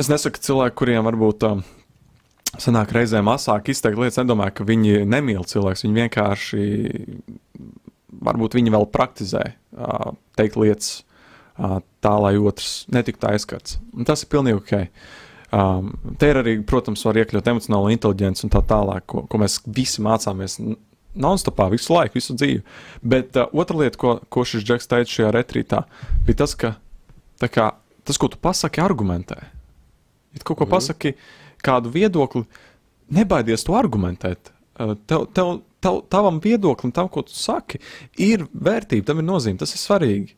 Es 0.00 0.08
nesaku 0.08 0.40
cilvēku, 0.40 0.78
kuriem 0.80 1.04
varbūt 1.04 1.44
um, 1.44 1.58
sanāk 2.56 2.94
reizēm 2.96 3.28
asāk 3.28 3.68
izteikt 3.68 4.00
lietas, 4.00 4.16
nedomāju, 4.22 4.54
ka 4.56 4.64
viņi 4.64 5.02
nemīl 5.04 5.44
cilvēks. 5.44 5.84
Viņi 5.84 5.98
vienkārši, 5.98 6.62
varbūt 8.30 8.56
viņi 8.56 8.72
vēl 8.72 8.88
praktizē 8.94 9.42
uh, 9.50 10.14
teikt 10.40 10.56
lietas 10.56 11.02
uh, 11.02 11.82
tā, 12.00 12.14
lai 12.24 12.38
otrs 12.40 12.86
netiktu 12.88 13.28
aizskarts. 13.28 13.76
Un 13.92 14.08
tas 14.08 14.24
ir 14.24 14.32
pilnīgi 14.32 14.62
ok. 14.62 14.72
Um, 15.50 15.92
te 16.16 16.32
ir 16.32 16.40
arī, 16.40 16.56
protams, 16.64 17.04
var 17.04 17.20
iekļaut 17.20 17.52
emocionālo 17.52 17.92
inteligenci 17.92 18.46
un 18.46 18.54
tā 18.56 18.64
tālāk, 18.72 19.04
ko, 19.10 19.26
ko 19.28 19.42
mēs 19.42 19.58
visi 19.68 20.00
mācāmies 20.06 20.60
non-stopā 21.12 21.68
visu 21.74 21.92
laiku, 21.92 22.16
visu 22.22 22.40
dzīvi. 22.40 22.64
Bet 23.04 23.36
uh, 23.36 23.52
otra 23.52 23.84
lieta, 23.84 24.00
ko, 24.00 24.16
ko 24.32 24.48
šis 24.48 24.64
džeks 24.64 24.88
teica 24.88 25.16
šajā 25.18 25.36
retrītā, 25.36 25.84
bija 26.24 26.46
tas, 26.46 26.56
ka 26.56 26.78
kā, 27.52 27.72
tas, 28.06 28.16
ko 28.16 28.32
tu 28.32 28.40
pasaki, 28.40 28.80
argumentē. 28.80 29.59
Ja 30.36 30.44
kaut 30.44 30.60
ko 30.60 30.66
mm. 30.66 30.72
pasaki, 30.72 31.14
kādu 31.64 31.92
viedokli, 31.94 32.44
nebaidies 33.14 33.64
to 33.66 33.74
argumentēt. 33.78 34.52
Tev, 35.10 35.26
tev, 35.36 35.58
tev, 35.84 35.98
tavam 36.12 36.38
viedoklim, 36.42 36.92
tam, 36.96 37.10
ko 37.12 37.24
tu 37.26 37.34
saki, 37.36 37.80
ir 38.20 38.46
vērtība, 38.54 39.08
tam 39.10 39.20
ir 39.20 39.28
nozīme, 39.28 39.60
tas 39.60 39.74
ir 39.76 39.82
svarīgi. 39.82 40.36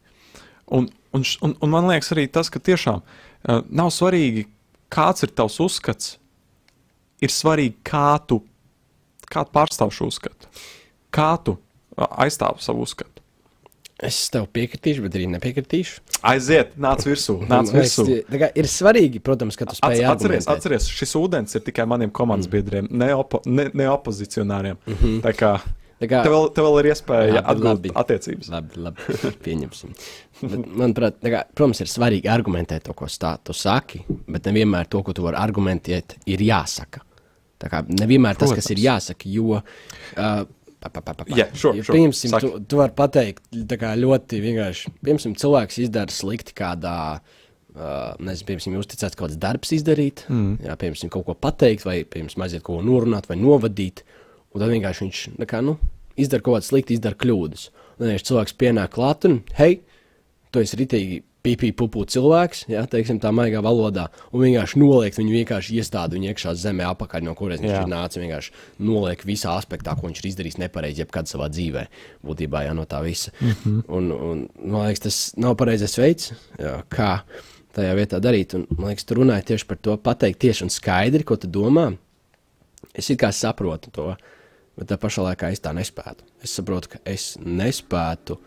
Un, 0.73 0.89
un, 1.13 1.27
un, 1.45 1.55
un 1.61 1.71
man 1.71 1.91
liekas 1.91 2.13
arī 2.15 2.27
tas, 2.33 2.51
ka 2.51 2.63
tiešām 2.63 3.03
uh, 3.03 3.61
nav 3.69 3.93
svarīgi, 3.95 4.47
kāds 4.93 5.27
ir 5.27 5.35
tavs 5.37 5.61
uzskats, 5.63 6.17
ir 7.23 7.33
svarīgi, 7.33 7.79
kā 7.87 8.17
tu, 8.27 8.41
kā 9.31 9.45
tu 9.47 9.55
pārstāv 9.55 9.93
šo 9.95 10.09
uzskatu, 10.11 10.51
kā 11.15 11.35
tu 11.45 11.57
aizstāv 11.97 12.61
savu 12.65 12.87
uzskatu. 12.87 13.23
Es 14.03 14.25
tev 14.35 14.49
piekritīšu, 14.51 15.05
bet 15.05 15.17
arī 15.19 15.29
nepiekritīšu. 15.31 16.01
Aiziet, 16.23 16.75
nāc 16.79 17.03
virsū. 17.07 17.37
Nāc 17.51 17.73
virsū. 17.75 18.07
Kā, 18.31 18.49
ir 18.59 18.69
svarīgi, 18.71 19.21
protams, 19.25 19.59
ka 19.59 19.67
tu 19.67 19.77
spēj 19.79 20.05
atcerēties. 20.07 20.49
Atceries, 20.53 20.89
šis 21.01 21.15
ūdens 21.19 21.59
ir 21.59 21.65
tikai 21.67 21.87
maniem 21.91 22.13
komandas 22.15 22.47
mm. 22.47 22.55
biedriem, 22.55 22.91
ne, 22.91 23.11
opo, 23.19 23.43
ne, 23.47 23.69
ne 23.75 23.89
opozicionāriem. 23.91 24.79
Mm 24.87 24.99
-hmm. 25.01 25.23
Tā 25.27 25.33
kā, 25.35 25.53
Tā 26.03 26.09
kā, 26.11 26.23
tev, 26.27 26.33
vēl, 26.35 26.49
tev 26.51 26.67
vēl 26.67 26.77
ir 26.81 26.89
iespēja 26.91 27.43
atgūt 27.47 27.69
labi, 27.69 27.91
attiecības. 28.01 28.49
Labi, 28.51 28.81
labi 28.83 29.31
pieņemsim. 29.45 29.93
bet, 30.41 30.65
manuprāt, 30.67 31.21
kā, 31.23 31.45
protams, 31.55 31.83
ir 31.85 31.91
svarīgi 31.93 32.31
argumentēt 32.33 32.89
to, 32.89 32.95
ko 32.99 33.07
stā, 33.07 33.37
tu 33.39 33.55
saki, 33.55 34.03
bet 34.27 34.49
nevienmēr 34.51 34.91
to, 34.91 35.03
ko 35.07 35.15
tu 35.15 35.23
vari 35.23 35.39
argumentēt, 35.39 36.17
ir 36.27 36.43
jāsaka. 36.43 37.05
Tā 37.63 37.71
kā 37.71 37.85
nevienmēr 37.87 38.35
tas, 38.35 38.51
protams. 38.51 38.59
kas 38.59 38.75
ir 38.75 38.83
jāsaka, 38.83 39.31
jo 39.31 39.61
uh, 39.61 40.43
Yeah, 41.38 41.53
sure, 41.55 41.85
sure. 41.85 41.95
Piemēram, 41.97 42.42
tu, 42.42 42.51
tu 42.68 42.81
vari 42.81 42.95
pateikt, 42.99 43.45
ļoti 43.53 44.40
vienkārši. 44.42 44.92
Piemēram, 45.05 45.37
cilvēks 45.42 45.81
izdara 45.85 46.14
slikti 46.14 46.57
kādā, 46.59 46.97
uh, 47.18 48.12
nezinu, 48.18 48.49
piemēram, 48.51 48.77
jūs 48.79 48.90
ticat 48.92 49.16
kaut 49.16 49.29
kāds 49.29 49.40
darbs 49.42 49.73
izdarīt, 49.79 50.25
mm. 50.29 50.62
jā, 50.66 50.77
piemēram, 50.81 51.12
kaut 51.14 51.29
ko 51.29 51.38
pateikt, 51.49 51.87
vai, 51.88 52.01
piemēram, 52.05 52.47
aiziet 52.47 52.64
kaut 52.66 52.81
ko 52.81 52.87
norunāt 52.87 53.31
vai 53.31 53.38
novadīt, 53.40 54.05
un 54.53 54.62
tad 54.62 54.73
vienkārši 54.75 55.07
viņš, 55.07 55.25
kā, 55.51 55.62
nu, 55.64 55.79
izdara 56.21 56.45
kaut 56.45 56.59
kādu 56.59 56.71
sliktu, 56.71 56.97
izdara 56.97 57.18
kļūdas. 57.23 57.68
Un 57.99 58.07
vienkārši 58.09 58.31
cilvēks 58.31 58.59
pienāk 58.61 58.97
klāt 58.97 59.29
un, 59.29 59.40
hei, 59.59 59.81
tu 60.53 60.62
esi 60.64 60.79
ritīgi 60.81 61.23
pīpīpupu 61.43 62.05
cilvēks, 62.15 62.67
ja, 62.71 62.85
teiksim, 62.91 63.19
tā 63.23 63.33
maigā 63.35 63.63
valodā, 63.65 64.07
un 64.31 64.45
vienkārši 64.45 64.79
noliek 64.79 65.17
viņu 65.19 65.35
vienkārši 65.41 65.79
iestādi 65.81 66.19
viņa 66.19 66.31
iekšā 66.31 66.55
zemē 66.63 66.87
apakaļ, 66.93 67.25
no 67.27 67.35
kurienes 67.39 67.65
viņš 67.65 67.79
ir 67.81 67.91
nācis. 67.91 68.21
Vienkārši 68.23 68.55
noliek 68.87 69.25
visā 69.27 69.57
aspektā, 69.59 69.97
ko 69.99 70.07
viņš 70.07 70.23
ir 70.23 70.29
izdarījis 70.31 70.61
nepareizi, 70.63 71.03
jebkad 71.03 71.31
savā 71.31 71.49
dzīvē, 71.51 71.87
būtībā 72.27 72.67
jā, 72.69 72.77
no 72.79 72.87
tā 72.87 73.03
visa. 73.03 73.35
Mm 73.41 73.55
-hmm. 73.55 73.83
un, 73.89 74.13
un, 74.13 74.45
man 74.63 74.87
liekas, 74.87 75.03
tas 75.09 75.19
nav 75.37 75.57
pareizais 75.59 75.99
veids, 75.99 76.33
jā, 76.59 76.77
kā 76.89 77.25
tajā 77.75 77.95
vietā 77.97 78.21
darīt. 78.23 78.55
Un, 78.55 78.67
man 78.77 78.93
liekas, 78.93 79.05
tu 79.05 79.19
runāji 79.19 79.49
tieši 79.53 79.67
par 79.67 79.81
to, 79.83 79.97
pateikt 79.97 80.39
tieši 80.39 80.65
un 80.65 80.71
skaidri, 80.71 81.25
ko 81.25 81.37
tu 81.37 81.51
domā. 81.51 81.93
Es 82.95 83.11
it 83.11 83.21
kā 83.21 83.33
saprotu 83.33 83.91
to, 83.91 84.17
bet 84.77 84.89
tā 84.91 84.99
pašā 85.01 85.23
laikā 85.23 85.53
es 85.53 85.61
tā 85.61 85.73
nespētu. 85.73 86.25
Es 86.45 86.55
saprotu, 86.59 86.89
ka 86.89 86.99
es 87.05 87.37
nespētu 87.41 88.39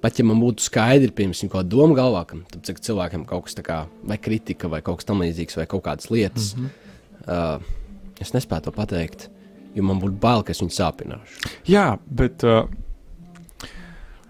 Pat 0.00 0.16
ja 0.16 0.24
man 0.24 0.40
būtu 0.40 0.64
skaidri, 0.64 1.12
piemēram, 1.12 1.50
kāda 1.52 1.68
doma 1.68 1.96
galvā, 1.96 2.22
ka 2.28 2.60
cik 2.64 2.78
cilvēkam 2.86 3.26
kaut 3.28 3.44
kas 3.46 3.58
tāds, 3.58 3.90
vai 4.08 4.16
kritika, 4.16 4.68
vai 4.72 4.80
kaut 4.84 5.00
kas 5.00 5.08
tamlīdzīgs, 5.10 5.58
vai 5.60 5.66
kaut 5.68 5.84
kādas 5.84 6.08
lietas, 6.12 6.54
mm 6.56 6.64
-hmm. 6.64 7.58
uh, 7.60 8.20
es 8.20 8.32
nespēju 8.32 8.64
to 8.64 8.72
pateikt, 8.72 9.28
jo 9.74 9.84
man 9.84 10.00
būtu 10.00 10.16
bail, 10.20 10.42
ka 10.42 10.52
es 10.52 10.62
viņu 10.62 10.72
sāpināšu. 10.72 11.50
Jā, 11.68 11.98
bet 12.08 12.44
uh, 12.44 12.64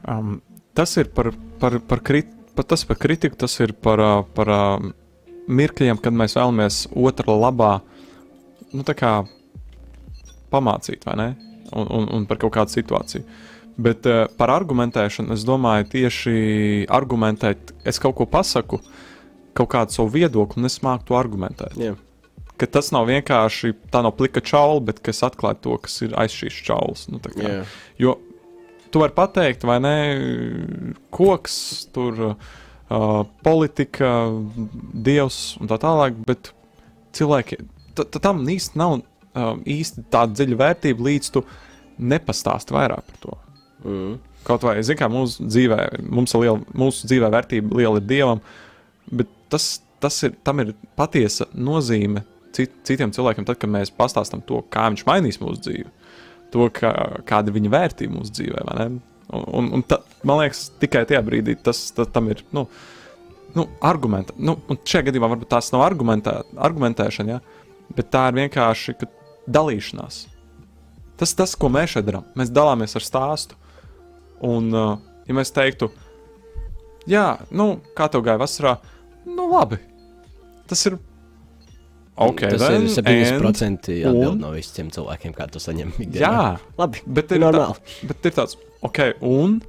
um, 0.08 0.40
tas 0.74 0.96
ir 0.96 1.12
par, 1.14 1.30
par, 1.60 1.78
par, 1.80 2.02
krit, 2.02 2.26
par, 2.54 2.64
tas 2.64 2.84
par 2.84 2.96
kritiku, 2.96 3.36
tas 3.36 3.60
ir 3.60 3.72
par, 3.72 4.00
uh, 4.00 4.24
par 4.34 4.48
uh, 4.48 4.90
mirkļiem, 5.46 6.02
kad 6.02 6.12
mēs 6.12 6.34
vēlamies 6.34 6.88
otra 6.94 7.32
labā 7.32 7.80
nu, 8.72 8.82
pamācīt, 10.50 11.06
vai 11.06 11.16
ne? 11.16 11.36
Un, 11.72 11.86
un, 11.86 12.08
un 12.12 12.26
par 12.26 12.38
kaut 12.38 12.52
kādu 12.52 12.70
situāciju. 12.70 13.22
Uh, 13.22 13.59
Bet 13.78 14.06
uh, 14.08 14.26
par 14.36 14.50
argumentēšanu 14.54 15.32
es 15.36 15.44
domāju, 15.46 15.88
tieši 15.92 16.34
argumentēt, 16.90 17.74
es 17.86 17.98
kaut 18.02 18.16
ko 18.18 18.26
pasaku, 18.26 18.80
kaut 19.56 19.70
kādu 19.72 19.94
savu 19.94 20.12
viedokli, 20.14 20.60
un 20.60 20.68
es 20.70 20.80
māku 20.84 21.06
to 21.10 21.18
argumentēt. 21.18 21.76
Yeah. 21.80 21.96
Ka 22.60 22.66
tas 22.68 22.90
nav 22.92 23.06
vienkārši 23.08 23.72
tā 23.92 24.02
nav 24.04 24.16
plika 24.18 24.42
čaula, 24.44 24.80
bet 24.84 25.00
es 25.08 25.22
atklāju 25.24 25.62
to, 25.64 25.76
kas 25.86 26.00
ir 26.04 26.16
aiz 26.20 26.34
šīs 26.36 26.58
čaulas. 26.66 27.06
Nu, 27.08 27.20
yeah. 27.36 27.64
Jo 27.98 28.18
tu 28.90 29.00
vari 29.00 29.14
pateikt, 29.16 29.64
vai 29.64 29.78
ne, 29.80 29.96
koks 31.14 31.60
tur. 31.94 32.34
uh, 32.34 32.58
politika, 33.46 34.08
dievs 34.94 35.56
un 35.62 35.68
tā 35.70 35.76
tālāk, 35.78 36.16
bet 36.26 36.50
cilvēki 37.14 37.60
ta- 37.94 38.04
ta- 38.04 38.18
tam 38.18 38.42
īsti 38.42 38.76
nav 38.80 38.96
um, 38.98 39.60
īsti 39.62 40.02
tāda 40.10 40.34
dziļa 40.34 40.58
vērtība, 40.58 41.06
līdz 41.06 41.30
tu 41.36 41.44
nepastāsti 41.98 42.74
vairāk 42.74 43.06
par 43.06 43.20
to. 43.22 43.36
Mm. 43.84 44.18
Kaut 44.46 44.64
vai, 44.64 44.78
zināmā 44.84 45.12
mērā, 45.12 45.20
mūsu 45.20 45.46
dzīvē, 45.46 45.78
mums 46.08 46.34
ir 46.34 46.44
liela, 46.44 46.74
mūsu 46.82 47.08
dzīvē 47.10 47.30
vērtība 47.34 47.80
liela 47.80 48.00
ir 48.00 48.06
dievam, 48.08 48.42
bet 49.12 49.28
tas, 49.52 49.68
tas 50.00 50.16
ir, 50.26 50.36
tam 50.46 50.62
ir 50.64 50.72
patiesa 50.96 51.48
nozīme 51.52 52.24
cit, 52.56 52.72
citiem 52.88 53.12
cilvēkiem, 53.14 53.46
tad, 53.48 53.60
kad 53.60 53.72
mēs 53.72 53.92
pastāstām 53.94 54.44
to, 54.46 54.62
kā 54.72 54.88
viņš 54.90 55.04
mainīs 55.08 55.40
mūsu 55.42 55.64
dzīvi, 55.66 55.90
to, 56.54 56.70
kā, 56.76 56.94
kāda 57.28 57.52
ir 57.52 57.58
viņa 57.58 57.74
vērtība 57.76 58.16
mūsu 58.16 58.36
dzīvē. 58.40 58.64
Un, 58.70 59.44
un, 59.60 59.70
un 59.76 59.84
ta, 59.86 60.00
man 60.26 60.42
liekas, 60.42 60.70
tikai 60.82 61.04
tajā 61.08 61.20
brīdī 61.26 61.58
tas, 61.60 61.88
tas 61.96 62.10
tam 62.14 62.32
ir. 62.32 62.44
Nu, 62.56 62.68
Nu, 63.50 63.64
argumenta. 63.82 64.30
Nu, 64.38 64.52
šajā 64.86 65.08
gadījumā 65.08 65.32
varbūt 65.32 65.48
tās 65.50 65.72
nav 65.74 65.82
argumentē, 65.82 66.36
argumentēšana, 66.54 67.32
ja? 67.34 67.40
bet 67.96 68.06
tā 68.14 68.28
ir 68.30 68.36
vienkārši 68.36 68.94
dalīšanās. 69.50 70.20
Tas, 71.18 71.32
tas, 71.36 71.56
ko 71.58 71.68
mēs 71.72 71.96
šeit 71.96 72.06
darām, 72.06 72.28
mēs 72.38 72.52
dalāmies 72.54 72.94
ar 72.96 73.04
stāstu. 73.04 73.58
Un, 74.46 74.70
ja 74.72 75.34
mēs 75.36 75.50
teiktu, 75.52 75.90
jā, 77.10 77.24
nu, 77.52 77.80
kā 77.96 78.08
tev 78.10 78.22
gāja 78.24 78.40
vasarā, 78.40 78.78
nu, 79.26 79.48
labi. 79.52 79.78
Tas 80.70 80.86
ir. 80.86 80.96
Ok, 82.20 82.40
Tas 82.52 82.60
then, 82.60 82.82
ir 82.84 82.88
70% 83.40 83.62
and- 83.64 83.88
atbild 83.88 84.32
un- 84.34 84.40
no 84.40 84.50
visiem 84.52 84.90
cilvēkiem, 84.92 85.32
kā 85.34 85.46
tu 85.50 85.58
saņem 85.58 85.92
ikdienā. 86.04 86.20
Jā, 86.20 86.58
labi. 86.78 87.00
bet 87.06 87.32
ir, 87.32 87.38
tā, 87.38 87.50
normāli. 87.52 87.76
bet 88.08 88.24
ir 88.26 88.30
tāds, 88.32 88.56
ok, 88.82 88.98
un. 89.22 89.60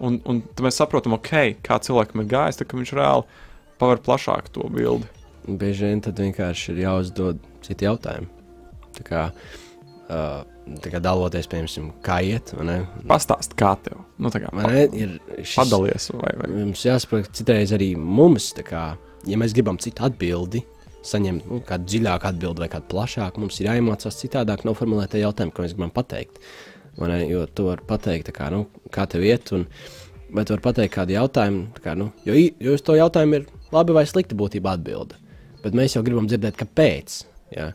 Un, 0.00 0.20
un 0.30 0.40
tad 0.42 0.62
mēs 0.62 0.76
saprotam, 0.78 1.12
ok, 1.14 1.56
kā 1.62 1.78
cilvēkam 1.82 2.20
ir 2.22 2.28
gājis, 2.30 2.56
tad 2.60 2.68
ka 2.68 2.76
viņš 2.78 2.92
reāli 2.94 3.24
paver 3.78 3.96
plašāk 3.98 4.48
to 4.54 4.62
bildi. 4.70 5.06
Bieži 5.48 5.88
vien 5.88 6.00
tad 6.00 6.14
vienkārši 6.22 6.68
ir 6.76 6.84
jāuzdod 6.84 7.38
citi 7.62 7.84
jautājumi. 7.84 8.28
Tā 8.94 9.02
kā, 9.02 9.22
uh, 10.10 10.44
tā 10.44 10.57
kā 10.84 11.00
daloties, 11.02 11.48
piemēram, 11.50 11.90
kā 12.04 12.18
iet? 12.26 12.52
Pastāst, 13.08 13.54
kā 13.58 13.74
tev. 13.84 14.00
Nu, 14.18 14.32
kā 14.34 14.50
Vai 14.54 14.66
ne? 14.66 14.86
Ir 14.98 15.14
šis, 15.42 15.58
padalies, 15.58 16.08
vai, 16.14 16.32
vai. 16.40 16.48
Mums 16.54 16.84
jāsaprot, 16.86 17.30
citreiz 17.36 17.72
arī 17.76 17.92
mums, 17.98 18.50
kā, 18.66 18.82
ja 19.28 19.38
mēs 19.40 19.54
gribam 19.56 19.78
citu 19.82 20.06
atbildi, 20.08 20.64
saņemt 21.08 21.46
nu, 21.48 21.60
kādu 21.66 21.88
dziļāku 21.92 22.28
atbildi 22.32 22.64
vai 22.64 22.70
kādu 22.72 22.90
plašāku, 22.92 23.44
mums 23.44 23.60
ir 23.60 23.70
jāiemācās 23.70 24.18
citādāk 24.22 24.66
noformulēt 24.68 25.14
tie 25.14 25.22
jautājumi, 25.22 25.54
ko 25.54 25.64
mēs 25.64 25.76
gribam 25.76 25.94
pateikt. 25.94 26.42
Ne, 26.98 27.20
jo 27.30 27.44
tu 27.54 27.68
vari 27.68 27.84
pateikt, 27.86 28.32
kā, 28.34 28.48
nu, 28.50 28.64
kā 28.94 29.04
tev 29.10 29.22
iet, 29.22 29.52
un, 29.54 29.68
vai 30.34 30.42
tu 30.42 30.56
vari 30.56 30.64
pateikt 30.64 30.96
kādu 30.96 31.14
jautājumu, 31.14 31.68
tā 31.76 31.84
kā, 31.84 31.94
nu, 31.98 32.10
jo, 32.26 32.34
jo 32.34 32.74
uz 32.74 32.82
to 32.84 32.96
jautājumu 32.98 33.38
ir 33.38 33.46
labi 33.74 33.94
vai 33.94 34.02
slikti 34.10 34.38
būtība 34.38 34.74
atbilde. 34.74 35.18
Bet 35.62 35.76
mēs 35.78 35.94
jau 35.94 36.02
gribam 36.06 36.26
dzirdēt, 36.30 36.58
kāpēc. 36.58 37.20
Ja? 37.54 37.70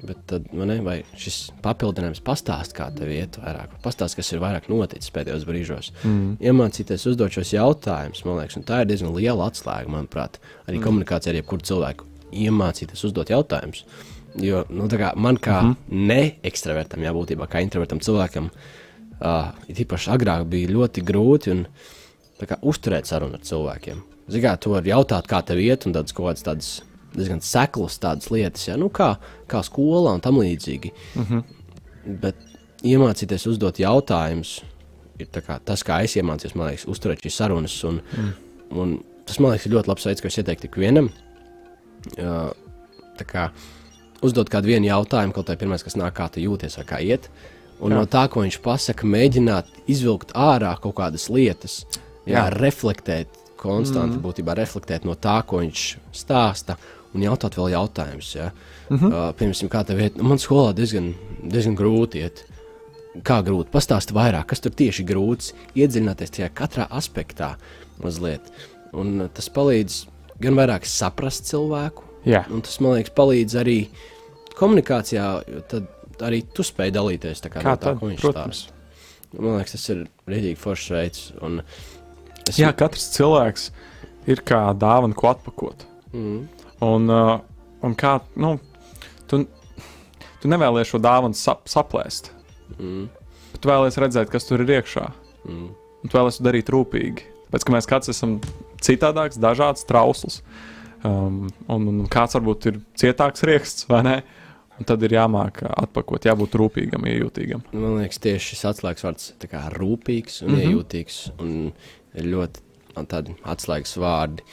Bet 0.00 0.20
tad, 0.30 0.46
ne, 0.56 0.78
vai 0.84 1.00
šis 1.20 1.50
papildinājums 1.60 2.22
pastāst, 2.24 2.72
kā 2.76 2.86
tev 2.96 3.10
iet 3.12 3.36
vairāk, 3.42 3.74
pastāst, 3.84 4.16
kas 4.16 4.30
ir 4.32 4.40
vairāk 4.40 4.70
noticis 4.72 5.12
pēdējos 5.12 5.44
brīžos. 5.48 5.90
Mm. 6.08 6.38
Iemācīties 6.40 7.04
uzdot 7.10 7.36
šos 7.36 7.52
jautājumus, 7.52 8.22
man 8.24 8.40
liekas, 8.40 8.56
un 8.56 8.64
tā 8.68 8.80
ir 8.80 8.88
diezgan 8.88 9.12
liela 9.16 9.50
atslēga, 9.50 9.92
manuprāt, 9.92 10.40
arī 10.64 10.78
mm. 10.78 10.86
komunikācijā 10.86 11.34
ar 11.34 11.40
jebkuru 11.42 11.68
cilvēku. 11.68 12.08
Iemācīties 12.46 13.04
uzdot 13.10 13.32
jautājumus. 13.34 13.84
Jo 14.40 14.64
nu, 14.70 14.86
tā 14.88 15.00
kā 15.00 15.12
man 15.18 15.36
kā 15.36 15.60
mm 15.60 15.72
-hmm. 15.74 16.06
neekstravertam, 16.08 17.02
jā, 17.02 17.12
būtībā 17.12 17.48
kā 17.50 17.60
introvertam 17.62 18.00
cilvēkam, 18.00 18.50
uh, 19.20 19.52
īpaši 19.68 20.10
agrāk 20.10 20.44
bija 20.44 20.68
ļoti 20.68 21.04
grūti 21.04 21.50
un, 21.50 21.66
kā, 22.40 22.56
uzturēt 22.62 23.06
sarunu 23.06 23.34
ar 23.34 23.40
cilvēkiem. 23.40 24.02
Zinām, 24.30 24.56
tu 24.56 24.70
vari 24.70 24.90
jautāt, 24.90 25.26
kā 25.26 25.42
tev 25.42 25.58
iet, 25.58 25.86
un 25.86 25.92
tādas 25.92 26.12
kaut 26.12 26.26
kādas 26.26 26.82
diezgan 27.14 27.42
seklas 27.44 27.98
tādas 28.02 28.30
lietas, 28.30 28.68
ja? 28.68 28.76
nu, 28.80 28.90
kā, 28.94 29.14
kā 29.50 29.62
skolā 29.66 30.14
un 30.16 30.22
tam 30.24 30.38
līdzīgi. 30.40 30.92
Mm 31.14 31.26
-hmm. 31.30 31.42
Bet 32.22 32.36
iemācīties 32.82 33.46
uzdot 33.50 33.78
jautājumus 33.78 34.60
ir 35.18 35.28
kā, 35.28 35.58
tas, 35.64 35.84
kā 35.84 36.00
es 36.04 36.16
iemācījos, 36.16 36.54
man 36.54 36.70
liekas, 36.70 36.86
uzturēt 36.90 37.22
šīs 37.24 37.36
sarunas. 37.42 37.76
Un, 37.84 38.00
mm. 38.16 38.32
un 38.78 38.96
tas, 39.28 39.38
man 39.38 39.52
liekas, 39.52 39.66
ir 39.66 39.74
ļoti 39.76 39.88
labs 39.88 40.06
veids, 40.06 40.20
ko 40.20 40.30
es 40.30 40.38
ieteiktu 40.38 40.70
ikvienam. 40.70 41.10
Uh, 42.16 42.50
kā 43.28 43.50
uzdot 44.24 44.48
kādu 44.52 44.72
vienu 44.72 44.88
jautājumu, 44.88 45.34
kaut 45.36 45.50
kā 45.50 45.56
pirmais, 45.60 45.84
kas 45.84 45.96
nāk, 46.00 46.14
kā 46.16 46.28
tu 46.32 46.40
jūties, 46.40 46.78
vai 46.80 46.86
kā 46.88 47.00
iet. 47.04 47.28
Un 47.80 47.92
Jā. 47.92 48.00
no 48.00 48.06
tā, 48.08 48.26
ko 48.28 48.44
viņš 48.44 48.60
pasaka, 48.64 49.08
mēģināt 49.08 49.84
izvilkt 49.88 50.34
ārā 50.36 50.72
kaut 50.80 50.98
kādas 50.98 51.28
lietas, 51.32 51.82
jā, 52.26 52.36
jā. 52.36 52.46
reflektēt, 52.60 53.36
konstanti 53.60 54.16
mm. 54.16 54.24
būtībā 54.24 54.56
reflektēt 54.56 55.04
no 55.08 55.16
tā, 55.20 55.40
ko 55.48 55.60
viņš 55.60 55.84
stāsta, 56.16 56.76
un 57.14 57.24
jautāt 57.24 57.56
vēl 57.58 57.72
jautājumus. 57.74 58.34
Ja? 58.36 58.50
Mm 58.88 58.98
-hmm. 58.98 59.12
uh, 59.12 59.34
piemēram, 59.36 59.68
kā 59.72 59.84
tev 59.86 60.00
iet? 60.00 60.16
Man 60.22 60.38
skolā 60.38 60.72
diezgan, 60.74 61.14
diezgan 61.42 61.76
grūti 61.76 62.24
iet. 62.24 62.44
Kā 63.26 63.40
grūti? 63.42 63.70
Pastāsti 63.72 64.14
vairāk, 64.14 64.46
kas 64.46 64.60
tur 64.60 64.72
tieši 64.72 65.04
grūts, 65.04 65.52
iedziļināties 65.74 66.30
tajā 66.30 66.48
katrā 66.54 66.86
aspektā 66.90 67.56
mazliet. 68.02 68.42
Un 68.92 69.28
tas 69.34 69.48
palīdz 69.50 70.06
gan 70.40 70.54
vairāk 70.54 70.86
saprast 70.86 71.44
cilvēku, 71.44 72.02
Jā. 72.24 72.44
un 72.50 72.62
tas, 72.62 72.80
man 72.80 72.92
liekas, 72.98 73.14
palīdz 73.14 73.56
arī 73.60 73.88
komunikācijā, 74.58 75.42
jo 75.54 75.60
tad 75.68 75.88
arī 76.26 76.42
tu 76.54 76.62
spēj 76.62 76.92
dalīties 76.94 77.42
tā 77.44 77.50
kā, 77.52 77.62
Kā 77.64 77.74
no 77.74 77.76
tā, 77.76 77.90
tad? 77.90 77.98
ko 78.00 78.10
viņš 78.10 78.20
Protams. 78.20 78.62
stāsta. 78.64 78.78
Man 79.38 79.56
liekas, 79.60 79.72
tas 79.76 79.88
ir 79.88 80.06
rīzīgi 80.26 80.58
foršs 80.58 80.90
veids. 80.90 81.32
Jā, 82.58 82.72
katrs 82.74 83.10
cilvēks 83.14 83.70
ir 84.26 84.42
kā 84.46 84.62
dāvana, 84.74 85.14
ko 85.14 85.30
atpakot. 85.30 85.86
Mm. 86.12 86.48
Un, 86.80 87.10
uh, 87.12 87.40
un 87.84 87.94
kā 87.94 88.18
nu, 88.40 88.54
tu, 89.28 89.44
tu 90.40 90.48
nevēlies 90.48 90.88
šo 90.88 91.00
dāvanu 91.02 91.36
sap, 91.36 91.68
saplēst, 91.68 92.32
Mm. 92.78 93.08
bet 93.52 93.62
tu 93.62 93.70
vēlies 93.70 93.98
redzēt, 94.00 94.30
kas 94.32 94.46
tur 94.48 94.62
ir 94.62 94.70
iekšā. 94.78 95.06
Mm. 95.44 95.70
Un 96.00 96.08
tu 96.10 96.16
vēlies 96.16 96.38
to 96.38 96.46
darīt 96.46 96.70
rūpīgi. 96.72 97.26
Pēc 97.50 97.66
tam 97.66 97.76
mēs 97.76 97.88
katrs 97.90 98.12
esam 98.14 98.36
citādāks, 98.80 99.40
dažāds, 99.42 99.84
trausls. 99.88 100.40
Um, 101.04 101.48
un, 101.72 101.88
un 101.90 102.06
kāds 102.12 102.36
varbūt 102.36 102.68
ir 102.70 102.78
cietāks 103.00 103.44
rieksts, 103.48 103.88
vai 103.90 104.02
ne? 104.06 104.16
Un 104.80 104.88
tad 104.88 105.02
ir 105.04 105.12
jāmāk 105.12 105.60
atpakot, 105.68 106.24
jābūt 106.24 106.56
rūpīgam, 106.56 107.04
iejūtīgam. 107.08 107.66
Man 107.74 107.98
liekas, 107.98 108.20
tieši 108.24 108.54
šis 108.54 108.66
atslēgas 108.70 109.04
vārds 109.04 109.26
ir 109.34 109.74
rūpīgs 109.76 110.40
un 110.44 110.52
mm 110.52 110.56
-hmm. 110.56 110.68
iejūtīgs. 110.70 111.18
Un 111.40 111.72
ļoti 112.16 113.04
tādi 113.10 113.36
atslēgas 113.44 113.96
vārdi 114.00 114.46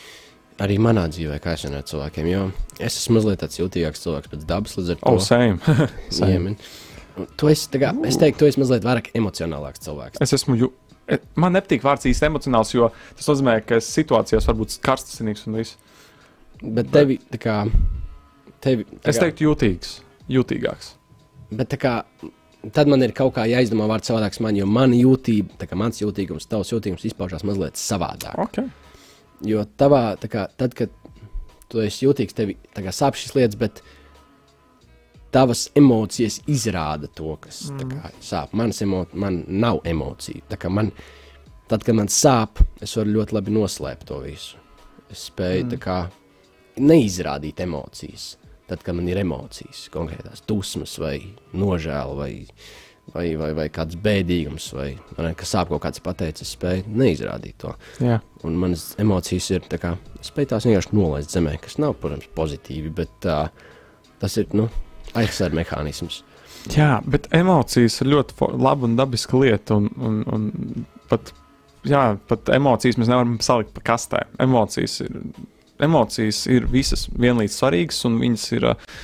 arī 0.63 0.77
manā 0.81 1.05
dzīvē, 1.11 1.37
kā 1.43 1.53
es 1.57 1.63
runāju 1.67 1.83
ar 1.83 1.87
cilvēkiem. 1.91 2.27
Jo 2.31 2.43
es 2.79 2.97
esmu 3.01 3.17
mazliet 3.19 3.41
tāds 3.43 3.59
jutīgāks 3.59 4.03
cilvēks 4.03 4.31
pēc 4.33 4.45
dabas, 4.49 4.75
līdz 4.79 4.91
ar 4.95 4.99
to 5.01 5.13
Oh, 5.13 5.19
same. 5.23 5.57
same. 6.19 6.31
Iemen. 6.33 6.57
Un 7.17 7.27
Tu 7.37 7.49
esi, 7.49 7.69
kā, 7.81 7.89
es 8.05 8.17
teiktu, 8.21 8.43
tu 8.43 8.49
esi 8.51 8.61
mazliet 8.61 8.85
vairāk 8.85 9.11
emocionālāks 9.17 9.81
cilvēks. 9.85 10.21
Es 10.21 10.33
esmu. 10.37 10.55
Ju... 10.61 10.71
e- 11.09 11.17
Man 11.35 11.55
nepatīk 11.57 11.81
vārds 11.85 12.05
īsti 12.09 12.27
emocionāls, 12.29 12.73
jo 12.77 12.91
tas 13.17 13.29
nozīmē, 13.31 13.59
ka 13.65 13.79
es 13.81 13.89
situācijās 13.97 14.45
varu 14.49 14.61
būt 14.63 14.77
karstasinīgs 14.85 15.47
un 15.49 15.57
viss. 15.61 15.77
Bet 16.61 16.89
tevi, 16.93 17.17
tā 17.33 17.39
kā, 17.41 17.55
tevi, 18.61 18.85
tā 19.01 19.09
Es 19.13 19.17
kā, 19.17 19.27
teiktu, 19.27 19.47
jutīgs, 19.49 19.95
jutīgāks. 20.29 20.91
Bet 21.57 21.69
tā 21.73 21.77
kā, 21.81 21.93
tad 22.73 22.89
man 22.91 23.01
ir 23.05 23.13
kaut 23.17 23.33
kā 23.37 23.45
jāizdomā 23.49 23.85
vārds 23.89 24.09
savādāks 24.09 24.41
man, 24.43 24.57
jo 24.57 24.65
mana 24.69 24.97
jūtība, 24.97 25.57
tā 25.61 25.67
kā 25.69 25.77
mans 25.79 26.01
jūtīgums, 26.01 26.49
tavs 26.49 26.73
jūtīgums 26.73 27.05
izpaužās 27.09 27.45
mazliet 27.47 27.77
savādāk. 27.81 28.37
Okay. 28.49 28.69
Jo 29.45 29.67
tavā, 29.77 30.15
kā, 30.25 30.47
tad, 30.57 30.73
kad 30.77 30.93
tu 31.69 31.81
esi 31.83 32.07
jūtīgs, 32.07 32.35
tev 32.37 32.53
sāp 32.95 33.17
šīs 33.19 33.35
lietas, 33.37 33.59
bet 33.59 33.81
tavas 35.33 35.67
emocijas 35.77 36.39
izrāda 36.49 37.09
to, 37.13 37.35
kas 37.41 37.67
mm. 37.73 37.91
kā, 37.91 38.11
sāp. 38.23 38.55
Manas 38.57 38.81
emocijas, 38.85 39.19
man 39.21 39.43
nav 39.47 39.81
emociju. 39.85 40.41
Man, 40.73 40.91
tad, 41.69 41.83
kad 41.85 41.97
man 41.99 42.09
sāp, 42.11 42.63
es 42.81 42.95
varu 42.97 43.19
ļoti 43.19 43.37
labi 43.37 43.53
noslēpt 43.59 44.07
to 44.09 44.21
visu. 44.23 44.57
Es 45.11 45.27
spēju 45.29 45.67
mm. 45.67 45.79
kā, 45.83 46.01
neizrādīt 46.81 47.61
emocijas. 47.63 48.35
Tad, 48.67 48.81
kad 48.83 48.97
man 48.97 49.07
ir 49.07 49.21
emocijas, 49.21 49.85
konkrētās 49.93 50.41
dusmas, 50.47 50.97
vai 50.99 51.21
nožēla, 51.55 52.17
vai, 52.17 52.31
vai, 53.13 53.27
vai, 53.39 53.51
vai 53.57 53.67
kāds 53.73 53.97
bēdīgums, 54.03 54.69
vai, 54.75 54.89
ne, 55.17 55.31
kas 55.37 55.53
sāp 55.55 55.71
kaut 55.71 55.83
kāds 55.85 56.03
pateicis, 56.03 56.47
es 56.47 56.55
spēju 56.57 56.87
neizrādīt 56.99 57.57
to. 57.63 57.73
Jā. 58.03 58.19
Un 58.47 58.57
manas 58.61 58.89
emocijas 59.01 59.49
ir 59.53 59.67
tā 59.71 59.79
kā, 59.81 59.95
es 60.19 60.31
spēju 60.31 60.53
tās 60.53 60.67
vienkārši 60.67 60.95
nolaist 60.97 61.33
zemē, 61.35 61.57
kas 61.63 61.79
nav, 61.81 61.97
protams, 62.01 62.29
pozitīvi, 62.37 62.93
bet 62.97 63.29
uh, 63.29 63.47
tas 64.21 64.37
ir 64.41 64.51
nu, 64.57 64.67
aizsardz 65.17 65.57
mehānisms. 65.57 66.21
Jā, 66.73 66.97
bet 67.07 67.29
emocijas 67.35 68.01
ir 68.01 68.11
ļoti 68.11 68.49
laba 68.59 68.87
un 68.87 68.97
dabiska 68.97 69.39
lieta. 69.39 69.77
Un, 69.77 69.87
un, 70.03 70.17
un 70.33 70.87
pat, 71.07 71.31
jā, 71.87 72.01
pat 72.27 72.49
emocijas 72.55 72.97
mēs 72.99 73.11
nevaram 73.11 73.37
salikt 73.43 73.71
pa 73.77 73.85
kastē. 73.93 74.25
Emocijas 74.43 74.99
ir, 75.05 75.21
emocijas 75.83 76.41
ir 76.51 76.67
visas 76.71 77.07
vienlīdz 77.13 77.55
svarīgas, 77.55 78.01
un 78.09 78.19
viņas 78.23 78.47
ir 78.57 78.67
uh, 78.73 78.97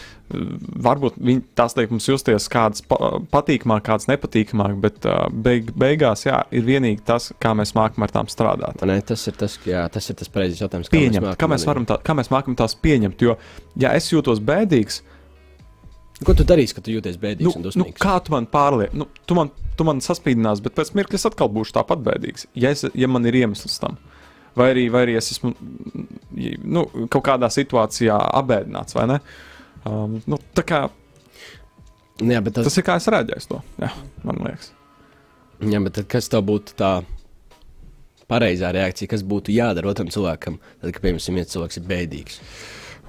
varbūt 0.88 1.18
viņi, 1.22 1.44
tās 1.58 1.76
liek 1.78 1.94
mums 1.94 2.08
justies 2.10 2.50
kādas 2.52 2.84
pa, 2.88 2.98
patīkamāk, 3.34 3.86
kādas 3.88 4.10
nepatīkamāk, 4.12 4.76
bet 4.84 5.08
uh, 5.10 5.26
beig, 5.32 5.72
beigās 5.80 6.26
jā, 6.28 6.42
ir 6.56 6.68
vienīgi 6.68 7.04
tas, 7.08 7.32
kā 7.44 7.54
mēs 7.58 7.76
mākam 7.78 8.06
ar 8.06 8.14
tām 8.14 8.30
strādāt. 8.32 8.84
Ne, 8.90 9.00
tas 9.06 9.26
ir 9.30 9.38
tas, 9.40 9.58
jā, 9.68 9.86
tas 9.94 10.10
ir 10.10 10.20
tas 10.20 10.32
pareizais 10.34 10.62
jautājums. 10.64 10.92
kā 10.92 11.00
Pieņemt, 11.00 11.30
mākam 11.30 11.42
kā 11.42 11.52
mēs, 11.54 11.68
tā, 11.90 12.00
kā 12.04 12.18
mēs 12.20 12.32
mākam 12.34 12.58
tās 12.60 12.78
pieņemt. 12.84 13.26
Jo, 13.26 13.38
ja 13.80 13.96
es 13.98 14.12
jūtos 14.14 14.44
bēdīgs, 14.44 15.04
Ko 16.24 16.36
tu 16.38 16.46
darīsi, 16.48 16.76
kad 16.78 16.86
tu 16.86 16.94
jūties 16.94 17.18
bēdīgs 17.20 17.48
nu, 17.48 17.52
un 17.58 17.64
nu, 17.64 17.68
dusmīgs? 17.68 18.00
kā 18.00 18.16
tu 18.24 18.32
man 18.36 18.46
pārliec, 18.48 18.94
nu, 18.96 19.08
tu 19.28 19.36
man, 19.36 19.50
tu 19.76 19.86
man 19.88 20.00
saspīdinās, 20.04 20.62
bet 20.64 20.76
pēc 20.78 20.94
mirkļa 20.96 21.20
es 21.20 21.28
atkal 21.28 21.50
būšu 21.52 21.74
tāpat 21.76 22.04
bēdīgs, 22.06 22.46
ja, 22.54 22.72
es, 22.72 22.86
ja 22.94 23.10
man 23.12 23.26
ir 23.28 23.42
iemesls 23.42 23.80
tam. 23.82 23.98
Vai 24.56 24.70
arī, 24.76 24.86
vai 24.94 25.08
arī 25.08 25.16
es 25.18 25.32
esmu 25.34 25.52
nu, 25.56 26.86
kaut 27.10 27.24
kādā 27.26 27.50
situācijā 27.50 28.20
abēdināts, 28.38 28.94
vai 28.94 29.08
ne? 29.10 29.20
Um, 29.90 30.20
nu, 30.30 30.40
tā 30.56 30.64
kā, 30.68 30.86
Jā, 32.22 32.40
bet 32.46 32.56
tas, 32.56 32.68
tas 32.70 32.78
ir 32.78 32.86
kā 32.86 32.96
es 33.00 33.08
uz 33.10 33.50
to. 33.50 33.60
Jā, 33.82 33.90
man 34.24 34.40
liekas. 34.46 34.70
jā, 35.66 35.80
bet 35.82 35.96
tad 35.98 36.08
kas 36.12 36.30
tev 36.30 36.46
būtu 36.46 36.76
tā 36.78 36.94
pareizā 38.30 38.70
reakcija, 38.74 39.10
kas 39.12 39.26
būtu 39.26 39.54
jādara 39.54 39.90
otram 39.90 40.12
cilvēkam, 40.14 40.60
tad, 40.82 40.94
kad, 40.94 41.02
piemēram, 41.04 41.36
viens 41.38 41.52
cilvēks 41.52 41.82
ir 41.82 41.88
bēdīgs? 41.90 42.40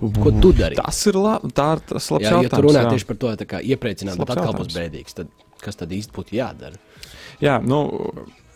Ko 0.00 0.32
tu 0.42 0.50
dari? 0.56 0.76
Tas 0.76 0.98
ir 1.06 1.16
labi. 1.20 1.52
Tā 1.54 1.68
ir 1.76 1.82
tas 1.92 2.08
labs 2.10 2.24
Jā, 2.26 2.30
ja 2.30 2.38
tu 2.38 2.46
jautājums. 2.48 2.64
runā 2.66 2.80
jā. 2.82 2.94
tieši 2.96 3.06
par 3.10 3.18
to, 3.20 3.34
tā 3.40 3.46
kā 3.48 3.60
iepriecināt, 3.62 4.18
labs 4.18 4.34
atkal 4.34 4.56
būs 4.56 4.72
jautājums. 4.72 4.78
bēdīgs, 4.80 5.16
tad 5.20 5.30
kas 5.62 5.78
tad 5.80 5.94
īsti 5.94 6.16
būtu 6.16 6.36
jādara? 6.36 6.80
Jā, 7.44 7.60
nu, 7.62 7.78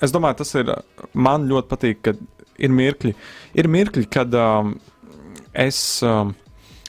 es 0.04 0.12
domāju, 0.14 0.40
tas 0.42 0.52
ir. 0.58 0.72
Man 1.14 1.46
ļoti 1.50 1.70
patīk, 1.70 2.02
ka 2.04 2.16
ir 2.58 2.74
mirkļi, 2.74 3.14
ir 3.62 3.70
mirkļi 3.70 4.08
kad 4.12 4.34
um, 4.34 4.74
es, 5.54 5.78
um, 6.06 6.34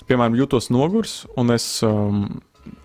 piemēram, 0.10 0.38
jūtos 0.39 0.72
nogurs, 0.74 1.24
un 1.39 1.56
es. 1.56 1.72
Um, 1.86 2.39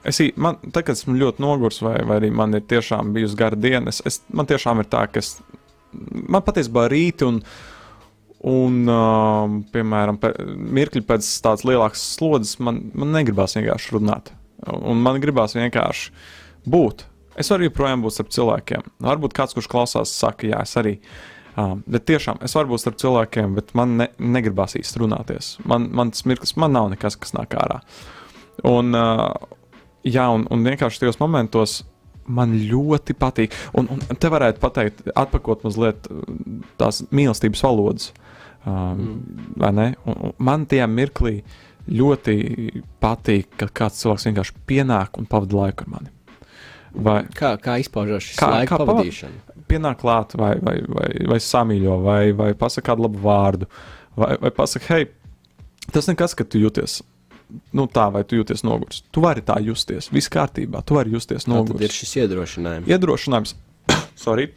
Es, 0.06 0.16
man, 0.40 0.56
tā, 0.72 0.80
kad 0.80 0.96
esmu 0.96 1.12
ļoti 1.18 1.42
nogurs, 1.44 1.82
vai, 1.84 1.98
vai 2.08 2.14
arī 2.16 2.30
man 2.32 2.56
ir 2.56 2.62
tiešām 2.70 3.10
bijusi 3.12 3.36
gara 3.36 3.58
diena, 3.58 3.92
es, 3.92 3.98
es, 4.08 4.16
man 4.32 4.46
tiešām 4.48 4.80
ir 4.80 4.86
tā, 4.88 5.02
ka 5.12 5.20
es, 5.20 5.34
man 5.92 6.40
patiesībā 6.46 6.86
rīti 6.88 7.26
un, 7.26 7.42
un 8.48 8.78
um, 8.88 9.58
piemēram, 9.74 10.20
pe, 10.22 10.30
mirkļi 10.78 11.04
pēc 11.08 11.28
tādas 11.44 11.66
lielākas 11.68 12.06
slodzes, 12.14 12.54
man, 12.64 12.80
man 12.96 13.12
negribās 13.12 13.58
vienkārši 13.58 13.96
runāt. 13.98 14.32
Un 14.72 15.02
man 15.04 15.20
gribās 15.20 15.56
vienkārši 15.58 16.12
būt. 16.70 17.04
Es 17.40 17.50
varu 17.50 17.66
joprojām 17.66 18.04
būt 18.04 18.16
starp 18.16 18.32
cilvēkiem. 18.34 18.90
Varbūt 19.04 19.34
kāds, 19.36 19.56
kurš 19.56 19.68
klausās, 19.70 20.12
saka, 20.14 20.48
jā, 20.52 20.60
es 20.64 20.76
arī. 20.80 20.94
Um, 21.54 21.84
bet 21.86 22.06
tiešām 22.10 22.40
es 22.42 22.54
varu 22.56 22.72
būt 22.72 22.82
starp 22.82 22.96
cilvēkiem, 22.98 23.52
bet 23.54 23.74
man 23.78 23.96
ne, 24.00 24.08
negribās 24.18 24.74
īsti 24.74 25.04
runāties. 25.04 25.52
Man, 25.70 25.86
man 25.94 26.10
tas 26.10 26.24
mirklis, 26.26 26.56
man 26.58 26.74
nav 26.74 26.88
nekas, 26.90 27.14
kas 27.20 27.34
nāk 27.36 27.54
ārā. 27.54 27.78
Un, 28.66 28.90
uh, 28.98 29.28
jā, 30.02 30.26
un, 30.34 30.48
un 30.50 30.66
vienkārši 30.66 31.04
tajos 31.04 31.20
momentos 31.22 31.82
man 32.26 32.56
ļoti 32.58 33.14
patīk. 33.20 33.54
Un, 33.78 33.86
un 33.92 34.18
te 34.18 34.30
varētu 34.32 34.62
pateikt, 34.62 35.04
atpakot 35.14 35.62
mazliet 35.66 36.08
tās 36.80 37.04
mīlestības 37.14 37.62
valodas. 37.66 38.10
Um, 38.64 38.74
mm. 38.74 39.46
vai 39.60 39.72
ne? 39.76 39.86
Un, 40.08 40.18
un 40.30 40.34
man 40.42 40.64
tajā 40.66 40.88
mirklī 40.88 41.36
ļoti 41.92 42.36
patīk, 43.02 43.50
ka 43.60 43.68
kāds 43.68 44.00
cilvēks 44.00 44.24
vienkārši 44.30 44.60
pienāk 44.66 45.18
un 45.20 45.28
pavada 45.28 45.58
laiku 45.60 45.84
ar 45.84 45.94
mani. 45.98 46.12
Vai 46.94 47.24
Kā, 47.34 47.56
kā 47.58 47.74
izpaužās 47.82 48.22
šis 48.22 48.38
Kā- 48.38 48.50
laika 48.54 48.70
kā 48.70 48.78
pava- 48.80 48.94
pavadīšana? 48.94 49.53
Pienāk 49.70 50.00
klāt, 50.02 50.36
vai, 50.38 50.54
vai, 50.62 50.78
vai, 50.88 51.10
vai 51.30 51.40
samīļo, 51.42 51.98
vai, 52.04 52.22
vai 52.36 52.52
pasakā 52.58 52.92
kādu 52.92 53.06
labu 53.06 53.22
vārdu, 53.24 53.68
vai, 54.18 54.34
vai 54.42 54.52
pasakā, 54.54 54.98
hei, 54.98 55.08
tas 55.94 56.08
nekas, 56.10 56.36
ka 56.38 56.46
tu 56.46 56.62
jūties. 56.62 57.02
Nu, 57.76 57.84
tā, 57.90 58.08
vai 58.10 58.24
tu 58.26 58.38
jūties 58.38 58.64
nogurs. 58.66 59.02
Tu 59.14 59.22
vari 59.22 59.42
tā 59.44 59.58
justies. 59.62 60.08
Viss 60.10 60.32
kārtībā. 60.32 60.80
Tu 60.86 60.96
vari 60.96 61.12
justies 61.12 61.44
Tā 61.46 61.60
tad 61.68 61.82
ir 61.84 61.92
šis 61.92 62.16
iedrošinājums. 62.24 62.88
Iedrošinājums, 62.90 63.54
sorry. 64.24 64.48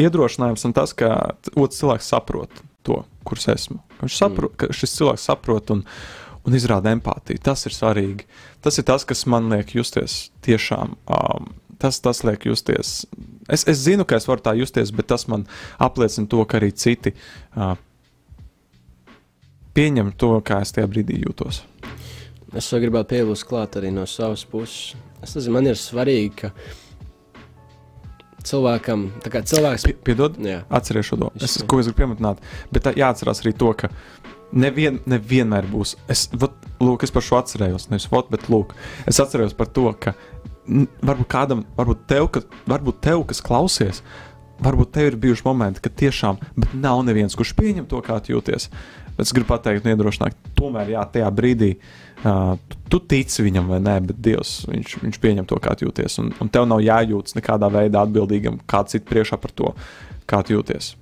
Iedrošinājums 0.00 0.64
un 0.66 0.74
tas, 0.74 0.94
ka 0.96 1.12
otrs 1.52 1.82
cilvēks 1.82 2.10
saprot 2.14 2.62
to, 2.86 3.02
kurš 3.28 3.50
esmu. 3.54 3.78
Viņš 4.00 4.16
saprot, 4.16 4.56
ka 4.58 4.70
šis 4.74 4.96
cilvēks 4.96 5.28
saprot 5.30 5.72
un, 5.74 5.84
un 6.48 6.56
izrāda 6.56 6.94
empātiju. 6.96 7.42
Tas 7.44 7.66
ir 7.68 7.76
svarīgi. 7.76 8.26
Tas 8.64 8.80
ir 8.80 8.88
tas, 8.88 9.04
kas 9.08 9.26
man 9.30 9.52
liek 9.52 9.74
justies 9.76 10.30
tiešām. 10.46 10.96
Um, 11.12 11.52
tas, 11.80 11.98
tas 12.04 12.22
liek 12.26 12.44
justies. 12.48 13.04
Es, 13.50 13.64
es 13.68 13.80
zinu, 13.86 14.04
ka 14.06 14.18
es 14.20 14.28
varu 14.28 14.44
tā 14.44 14.54
justies, 14.58 14.92
bet 14.94 15.08
tas 15.10 15.26
man 15.30 15.46
apliecina 15.82 16.28
to, 16.30 16.44
ka 16.46 16.60
arī 16.60 16.70
citi 16.76 17.14
uh, 17.56 17.74
pieņem 19.76 20.12
to, 20.20 20.34
kā 20.46 20.60
es 20.64 20.74
tajā 20.76 20.88
brīdī 20.90 21.20
jūtos. 21.24 21.62
Es 22.56 22.66
vēl 22.72 22.86
gribētu 22.88 23.14
piebilst 23.14 23.46
klāt 23.46 23.76
arī 23.78 23.92
no 23.94 24.06
savas 24.10 24.42
puses. 24.50 24.96
Es 25.22 25.36
nezinu, 25.36 25.54
man 25.58 25.68
ir 25.70 25.76
svarīgi, 25.78 26.30
ka 26.40 26.50
cilvēkam, 28.46 29.04
tā 29.22 29.30
kā 29.34 29.42
cilvēks, 29.46 29.84
Pie- 29.86 29.98
Piedod, 30.08 30.38
jā, 30.40 30.62
Atcerieties 30.72 31.10
šo 31.12 31.18
to. 31.20 31.28
Es, 31.44 31.58
ko 31.68 31.80
es 31.82 31.90
gribu 31.90 32.00
pieminēt, 32.02 32.40
bet 32.72 32.86
tā 32.86 32.94
jāatcerās 32.96 33.42
arī 33.44 33.52
to, 33.60 33.72
ka 33.76 33.90
nevien, 34.56 34.98
nevienmēr 35.10 35.68
būs. 35.70 35.94
Es, 36.10 36.26
vat, 36.32 36.56
lūk, 36.80 37.04
es 37.06 37.12
par 37.14 37.22
šo 37.26 37.38
atcerējos, 37.42 37.90
nevis 37.92 38.08
vot, 38.10 38.30
bet 38.32 38.48
lūk, 38.50 38.72
es 39.10 39.20
atceros 39.22 39.54
par 39.58 39.68
to, 39.76 39.90
ka 40.00 40.14
varbūt 40.66 41.30
kādam, 41.30 41.64
varbūt 41.78 42.04
tev, 42.10 42.28
ka, 42.34 42.42
varbūt 42.70 43.00
tev 43.04 43.24
kas 43.30 43.42
klausies, 43.44 44.02
varbūt 44.60 44.92
tev 44.94 45.10
ir 45.10 45.20
bijuši 45.20 45.46
momenti, 45.46 45.82
kad 45.84 45.96
tiešām 45.96 46.40
bet 46.56 46.74
nav 46.76 47.02
neviens, 47.06 47.36
kurš 47.38 47.54
pieņem 47.58 47.88
to, 47.90 48.00
kā 48.04 48.20
jūties. 48.28 48.68
Es 49.20 49.34
gribu 49.36 49.50
pateikt, 49.50 49.84
un 49.84 49.92
iedrošināt, 49.92 50.36
tomēr, 50.56 50.94
jā, 50.94 51.02
tajā 51.12 51.26
brīdī 51.34 51.74
uh, 51.76 52.54
tu, 52.88 53.00
tici 53.04 53.44
viņam 53.44 53.68
vai 53.68 53.80
nē, 53.84 53.96
bet 54.08 54.20
Dievs, 54.22 54.54
viņš, 54.70 54.94
viņš 55.02 55.18
pieņem 55.20 55.48
to, 55.50 55.58
kā 55.60 55.74
jūties. 55.80 56.16
Un, 56.22 56.30
un 56.40 56.52
tev 56.52 56.68
nav 56.70 56.80
jājūtas 56.84 57.36
nekādā 57.36 57.68
veidā 57.72 58.06
atbildīgam 58.06 58.60
kāds 58.70 58.96
cits 58.96 59.08
priekšā 59.10 59.40
par 59.42 59.52
to, 59.56 59.74
kā 60.30 60.40
jūties. 60.48 60.94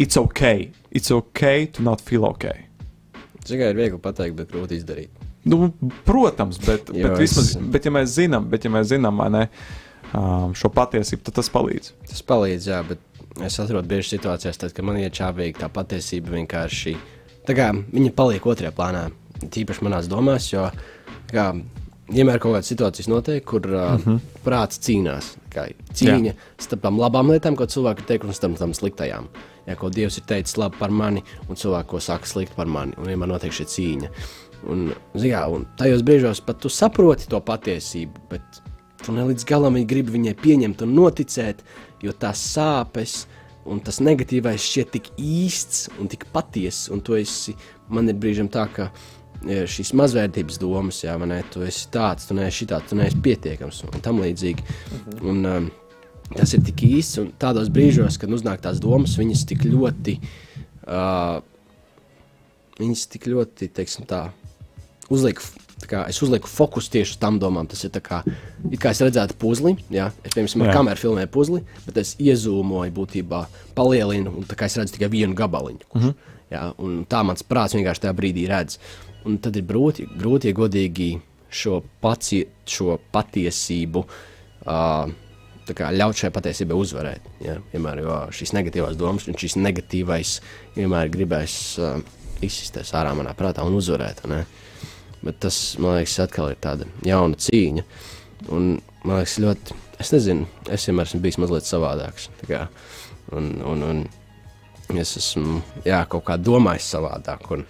It's 0.00 0.16
ok, 0.16 0.72
it's 0.90 1.12
ok 1.12 1.44
to 1.76 1.84
not 1.84 2.00
feel 2.00 2.24
ok. 2.28 2.48
tikai 3.44 3.70
ir 3.70 3.78
viegli 3.78 4.00
pateikt, 4.02 4.36
bet 4.40 4.50
grūti 4.54 4.80
izdarīt. 4.80 5.15
Nu, 5.46 5.70
protams, 6.04 6.58
bet, 6.58 6.90
Jo 6.90 7.08
bet, 7.08 7.18
vismaz, 7.22 7.52
es- 7.54 7.68
bet, 7.72 7.84
ja 7.86 7.92
mēs 7.94 8.14
zinām, 8.16 8.48
bet, 8.50 8.64
ja 8.66 8.70
mēs 8.74 8.88
zinām 8.90 9.20
ne, 9.30 9.44
šo 10.58 10.70
patiesību, 10.74 11.22
tad 11.28 11.38
tas 11.38 11.50
palīdz. 11.54 11.92
Tas 12.10 12.22
palīdz, 12.26 12.66
jā, 12.72 12.80
bet 12.88 12.98
es 13.46 13.58
atrodu 13.62 13.88
bieži 13.88 14.16
situācijās, 14.16 14.58
tad, 14.58 14.74
kad 14.74 14.84
man 14.84 14.98
ir 14.98 15.14
čābīgi 15.14 15.60
tā 15.60 15.68
patiesība 15.72 16.34
vienkārši. 16.34 16.96
Tā 17.46 17.54
kā 17.54 17.70
viņa 17.74 18.12
paliek 18.16 18.46
otrajā 18.46 18.72
plānā, 18.74 19.06
tīpaši 19.54 19.84
manās 19.86 20.08
domās, 20.10 20.48
jo 20.52 20.66
kā, 21.30 21.50
vienmēr 22.10 22.40
kaut 22.42 22.56
kādas 22.56 22.70
situācijas 22.72 23.10
notiek, 23.12 23.44
kur 23.44 23.66
uh, 23.66 23.92
mm 23.94 24.02
-hmm. 24.02 24.20
prāts 24.44 24.80
cīnās. 24.82 25.36
Kā, 25.56 25.66
cīņa 25.96 26.34
starp 26.60 26.82
tām 26.84 27.00
labām 27.00 27.32
lietām, 27.32 27.56
ko 27.56 27.64
cilvēki 27.70 28.04
ir 28.04 28.10
teikuši, 28.10 28.32
un 28.32 28.38
starp 28.38 28.58
tām 28.60 28.74
sliktajām. 28.76 29.30
Ja 29.66 29.76
ko 29.80 29.88
Dievs 29.92 30.20
ir 30.20 30.26
teicis 30.28 30.58
labi 30.60 30.78
par 30.78 30.92
mani, 30.92 31.24
un 31.48 31.58
cilvēku, 31.58 31.94
ko 31.94 32.02
saka 32.04 32.28
slikti 32.28 32.58
par 32.58 32.68
mani, 32.70 32.94
un 33.00 33.08
vienmēr 33.08 33.32
notiek 33.32 33.54
šī 33.56 33.66
cīņa. 33.72 34.12
Un, 34.72 34.90
kā, 35.16 35.42
un 35.52 35.66
tajos 35.80 36.04
brīžos 36.06 36.42
pat 36.44 36.60
tu 36.62 36.70
saproti 36.72 37.30
to 37.32 37.40
patiesību, 37.44 38.26
bet 38.30 38.60
tu 39.02 39.14
ne 39.16 39.24
līdz 39.30 39.48
galam 39.48 39.78
gribi 39.88 40.14
viņai 40.16 40.36
pieņemt 40.42 40.84
un 40.86 40.94
noticēt, 40.96 41.64
jo 42.04 42.12
tās 42.12 42.42
sāpes 42.54 43.24
un 43.66 43.80
tas 43.84 43.98
negatīvais 44.04 44.62
šķiet 44.62 44.92
tik 44.94 45.10
īsts 45.18 45.86
un 46.00 46.10
tik 46.10 46.26
patiess. 46.34 46.90
Un 46.92 47.02
tu 47.04 47.16
esi, 47.18 47.56
man 47.92 48.10
ir 48.10 48.18
brīžiem 48.20 48.50
tā, 48.52 48.66
ka 48.72 48.90
šīs 49.46 49.92
mazvērtības 49.96 50.60
domas, 50.62 51.02
jā, 51.04 51.16
ne, 51.26 51.40
tu 51.52 51.64
esi 51.66 51.88
tāds, 51.94 52.28
tu 52.28 52.36
neesi 52.38 52.64
šitāds, 52.64 52.90
tu 52.90 52.98
neesi 52.98 53.20
pietiekams 53.22 53.82
un 53.86 54.00
tam 54.04 54.22
līdzīgi. 54.22 54.64
Un, 55.22 55.42
um, 55.46 55.68
tas 56.34 56.54
ir 56.56 56.64
tik 56.66 56.82
īsts 56.86 57.20
un 57.22 57.32
tādos 57.38 57.70
brīžos, 57.72 58.18
kad 58.20 58.32
uznāk 58.32 58.64
tās 58.64 58.80
domas, 58.82 59.18
viņas 59.18 59.44
tik 59.52 59.68
ļoti. 59.70 60.18
Uh, 60.86 61.42
Viņas 62.76 63.06
tik 63.08 63.30
ļoti, 63.32 63.70
teiksim, 63.72 64.04
tā, 64.08 64.26
uzliek, 65.12 65.38
tā 65.80 65.88
kā, 65.88 66.02
es 66.10 66.18
uzlieku 66.24 66.50
fokusu 66.50 66.92
tieši 66.92 67.14
uz 67.14 67.20
tām 67.22 67.38
domām. 67.40 67.68
Tas 67.70 67.86
ir 67.86 67.94
kā, 68.04 68.20
kā 68.82 68.92
es 68.92 69.00
redzētu 69.00 69.38
puzli, 69.40 69.76
jā, 69.92 70.10
es 70.20 70.34
piemēram, 70.34 70.64
Jā. 70.66 70.68
ar 70.68 70.76
kameru 70.76 71.02
filmēju 71.02 71.30
puzli, 71.32 71.62
bet 71.86 72.02
es 72.02 72.12
iezūmoju 72.20 72.92
būtībā, 72.98 73.42
palielinu, 73.78 74.34
un 74.36 74.48
tā 74.48 74.58
kā 74.58 74.68
es 74.68 74.76
redzu 74.76 74.98
tikai 74.98 75.08
vienu 75.14 75.36
gabaliņu. 75.38 75.88
Uh 75.88 76.02
-huh. 76.02 76.14
jā, 76.52 76.66
un 76.76 77.06
tā 77.08 77.22
mans 77.24 77.42
prāts 77.42 77.74
vienkārši 77.78 78.04
tajā 78.04 78.12
brīdī 78.12 78.46
redz. 78.48 78.78
Un 79.26 79.38
tad 79.42 79.56
ir 79.58 79.66
grūti, 79.66 80.06
grūti 80.06 80.52
ja 80.52 80.56
godīgi 80.56 81.12
šo, 81.50 81.80
paci, 82.02 82.44
šo 82.68 82.98
patiesību. 83.14 84.02
Uh, 84.66 85.14
kā 85.74 85.88
ļaut 85.94 86.18
šai 86.20 86.30
patiesībai 86.34 86.76
uzvarēt. 86.78 87.26
Ja? 87.42 87.56
Vienmēr 87.72 88.02
jo 88.04 88.18
šīs 88.34 88.54
negatīvās 88.54 88.98
domas 88.98 89.26
un 89.26 89.38
šis 89.38 89.56
negatīvais 89.58 90.36
vienmēr 90.76 91.10
gribēs 91.14 91.56
uh, 91.82 91.96
izsisties 92.44 92.92
ārā 92.94 93.16
manā 93.18 93.34
prātā 93.38 93.66
un 93.66 93.74
uzvarēt. 93.78 94.22
ne? 94.30 94.44
Bet 95.26 95.40
tas, 95.42 95.58
man 95.82 95.98
liekas, 95.98 96.20
atkal 96.22 96.52
ir 96.52 96.60
tāda 96.62 96.86
jauna 97.06 97.38
cīņa. 97.40 97.86
Un, 98.54 98.76
man 99.02 99.18
liekas, 99.18 99.40
ļoti, 99.42 99.80
es 100.02 100.12
nezinu, 100.14 100.46
es 100.70 100.86
vienmēr 100.86 101.10
esmu 101.10 101.22
bijis 101.24 101.40
mazliet 101.42 101.66
savādāks. 101.66 102.30
kā, 102.46 102.68
Un, 103.34 103.56
un, 103.66 103.82
un 103.82 104.98
es 105.02 105.16
esmu 105.18 105.60
jā, 105.82 105.98
kaut 106.10 106.22
kā 106.28 106.36
domājis 106.38 106.92
savādāk. 106.94 107.48
Un, 107.56 107.64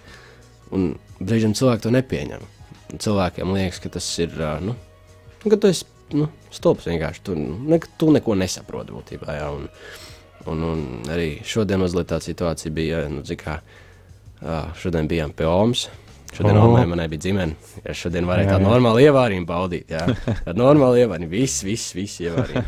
un 0.77 0.83
brīžiem 1.19 1.55
cilvēki 1.57 1.85
to 1.85 1.93
nepieņem. 1.95 2.47
Cilvēkiem 3.03 3.53
liekas, 3.55 3.81
ka 3.83 3.91
tas 3.97 4.07
ir. 4.23 4.35
Nu, 4.63 4.75
ka 5.43 5.57
tu 5.59 5.69
esi 5.71 5.85
nu, 6.15 6.29
stulbs 6.53 6.87
vienkārši. 6.87 7.23
Tu, 7.27 7.35
ne, 7.37 7.79
tu 7.99 8.11
neko 8.15 8.37
nesaproti 8.39 8.95
būtībā. 8.95 9.37
Jā, 9.39 9.49
un, 9.55 9.67
un, 10.47 10.65
un 10.71 10.83
arī 11.11 11.37
šodien 11.47 11.81
mazliet 11.83 12.11
tā 12.11 12.21
situācija 12.23 12.73
bija. 12.73 13.03
Nu, 13.11 13.23
kā, 13.39 13.59
šodien 14.79 15.09
bijām 15.09 15.35
pie 15.35 15.49
Omas. 15.49 15.87
Šodien 16.35 16.57
oh. 16.59 16.75
manai 16.85 17.07
bija 17.09 17.23
ģimene. 17.27 17.55
Ja 17.85 17.93
šodien 17.95 18.27
varēja 18.27 18.55
tādu 18.55 18.67
normālu 18.67 19.01
ievārījumu 19.07 19.47
baudīt. 19.47 19.91
Jā, 19.93 20.03
tādu 20.45 20.59
normālu 20.59 20.99
ievārījumu. 21.03 21.31
Viss, 21.33 21.63
viss, 21.65 21.95
viss 21.97 22.21
ievārījumu. 22.23 22.65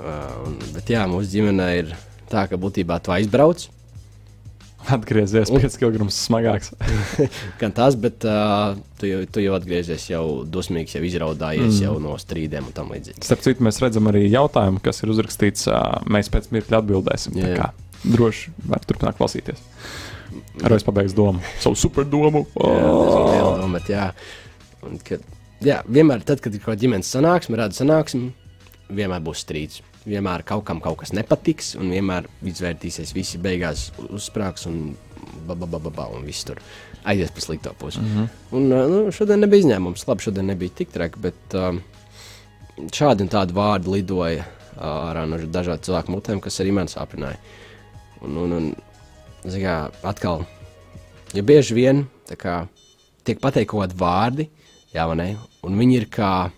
uh, 0.00 0.22
un- 0.46 0.56
bet 0.74 0.90
jā, 0.90 1.04
mūsu 1.10 1.30
ģimenē 1.36 1.68
ir 1.82 1.92
tā, 2.30 2.46
ka 2.50 2.58
būtībā 2.60 2.98
tu 3.04 3.14
aizbrauc. 3.14 3.68
Atgriezies 4.88 5.50
5 5.52 5.76
kg 5.76 6.06
smagāks. 6.14 6.72
Gan 7.60 7.74
tas, 7.76 7.98
bet 8.00 8.24
uh, 8.24 8.78
tu, 9.00 9.10
jau, 9.10 9.20
tu 9.28 9.44
jau 9.44 9.52
atgriezies 9.58 10.06
jau 10.08 10.24
dusmīgs, 10.48 10.96
jau 10.96 11.02
izraudājies 11.04 11.76
mm. 11.76 11.82
jau 11.84 11.98
no 12.02 12.16
strīdiem 12.20 12.70
un 12.70 12.76
tam 12.76 12.90
līdzīgi. 12.94 13.20
Starp 13.26 13.44
citu, 13.44 13.66
mēs 13.66 13.82
redzam 13.84 14.08
arī 14.10 14.24
jautājumu, 14.26 14.80
kas 14.84 15.04
ir 15.04 15.12
uzrakstīts. 15.12 15.68
ā, 15.68 15.82
Mēs 16.10 16.32
pēc 16.32 16.48
mirkļa 16.54 16.80
atbildēsim. 16.80 17.36
Jā. 17.38 17.52
kā 17.60 17.70
Droši 18.00 18.54
var 18.64 18.80
turpināt 18.88 19.18
klausīties. 19.18 19.60
Ar 20.64 20.72
es 20.72 20.84
pabeigšu 20.86 21.16
domu. 21.18 21.42
Savu 21.60 21.76
super 21.76 22.06
domu. 22.08 22.46
Jā, 22.56 23.68
bet 23.74 23.90
jā. 23.92 24.06
Un, 24.86 24.96
kad, 25.04 25.24
jā, 25.64 25.80
vienmēr, 25.84 26.24
tad, 26.24 26.40
kad 26.40 26.54
ir 26.54 26.62
kaut 26.62 26.72
kāda 26.72 26.86
ģimenes 26.86 27.10
sanāksme, 27.12 27.58
rada 27.60 27.76
sanāksme, 27.76 28.30
vienmēr 28.88 29.20
būs 29.24 29.44
strīds. 29.44 29.82
Vienmēr 30.08 30.44
kaut 30.48 30.64
kam 30.64 30.80
kaut 30.80 31.02
kas 31.02 31.12
nepatiks, 31.12 31.74
un 31.76 31.90
vienmēr 31.92 32.28
izvērtīsies 32.48 33.12
visi 33.12 33.40
beigās 33.42 33.90
uzsprāgs 34.08 34.64
un 34.70 34.94
ba, 35.46 35.54
ba, 35.54 35.66
ba, 35.66 35.78
ba, 35.78 35.90
ba, 35.90 36.06
un 36.14 36.24
viss 36.24 36.46
tur 36.48 36.60
aizies 37.04 37.32
pa 37.34 37.40
slikto 37.40 37.74
pusi. 37.78 38.00
Mm 38.00 38.06
-hmm. 38.06 38.28
Un 38.56 38.70
ā, 38.72 38.88
nu, 38.88 39.12
šodien 39.12 39.40
nebija 39.40 39.64
izņēmums. 39.64 40.06
Labi, 40.08 40.22
šodien 40.22 40.46
nebija 40.46 40.70
tik 40.74 40.90
traki, 40.92 41.18
bet 41.18 41.54
um, 41.54 41.82
šādi 42.78 43.22
un 43.22 43.28
tādi 43.28 43.52
vārdi 43.52 43.92
lidoja 43.92 44.44
ā, 44.76 44.90
ārā 45.10 45.26
no 45.28 45.36
dažādiem 45.36 45.84
cilvēku 45.84 46.12
mutēm, 46.12 46.40
kas 46.40 46.60
arī 46.60 46.72
man 46.72 46.86
sāpināja. 46.86 47.36
Un, 48.22 48.36
un, 48.36 48.52
un 48.52 48.74
kā, 49.44 49.90
atkal, 50.02 50.46
ja 51.32 51.42
bieži 51.42 51.74
vien 51.74 52.06
kā, 52.36 52.66
tiek 53.24 53.40
kādi 53.40 53.94
vārdi, 53.96 54.48
jā, 54.94 55.06
vai 55.06 55.16
ne? 55.16 55.36
Un 55.62 55.78
viņi 55.78 55.96
ir 55.96 56.06
kā, 56.06 56.50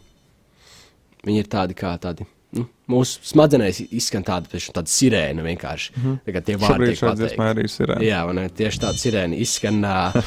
viņi 1.24 1.38
ir 1.38 1.46
tādi 1.46 1.74
kā 1.74 1.98
tādi. 1.98 2.26
Nu, 2.52 2.66
mūsu 2.92 3.22
smadzenēs 3.24 3.78
izskan 3.96 4.24
tāda, 4.26 4.60
tāda 4.76 4.92
sirēna 4.92 5.44
vienkārši. 5.46 5.92
Mm 5.96 6.02
-hmm. 6.04 6.44
Tie 6.44 6.56
vārdi 6.60 6.92
pateikti. 7.00 7.16
dziesma 7.22 7.48
arī 7.54 7.64
ir. 7.64 7.92
ā. 7.94 7.98
Jā, 8.04 8.20
man 8.28 8.50
tieši 8.50 8.82
tāda 8.82 8.98
sirēna 9.00 9.38
izskan 9.40 9.84
uh, 9.84 10.22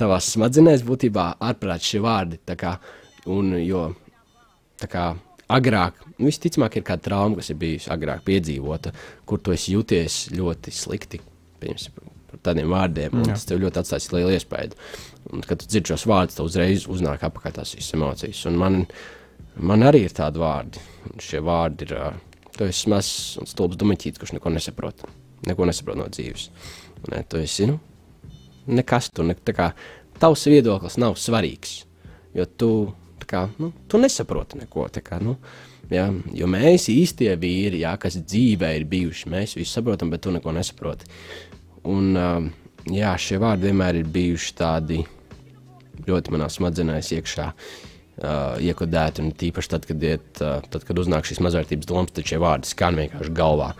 tavās 0.00 0.32
smadzenēs, 0.32 0.84
būtībā 0.88 1.34
ārprāt 1.38 1.84
šie 1.84 2.00
vārdi. 2.00 2.40
Kā, 2.56 2.78
un, 3.26 3.52
jo 3.60 3.94
kā 4.88 5.14
agrāk, 5.48 6.00
nu, 6.16 6.28
visticamāk, 6.28 6.76
ir 6.76 6.86
kāda 6.88 7.02
trauma, 7.02 7.36
kas 7.36 7.50
ir 7.50 7.56
bijusi 7.60 7.90
agrāk 7.90 8.24
piedzīvota, 8.24 8.92
kur 9.26 9.40
tu 9.40 9.52
jūties 9.52 10.30
ļoti 10.32 10.72
slikti. 10.72 11.20
Piemēram, 11.60 12.08
par 12.30 12.42
tādiem 12.50 12.72
vārdiem, 12.72 13.22
tas 13.26 13.44
tev 13.48 13.60
ļoti 13.60 13.82
atstājis 13.82 14.10
lielu 14.12 14.34
iespēju. 14.36 14.76
Un, 15.32 15.44
kad 15.44 15.60
tu 15.60 15.68
dzirdi 15.68 15.92
šos 15.92 16.06
vārdus, 16.08 16.38
tev 16.38 16.48
uzreiz 16.48 16.86
uznāk 16.88 17.24
apakā 17.28 17.52
tās 17.52 17.74
emocijas. 17.92 18.44
Un 18.48 18.56
man, 18.60 18.86
man 19.60 19.84
arī 19.86 20.04
ir 20.06 20.14
tādi 20.14 20.40
vārdi. 20.42 20.82
Šie 21.22 21.40
vārdi 21.44 21.86
ir, 21.86 21.94
ā, 21.98 22.10
tu 22.54 22.66
esi 22.66 22.90
mazs 22.90 23.38
un 23.40 23.48
stulbs 23.48 23.78
dumiķītis, 23.80 24.20
kurš 24.20 24.34
neko 24.36 24.52
nesaprot. 24.54 25.04
Neko 25.48 25.68
nesaprot 25.68 25.98
no 25.98 26.08
dzīves. 26.10 26.48
Ā, 27.10 27.22
tu 27.28 27.40
esi, 27.40 27.68
nu, 27.70 27.78
nekas 28.68 29.10
tur, 29.14 29.28
ne, 29.28 29.36
tā 29.38 29.54
kā 29.56 29.70
tavs 30.18 30.46
viedoklis 30.50 30.98
nav 31.00 31.16
svarīgs, 31.20 31.82
jo 32.36 32.46
tu, 32.58 32.70
tā 33.22 33.30
kā, 33.30 33.42
nu, 33.62 33.72
tu 33.88 34.00
nesaproti 34.02 34.60
neko. 34.62 34.88
tā 34.94 35.02
Kā, 35.04 35.20
nu, 35.22 35.36
ja, 35.90 36.08
jo 36.34 36.50
mēs 36.50 36.88
īstie 36.92 37.30
vīri, 37.38 37.84
jā, 37.84 37.96
kas 38.00 38.18
dzīvē 38.20 38.74
ir 38.78 38.88
bijuši, 38.90 39.30
mēs 39.32 39.58
visi 39.58 39.72
saprotam, 39.72 40.10
bet 40.10 40.26
tu 40.26 40.34
neko 40.34 40.54
nesaproti. 40.54 41.10
Un, 41.88 42.12
jā, 42.90 43.14
šie 43.18 43.38
vārdi 43.42 43.70
vienmēr 43.70 44.02
ir 44.02 44.10
bijuši 44.12 44.56
tādi 44.58 45.04
ļoti 46.08 46.34
manā 46.34 46.46
smadzenēs 46.50 47.14
iekšā. 47.16 47.46
Uh, 47.48 47.87
iekodēti, 48.18 49.22
un 49.22 49.32
tīpaši 49.38 49.70
tad, 49.70 49.86
kad, 49.86 50.02
iet, 50.02 50.28
uh, 50.42 50.58
tad, 50.72 50.84
kad 50.88 50.98
uznāk 50.98 51.28
šīs 51.28 51.40
mazvērtības 51.44 51.88
domas, 51.88 52.14
tad 52.14 52.26
šie 52.26 52.40
vārdi 52.42 52.70
skan 52.70 52.98
vienkārši 52.98 53.34
galvā. 53.36 53.72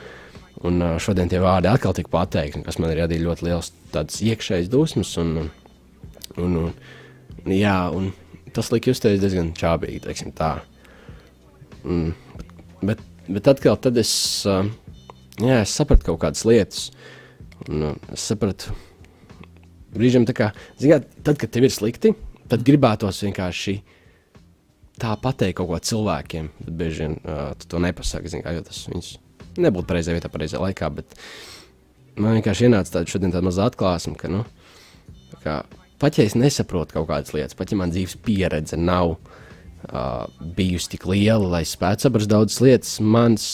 Un 0.68 0.82
uh, 0.82 0.94
šodien 1.02 1.30
tie 1.30 1.40
vārdi 1.42 1.70
atkal 1.70 1.94
tika 1.96 2.12
pateikti, 2.12 2.62
kas 2.66 2.78
man 2.78 2.92
ir 2.92 3.02
radījis 3.02 3.24
ļoti 3.24 3.46
liels 3.48 3.72
tāds 3.94 4.20
iekšējs 4.22 4.70
dusmas. 4.70 5.14
Un, 5.22 5.50
un, 6.38 6.56
un, 6.62 7.50
jā, 7.50 7.76
un 7.94 8.12
tas 8.54 8.70
lika 8.74 8.92
justies 8.92 9.20
diezgan 9.22 9.52
čābīgi, 9.58 10.04
teiksim 10.06 10.34
tā. 10.38 10.56
Un, 11.82 12.12
bet, 12.82 13.02
bet 13.26 13.50
atkal 13.54 13.78
tad 13.82 13.98
es, 13.98 14.12
uh, 14.50 14.66
jā, 15.42 15.62
es 15.64 15.74
sapratu 15.74 16.12
kaut 16.12 16.22
kādas 16.26 16.46
lietas. 16.46 16.88
Un, 17.66 17.90
uh, 17.90 18.10
es 18.14 18.30
sapratu, 18.30 18.74
brīžiem 19.94 20.26
tā 20.28 20.34
kā, 20.36 20.52
zināt, 20.78 21.10
tad, 21.26 21.38
kad 21.40 21.50
tev 21.54 21.66
ir 21.66 21.74
slikti, 21.74 22.14
tad 22.48 22.62
gribētos 22.66 23.24
vienkārši 23.26 23.80
tā 25.00 25.14
pateikt 25.22 25.58
kaut 25.60 25.70
ko 25.70 25.80
cilvēkiem. 25.90 26.50
Bet 26.64 26.76
bieži 26.80 27.04
vien 27.04 27.16
uh, 27.22 27.52
tu 27.58 27.70
to 27.72 27.80
nepasaki, 27.82 28.42
kā, 28.44 28.54
jo 28.56 28.64
tas 28.66 28.84
viņus 28.90 29.12
nebūtu 29.58 29.88
pareizajā 29.90 30.18
vietā, 30.18 30.30
pareizajā 30.32 30.62
laikā. 30.62 30.90
Bet 30.98 31.16
man 32.18 32.38
vienkārši 32.38 32.68
ienāca 32.68 32.98
tāda, 32.98 33.10
šodien 33.10 33.34
tāda 33.34 33.48
maza 33.48 33.66
atklāsme, 33.68 34.14
ka, 34.18 34.30
nu, 34.32 34.44
kā, 35.42 35.60
pat 36.02 36.18
ja 36.18 36.26
es 36.28 36.36
nesaprotu 36.38 36.98
kaut 36.98 37.08
kādas 37.10 37.34
lietas, 37.36 37.58
pat 37.58 37.72
ja 37.72 37.80
man 37.80 37.94
dzīves 37.94 38.18
pieredze 38.26 38.78
nav 38.78 39.16
uh, 39.16 40.26
bijusi 40.58 40.94
tik 40.94 41.08
liela, 41.10 41.56
lai 41.58 41.64
spētu 41.68 42.06
saprast 42.06 42.30
daudzas 42.30 42.62
lietas, 42.64 42.96
mans, 43.02 43.48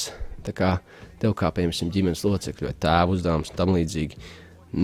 tā 0.47 0.57
kā 0.57 0.76
tev 1.22 1.36
kā, 1.38 1.51
piemēram, 1.55 1.92
ģimenes 1.95 2.24
locekļu 2.26 2.68
vai 2.68 2.76
tēva 2.84 3.14
uzdevums 3.14 3.53
un 3.53 3.59
tam 3.61 3.74
līdzīgi, 3.76 4.18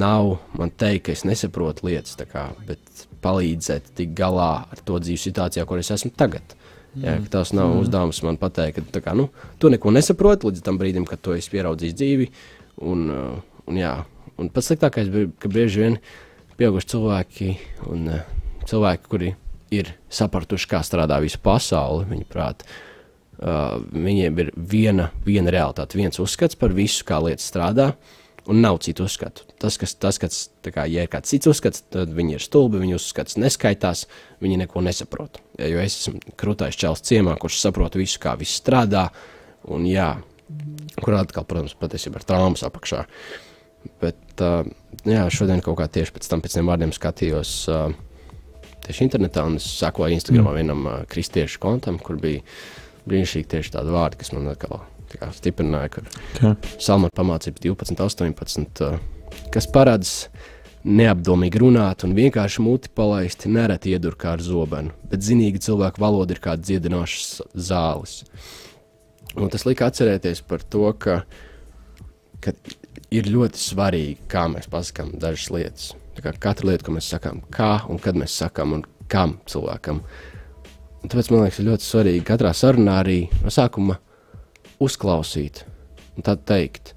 nav 0.01 0.37
man 0.57 0.73
teikt, 0.73 1.09
ka 1.09 1.17
es 1.17 1.27
nesaprotu 1.29 1.89
lietas, 1.91 2.17
kā, 2.31 2.51
bet 2.69 3.07
palīdzēt 3.25 3.93
tikt 3.99 4.17
galā 4.19 4.53
ar 4.71 4.83
to 4.85 4.99
dzīves 5.03 5.29
situācijā, 5.29 5.67
kur 5.69 5.83
es 5.83 5.93
esmu 5.95 6.13
tagad. 6.19 6.57
Jā, 6.99 7.21
ka 7.23 7.31
tas 7.39 7.53
nav 7.55 7.69
mm. 7.71 7.83
uzdevums 7.85 8.19
man 8.27 8.37
pateikt, 8.41 8.89
ka 8.91 9.03
kā, 9.05 9.15
nu, 9.15 9.29
tu 9.63 9.71
neko 9.71 9.93
nesaproti 9.95 10.49
līdz 10.49 10.65
tam 10.67 10.79
brīdim, 10.81 11.07
kad 11.07 11.21
tu 11.23 11.37
esi 11.37 11.53
pieraudzījis 11.53 11.95
dzīvi. 12.01 12.27
Un, 12.91 13.05
uh, 13.15 13.61
un, 13.71 13.79
jā, 13.79 13.93
un 14.41 14.51
pats 14.51 14.73
sliktākais 14.73 15.11
bija, 15.13 15.31
ka 15.39 15.51
bieži 15.53 15.85
vien 15.85 15.99
pieauguši 16.59 16.91
cilvēki 16.91 17.51
un 17.93 18.11
uh, 18.11 18.25
cilvēki, 18.67 19.11
kuri 19.13 19.35
ir 19.75 19.93
sapratuši, 20.11 20.71
kā 20.73 20.83
strādā 20.87 21.21
visa 21.23 21.39
pasaule, 21.43 22.09
viņi 22.11 22.27
prāt, 22.31 22.67
uh, 22.67 23.79
viņiem 23.95 24.43
ir 24.43 24.51
viena, 24.59 25.13
viena 25.27 25.55
realitāte, 25.55 26.01
viens 26.01 26.19
uzskats 26.23 26.59
par 26.59 26.75
visu, 26.75 27.07
kā 27.07 27.23
lietas 27.23 27.47
strādā. 27.53 27.93
Un 28.51 28.65
nav 28.65 28.81
citu 28.83 29.05
uzskatu. 29.07 29.45
Tas, 29.63 29.77
kas, 29.79 29.93
tas 29.95 30.19
kas, 30.19 30.39
kā, 30.65 30.83
ja 30.91 31.05
ir 31.07 31.11
kāds 31.11 31.31
cits 31.31 31.47
uzskats, 31.47 31.85
tad 31.95 32.11
viņi 32.17 32.35
ir 32.35 32.43
stulbi, 32.43 32.81
viņu 32.83 32.97
uzskats 32.99 33.39
neskaitās, 33.39 34.09
viņi 34.43 34.57
neko 34.65 34.83
nesaprot. 34.83 35.39
Ja, 35.61 35.69
jo 35.71 35.79
es 35.79 36.01
esmu 36.01 36.19
krūtais 36.41 36.79
čels 36.81 37.05
ciemā, 37.07 37.37
kurš 37.39 37.61
saprot 37.63 37.95
visu, 38.01 38.19
kā 38.23 38.35
viss 38.41 38.59
strādā, 38.59 39.07
un 39.71 39.87
jā, 39.87 40.09
kur 40.99 41.21
atkal, 41.21 41.47
protams, 41.47 41.77
patiesībā 41.79 42.19
ir 42.19 42.27
traumas 42.27 42.67
apakšā. 42.67 43.05
Bet 44.03 44.43
uh, 44.43 44.67
jā, 45.07 45.25
šodien 45.31 45.63
kaut 45.65 45.79
kā 45.79 45.87
tieši 45.87 46.17
pēc 46.17 46.31
tam, 46.33 46.43
pēc 46.43 46.59
tiem 46.59 46.69
vārdiem 46.69 46.95
skatījos 46.97 47.53
uh, 47.71 47.95
tieši 48.89 49.07
internetā, 49.07 49.47
un 49.47 49.61
es 49.61 49.69
sekoju 49.79 50.19
Instagramā 50.19 50.59
vienam 50.59 50.87
uh, 50.89 51.03
kristiešu 51.11 51.63
kontam, 51.63 52.03
kur 52.03 52.19
bija 52.21 52.43
brīnišķīgi 53.07 53.53
tieši 53.55 53.79
tādi 53.79 53.95
vārdi, 53.95 54.21
kas 54.21 54.35
man 54.35 54.51
atkal 54.51 54.83
kā 55.19 55.33
stiprināja, 55.35 55.97
ka 55.97 56.07
Okay. 56.41 56.55
Salmāna 56.81 57.13
pamācība 57.17 57.61
12, 57.61 57.99
18, 58.01 58.85
uh, 58.87 58.99
kas 59.53 59.67
paredz 59.71 60.29
neapdomīgi 60.87 61.61
runāt 61.61 62.05
un 62.07 62.15
vienkārši 62.17 62.63
muti 62.65 62.91
palaist, 62.97 63.45
nereti 63.51 63.93
iedur 63.93 64.17
kā 64.21 64.35
ar 64.37 64.45
zobenu, 64.45 64.95
bet 65.11 65.25
zinīgi 65.25 65.61
cilvēku 65.67 66.01
valoda 66.01 66.35
ir 66.35 66.41
kā 66.41 66.57
dziedinošas 66.57 67.43
zāles. 67.69 68.23
Un 69.39 69.51
tas 69.53 69.67
lika 69.69 69.91
atcerēties 69.91 70.43
par 70.49 70.65
to, 70.65 70.87
ka, 70.99 71.21
ka 72.43 72.55
ir 73.15 73.29
ļoti 73.31 73.61
svarīgi, 73.61 74.17
kā 74.31 74.47
mēs 74.51 74.71
pasakām 74.71 75.13
dažas 75.21 75.51
lietas. 75.55 75.91
Kā 76.21 76.33
Katra 76.37 76.73
lieta, 76.73 76.85
ko 76.85 76.97
mēs 76.97 77.09
sakām, 77.13 77.39
kā 77.53 77.79
un 77.89 78.01
kad 78.03 78.19
mēs 78.19 78.35
sakām 78.43 78.75
un 78.77 78.83
kam 79.11 79.39
cilvēkam. 79.49 80.03
Un 81.01 81.13
tāpēc 81.13 81.31
man 81.33 81.47
liekas, 81.47 81.63
ļoti 81.65 81.87
svarīgi 81.87 82.27
katrā 82.29 82.51
sarunā 82.57 82.99
arī 83.01 83.21
no 83.41 83.53
sākuma 83.53 83.97
uzklausīt 84.83 85.65
un 86.17 86.27
tad 86.27 86.45
teikt. 86.49 86.95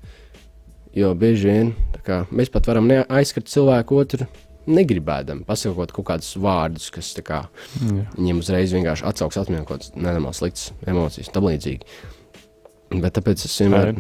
Jo 0.94 1.14
bieži 1.18 1.50
vien 1.50 1.74
kā, 2.06 2.24
mēs 2.30 2.52
pat 2.54 2.68
varam 2.70 2.90
aizskart 2.92 3.50
cilvēku 3.50 3.98
otru 4.04 4.28
negribēdami, 4.70 5.44
pasakot 5.48 5.92
kaut 5.92 6.08
kādus 6.08 6.34
vārdus, 6.40 6.90
kas 6.94 7.12
kā, 7.26 7.44
Jā. 7.82 8.04
viņiem 8.16 8.40
uzreiz 8.40 8.76
vienkārši 8.76 9.08
atsauks 9.10 9.40
atmiņā 9.42 9.64
kaut 9.66 9.82
kādas 9.82 9.96
nenormālas 9.98 10.40
sliktas 10.40 10.70
emocijas 10.88 11.32
un 11.32 11.36
tam 11.36 11.48
līdzīgi. 11.50 11.98
Bet 12.94 13.16
tāpēc 13.18 13.44
es 13.48 13.56
vienmēr 13.58 13.96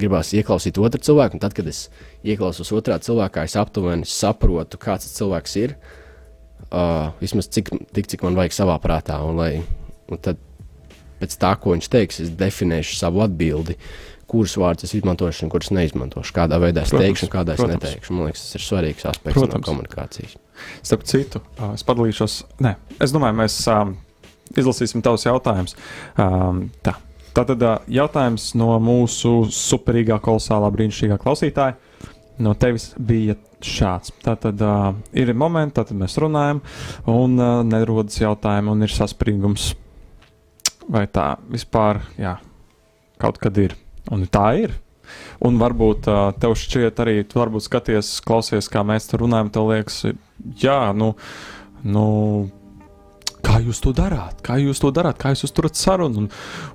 gribās 0.00 0.32
ieklausīt 0.34 0.80
otru 0.80 1.02
cilvēku, 1.04 1.36
un 1.36 1.42
tad, 1.42 1.54
kad 1.54 1.68
es 1.68 1.84
ieklausos 2.24 2.72
otrā 2.74 2.96
cilvēkā, 3.02 3.44
es 3.44 3.56
aptuveni 3.60 4.08
saprotu, 4.08 4.80
kāds 4.80 5.06
tas 5.06 5.18
cilvēks 5.20 5.56
ir. 5.60 5.76
uh, 6.72 7.12
vismaz 7.20 7.50
cik, 7.52 7.70
tik, 7.94 8.08
cik 8.10 8.24
man 8.26 8.38
vajag 8.38 8.56
savā 8.56 8.78
prātā. 8.82 9.20
Un, 9.26 9.36
lai, 9.38 9.52
un 10.10 10.22
tad 10.22 10.40
pēc 11.20 11.36
tā, 11.42 11.54
ko 11.60 11.74
viņš 11.76 11.88
teiks, 11.92 12.20
es 12.24 12.34
definēšu 12.36 12.98
savu 12.98 13.24
atbildi. 13.26 13.78
Kurus 14.26 14.56
vārdus 14.58 14.88
es 14.88 14.96
izmantošu, 14.98 15.44
un 15.46 15.50
kurus 15.52 15.70
neizmantošu. 15.70 16.32
Kādā 16.34 16.58
veidā 16.58 16.82
es 16.82 16.90
Protams, 16.90 17.06
teikšu, 17.06 17.28
un 17.28 17.30
kādā 17.30 17.54
es 17.54 17.60
protams. 17.60 17.84
neteikšu. 17.84 18.14
Man 18.16 18.26
liekas, 18.26 18.42
tas 18.42 18.58
ir 18.58 18.64
svarīgs 18.64 19.06
aspekts 19.06 19.38
Protams. 19.38 19.62
no 19.62 19.68
komunikācijas. 19.68 20.34
Starp 20.82 21.04
citu, 21.06 21.42
es 21.68 21.86
padalīšos. 21.86 22.34
Nē, 22.66 22.74
es 23.06 23.14
domāju, 23.14 23.38
mēs 23.38 23.60
um, 23.70 23.94
izlasīsim 24.58 25.04
tavus 25.06 25.28
jautājumus. 25.28 25.76
Um, 26.18 26.64
tā. 26.82 26.96
Tātad 27.36 27.62
jautājums 27.92 28.54
no 28.56 28.72
mūsu 28.80 29.44
superīgā, 29.52 30.16
kolosālā, 30.24 30.72
brīnišķīgā 30.74 31.20
klausītāja. 31.22 31.76
No 32.42 32.54
tevis 32.58 32.90
bija 32.98 33.36
šāds. 33.64 34.10
Tātad 34.24 34.60
uh, 34.64 34.90
ir 35.16 35.32
momenti, 35.38 35.78
tad 35.78 35.92
mēs 35.96 36.18
runājam, 36.20 36.62
un 37.08 37.36
uh, 37.40 37.60
nerodas 37.64 38.18
jautājumi, 38.20 38.72
un 38.72 38.88
ir 38.88 38.92
saspringums. 38.92 39.74
Vai 40.92 41.06
tā 41.10 41.34
vispār 41.50 42.00
jā, 42.20 42.36
kaut 43.22 43.40
kad 43.42 43.56
ir? 43.58 43.74
Un 44.12 44.26
tā 44.30 44.48
ir. 44.60 44.74
Un 45.46 45.58
varbūt 45.60 46.06
uh, 46.10 46.28
tev 46.40 46.54
šķiet 46.58 47.00
arī, 47.02 47.16
tu 47.26 47.38
varbūt 47.38 47.66
skaties, 47.66 48.16
klausies, 48.26 48.70
kā 48.70 48.82
mēs 48.86 49.06
tur 49.10 49.22
runājam, 49.22 49.50
tev 49.54 49.68
liekas, 49.70 50.00
jā, 50.58 50.78
nu, 50.96 51.12
nu 51.86 52.06
kā 53.46 53.60
jūs 53.62 53.80
to 53.84 53.92
darāt, 53.94 54.40
kā 54.46 54.56
jūs 54.58 54.82
to 54.82 54.90
darāt, 54.94 55.18
kā 55.22 55.30
jūs 55.34 55.46
uzturat 55.46 55.78
sarunu, 55.78 56.24
un, 56.24 56.30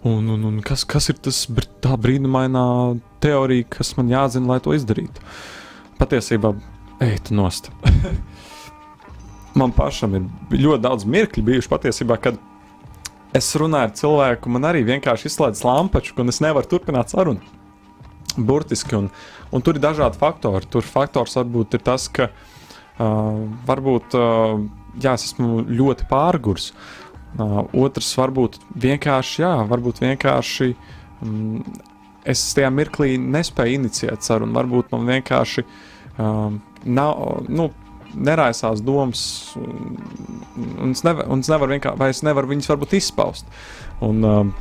un, 0.07 0.29
un, 0.35 0.45
un 0.47 0.61
kas, 0.65 0.85
kas 0.87 1.11
ir 1.11 1.19
tas, 1.23 1.43
tā 1.83 1.97
brīnumainā 1.99 2.65
teorija, 3.23 3.67
kas 3.77 3.95
man 3.99 4.11
jāzina, 4.11 4.53
lai 4.53 4.61
to 4.63 4.75
izdarītu. 4.77 5.25
Patiesībā, 5.99 6.53
ejt 7.03 7.33
nost. 7.35 7.69
man 9.59 9.73
pašam 9.75 10.15
ir 10.15 10.29
ļoti 10.55 10.83
daudz 10.85 11.07
mirkļu 11.09 11.43
bijuši 11.49 11.71
patiesībā, 11.71 12.17
kad 12.23 12.39
es 13.37 13.49
runāju 13.59 13.89
ar 13.89 13.95
cilvēku, 13.97 14.51
man 14.51 14.67
arī 14.69 14.83
vienkārši 14.87 15.29
izslēdz 15.29 15.63
lampaču, 15.67 16.15
un 16.21 16.31
es 16.33 16.41
nevaru 16.43 16.69
turpināt 16.71 17.13
sarunu. 17.13 17.59
Burtiski, 18.37 18.95
un, 18.95 19.09
un 19.51 19.63
tur 19.63 19.75
ir 19.75 19.83
dažādi 19.83 20.19
faktori. 20.19 20.67
Tur 20.71 20.87
faktors 20.87 21.35
varbūt 21.35 21.75
ir 21.75 21.83
tas, 21.83 22.07
ka 22.11 22.29
uh, 22.31 23.41
varbūt 23.67 24.15
uh, 24.15 24.61
jā, 24.95 25.15
es 25.17 25.31
esmu 25.31 25.65
ļoti 25.67 26.07
pārgurs. 26.11 26.71
Uh, 27.39 27.61
otrs 27.83 28.11
varbūt 28.19 28.59
vienkārši, 28.83 29.41
jā, 29.43 29.51
varbūt 29.67 30.01
vienkārši 30.03 30.71
um, 31.23 31.61
es 32.27 32.43
tajā 32.55 32.71
mirklī 32.73 33.15
nespēju 33.19 33.81
inicijēt 33.81 34.27
sarunu. 34.27 34.55
Varbūt 34.55 34.91
man 34.95 35.07
vienkārši 35.11 35.65
um, 36.19 36.59
nav, 36.85 37.43
nu, 37.51 37.69
neraisās 38.15 38.81
domas, 38.83 39.23
un, 40.57 40.91
es 40.91 41.03
nevar, 41.07 41.27
nevaru 41.49 41.75
vienkārši, 41.77 41.97
vai 42.01 42.09
es 42.13 42.21
nevaru 42.27 42.47
viņas 42.51 42.69
varbūt 42.73 42.93
izpaust. 42.99 43.45
Un, 44.01 44.23
um, 44.25 44.53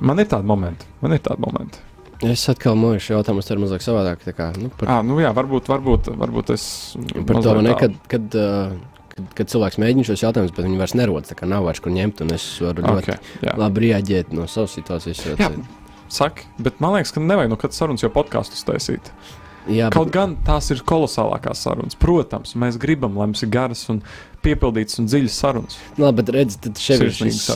man 0.00 0.18
ir 0.22 0.28
tādi 0.30 0.46
momenti, 0.46 0.86
man 1.02 1.12
ir 1.16 1.22
tādi 1.24 1.42
momenti. 1.44 1.82
Es 2.24 2.46
atkal 2.48 2.78
mūžu 2.80 3.12
jautājumu 3.12 3.42
uztveru 3.42 3.60
mazliet 3.66 3.84
savādāk. 3.84 4.22
tā 4.24 4.32
Kā, 4.32 4.48
nu, 4.56 4.70
par 4.72 4.88
Ah, 4.88 5.02
nu 5.04 5.18
jā, 5.20 5.34
varbūt, 5.36 5.66
varbūt, 5.68 6.08
varbūt 6.16 6.52
es. 6.54 6.96
par 7.26 7.42
to, 7.42 7.52
mazliet 7.52 7.62
ne, 7.66 7.74
tā- 7.74 7.78
kad, 7.82 7.98
kad, 8.08 8.36
kad, 9.12 9.34
kad 9.36 9.50
cilvēks 9.52 9.76
mēģina 9.82 10.04
šos 10.08 10.22
jautājumus, 10.24 10.54
bet 10.56 10.64
viņi 10.64 10.78
vairs 10.80 10.94
nerodas. 10.96 11.28
tā 11.28 11.36
kā 11.36 11.46
Nav 11.48 11.64
vairs 11.68 11.80
kur 11.84 11.92
ņemt, 11.92 12.22
un 12.24 12.32
es 12.32 12.46
varu 12.64 12.82
ļoti 12.86 13.02
Okay, 13.04 13.18
jā. 13.44 13.56
labi 13.60 13.80
reaģēt 13.90 14.32
no 14.32 14.46
savas 14.48 14.72
situācijas. 14.78 15.26
Jā, 15.36 15.50
Saki, 16.08 16.44
bet 16.62 16.80
man 16.80 16.94
liekas, 16.94 17.12
ka 17.12 17.20
nevajag 17.20 17.50
no 17.50 17.56
kādas 17.56 17.76
sarunas 17.82 18.00
jau 18.00 18.08
podkāstu 18.14 18.64
taisīt. 18.64 19.10
Jā 19.68 19.90
Kaut 19.94 20.08
bet, 20.08 20.14
gan 20.16 20.34
tās 20.46 20.70
ir 20.74 20.82
kolosālākās 20.86 21.62
sarunas. 21.66 21.98
Protams, 21.98 22.54
mēs 22.58 22.78
gribam, 22.80 23.16
lai 23.18 23.28
mums 23.30 23.44
ir 23.44 23.52
garas 23.52 23.84
un 23.92 24.02
piepildītas 24.44 25.00
un 25.02 25.08
dziļas 25.10 25.38
sarunas. 25.42 25.78
labi, 25.98 26.22
bet 26.22 26.34
redz, 26.36 26.58
tad 26.62 26.82
šeit 26.82 27.06
ir, 27.06 27.14
šis, 27.14 27.46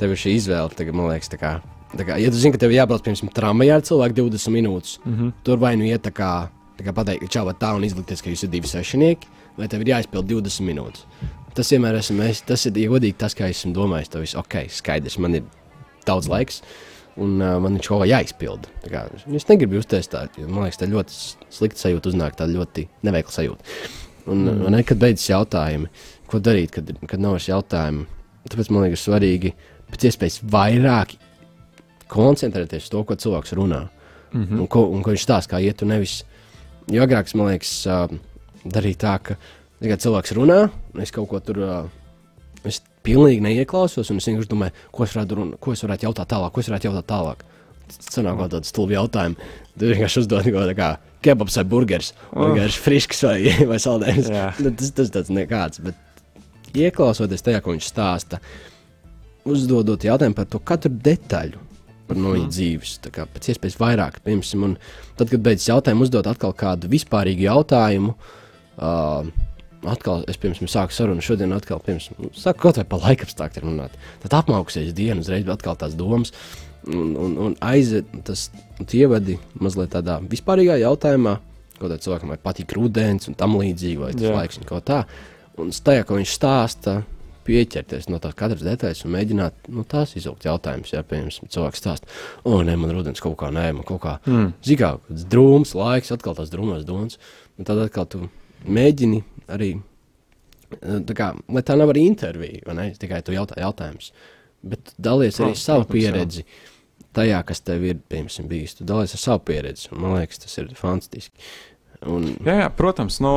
tev 0.00 0.14
ir 0.14 0.22
šī 0.24 0.36
izvēle. 0.38 0.74
Tagad, 0.78 0.98
man 0.98 1.10
liekas, 1.12 1.32
tā 1.32 1.40
kā, 1.40 1.54
tā 1.94 2.06
kā, 2.08 2.20
ja 2.20 2.30
tu 2.30 2.40
zini, 2.40 2.54
ka 2.56 2.62
tev 2.64 2.76
jābrauc 2.76 3.04
piemēram 3.04 3.34
tramvajā 3.40 3.80
ar 3.80 3.88
cilvēku 3.90 4.20
20 4.22 4.54
minūtes, 4.54 4.98
Mm 5.04 5.16
-hmm. 5.16 5.32
tur 5.44 5.58
vai 5.58 5.76
nu 5.76 5.84
iet 5.84 6.06
tā 6.06 6.12
kā, 6.12 6.48
tā 6.78 6.86
kā 6.86 6.92
pateikt, 6.92 7.30
čau, 7.30 7.44
tā 7.52 7.74
un 7.76 7.84
izlikties, 7.84 8.22
ka 8.22 8.30
jūs 8.30 8.44
esat 8.44 8.50
divi 8.50 8.66
sešnieki, 8.66 9.26
vai 9.58 9.68
tev 9.68 9.80
ir 9.80 9.94
jāizpild 9.94 10.26
20 10.26 10.62
minūtes. 10.62 11.04
Tas 11.54 11.72
vienmēr 11.72 11.96
esmu 11.98 12.22
es. 12.22 12.40
Tas 12.40 12.66
ir 12.66 12.72
godīgi 12.72 13.16
tas, 13.18 13.34
kā 13.34 13.48
esmu 13.50 13.72
domājis. 13.74 14.08
Tas 14.08 14.20
viss 14.20 14.38
ok, 14.38 14.68
skaidrs, 14.70 15.18
man 15.18 15.34
ir 15.34 15.42
daudz 16.06 16.28
laiks. 16.30 16.62
Un 17.18 17.40
uh, 17.42 17.56
man 17.58 17.74
viņš 17.74 17.88
kaut 17.90 18.04
kā 18.04 18.06
jāizpilda. 18.12 18.70
Kā, 18.92 19.00
es 19.34 19.48
negribu 19.48 19.78
justies 19.80 20.06
tā, 20.12 20.26
jo 20.38 20.46
man 20.46 20.68
liekas, 20.68 20.78
tā 20.78 20.86
ļoti 20.86 21.16
slikta 21.50 21.82
sajūta 21.82 22.12
uznāk, 22.12 22.36
tā 22.38 22.46
ļoti 22.46 22.86
neveikla 23.06 23.34
sajūta. 23.34 23.64
Un, 24.28 24.44
Mm. 24.44 24.66
un 24.68 24.74
nekad 24.76 24.98
beidzas 25.00 25.30
jautājumi, 25.30 25.88
ko 26.28 26.38
darīt, 26.44 26.70
kad, 26.74 26.90
kad 27.08 27.20
nav 27.20 27.38
vairs 27.38 27.48
jautājumu. 27.48 28.04
Tāpēc 28.48 28.68
man 28.70 28.84
liekas, 28.84 29.06
svarīgi 29.08 29.54
pēc 29.90 30.04
iespējas 30.10 30.42
vairāk 30.52 31.14
koncentrēties 32.12 32.86
uz 32.86 32.92
to, 32.92 33.04
ko 33.08 33.16
cilvēks 33.16 33.54
runā. 33.56 33.86
Mm 34.32 34.60
Un, 34.60 34.66
ko, 34.68 34.82
un 34.92 35.02
ko 35.02 35.14
viņš 35.14 35.24
stāsta, 35.24 35.54
kā 35.54 35.62
iet, 35.64 35.80
nevis. 35.88 36.18
Jo 36.92 37.06
agrāk, 37.06 37.30
man 37.34 37.48
liekas, 37.54 37.72
uh, 37.88 38.08
darīja 38.68 39.00
tā, 39.00 39.14
ka 39.24 39.36
tagad 39.80 40.02
cilvēks 40.04 40.34
runā, 40.36 40.58
un 40.94 41.00
es 41.00 41.10
kaut 41.10 41.28
ko 41.30 41.40
tur. 41.40 41.58
Uh, 41.58 41.97
es 42.70 42.80
pilnīgi 43.06 43.44
neieklausos, 43.44 44.10
un 44.12 44.20
es 44.20 44.28
vienkārši 44.28 44.50
domāju, 44.50 44.74
ko 44.94 45.06
es 45.06 45.14
varētu, 45.16 45.38
runa, 45.38 45.60
ko 45.62 45.74
es 45.74 45.84
varētu 45.84 46.08
jautāt 46.08 46.30
tālāk, 46.32 46.54
ko 46.54 46.64
es 46.64 46.70
varētu 46.70 46.90
jautāt 46.90 47.08
tālāk. 47.10 47.44
Sanāk 47.88 48.36
kaut 48.36 48.52
kāds 48.52 48.72
stulbi 48.72 48.96
jautājums. 48.98 49.52
Tu 49.78 49.88
vienkārši 49.92 50.22
uzdod 50.24 50.48
kaut 50.52 50.74
kā 50.76 50.88
kebabs 51.24 51.56
vai 51.58 51.64
burgeris, 51.68 52.12
vai 52.32 52.50
vienkārši 52.52 52.82
frisks 52.84 53.22
vai, 53.24 53.38
vai 53.70 53.78
saldējums. 53.82 54.28
Nu, 54.60 54.74
Tas, 54.78 54.92
tas 54.96 55.14
tāds 55.14 55.32
nekāds, 55.34 55.80
bet 55.84 56.76
ieklausoties 56.76 57.44
tajā, 57.46 57.62
ko 57.64 57.74
viņš 57.74 57.88
stāsta, 57.88 58.42
uzdodot 59.48 60.04
jautājumu 60.04 60.36
par 60.36 60.48
to 60.50 60.60
katru 60.60 60.92
detaļu. 60.92 61.64
Par 62.08 62.16
no 62.16 62.32
viņa 62.32 62.48
dzīves, 62.48 62.94
tā 63.04 63.10
kā 63.12 63.26
pēc 63.28 63.50
iespējas 63.52 63.76
vairāk. 63.76 64.22
Piemēram, 64.24 64.78
tad, 65.18 65.28
kad 65.28 65.42
beidzas 65.44 65.68
jautājumu, 65.68 66.06
uzdot 66.06 66.28
atkal 66.30 66.54
kādu 66.56 66.88
vispārīgu 66.88 67.44
jautājumu, 67.44 68.14
uh, 68.80 69.28
atkal 69.86 70.24
es 70.28 70.38
pirms 70.40 70.62
sāku 70.72 70.94
sarunu, 70.96 71.22
šodien 71.24 71.52
atkal, 71.54 71.80
pirms, 71.84 72.10
nu, 72.18 72.30
sāku 72.34 72.64
kaut 72.66 72.80
vai 72.80 72.86
par 72.88 73.02
laikapstākļiem 73.04 73.68
runāt. 73.68 73.98
Tad 74.24 74.38
apmauksies 74.40 74.94
dienu, 74.96 75.22
uzreiz 75.22 75.46
atkal 75.48 75.76
tās 75.78 75.94
domas, 75.98 76.32
un, 76.86 77.12
un, 77.16 77.36
un 77.48 77.58
aiziet, 77.60 78.08
tas 78.26 78.48
ievadi 78.94 79.38
mazliet 79.60 79.92
tādā 79.94 80.18
vispārīgā 80.24 80.80
jautājumā, 80.82 81.36
ko 81.78 81.90
tad 81.92 82.02
cilvēkam 82.02 82.34
patīk 82.42 82.74
rudens 82.74 83.28
un 83.30 83.36
tam 83.38 83.54
līdzīgi, 83.60 84.00
vai 84.00 84.12
tas 84.16 84.26
Jā. 84.26 84.34
laiks 84.34 84.58
un 84.58 84.66
kaut 84.66 84.88
tā. 84.90 85.04
Un 85.58 85.70
tajā, 85.70 86.02
ko 86.06 86.18
viņš 86.18 86.32
stāsta, 86.34 87.00
pieķerties 87.48 88.10
no 88.12 88.18
tās 88.22 88.34
katras 88.36 88.64
detaļas 88.66 89.04
un 89.06 89.14
mēģināt 89.14 89.68
no 89.72 89.84
tās 89.88 90.12
izaugt 90.18 90.44
jautājumus. 90.44 90.92
Jā, 90.92 91.00
piemēram, 91.06 91.48
cilvēks 91.54 91.80
stāsta, 91.80 92.10
o, 92.44 92.58
nē, 92.66 92.74
man 92.80 92.92
rudens 92.92 93.22
kaut 93.24 93.38
kā, 93.40 93.48
nē, 93.54 93.70
man 93.78 93.86
kaut 93.88 94.02
kā, 94.04 94.18
Mm. 94.28 94.52
zigā, 94.66 94.90
drūms, 95.08 95.72
laiks, 95.78 96.12
atkal 96.12 96.36
tās 96.36 96.52
drūmās 96.52 96.84
domas. 96.88 97.16
Un 97.58 97.64
tad 97.64 97.80
atkal 97.82 98.06
tu 98.06 98.28
mēģini 98.66 99.22
arī, 99.54 99.70
eh, 100.72 100.98
tā 101.08 101.16
kā, 101.16 101.30
lai 101.48 101.62
tā 101.62 101.76
nav 101.78 101.94
arī 101.94 102.06
intervija, 102.08 102.64
vai 102.66 102.74
ne, 102.74 102.90
tikai 102.98 103.22
tu 103.22 103.32
jautā 103.36 103.60
jautājumus, 103.60 104.12
bet 104.62 104.92
dalies 104.98 105.38
arī 105.38 105.52
Protams, 105.54 105.64
savu 105.64 105.88
pieredzi. 105.92 106.44
Tajā, 107.14 107.40
kas 107.46 107.60
tev 107.64 107.82
ir, 107.88 107.96
piemēram, 108.10 108.46
bijis. 108.50 108.76
Tu 108.78 108.84
dalies 108.84 109.14
ar 109.16 109.18
savu 109.18 109.40
pieredzi. 109.48 109.88
un 109.92 110.02
Man 110.02 110.18
liekas, 110.18 110.38
tas 110.38 110.58
ir 110.60 110.68
fantastiski. 110.76 111.32
Un, 112.06 112.28
Jā, 112.46 112.54
jā, 112.60 112.66
protams. 112.78 113.16
Nu, 113.24 113.32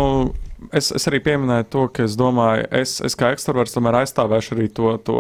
es, 0.69 0.91
es 0.93 1.07
arī 1.09 1.22
pieminēju 1.26 1.65
to, 1.74 1.86
ka 1.95 2.03
es 2.05 2.13
domāju, 2.19 2.67
es, 2.78 2.99
es 3.01 3.15
kā 3.17 3.32
ekstraverts 3.34 3.74
tomēr 3.74 3.97
aizstāvēšu 4.03 4.53
arī 4.53 4.67
to, 4.78 4.91
to 5.07 5.17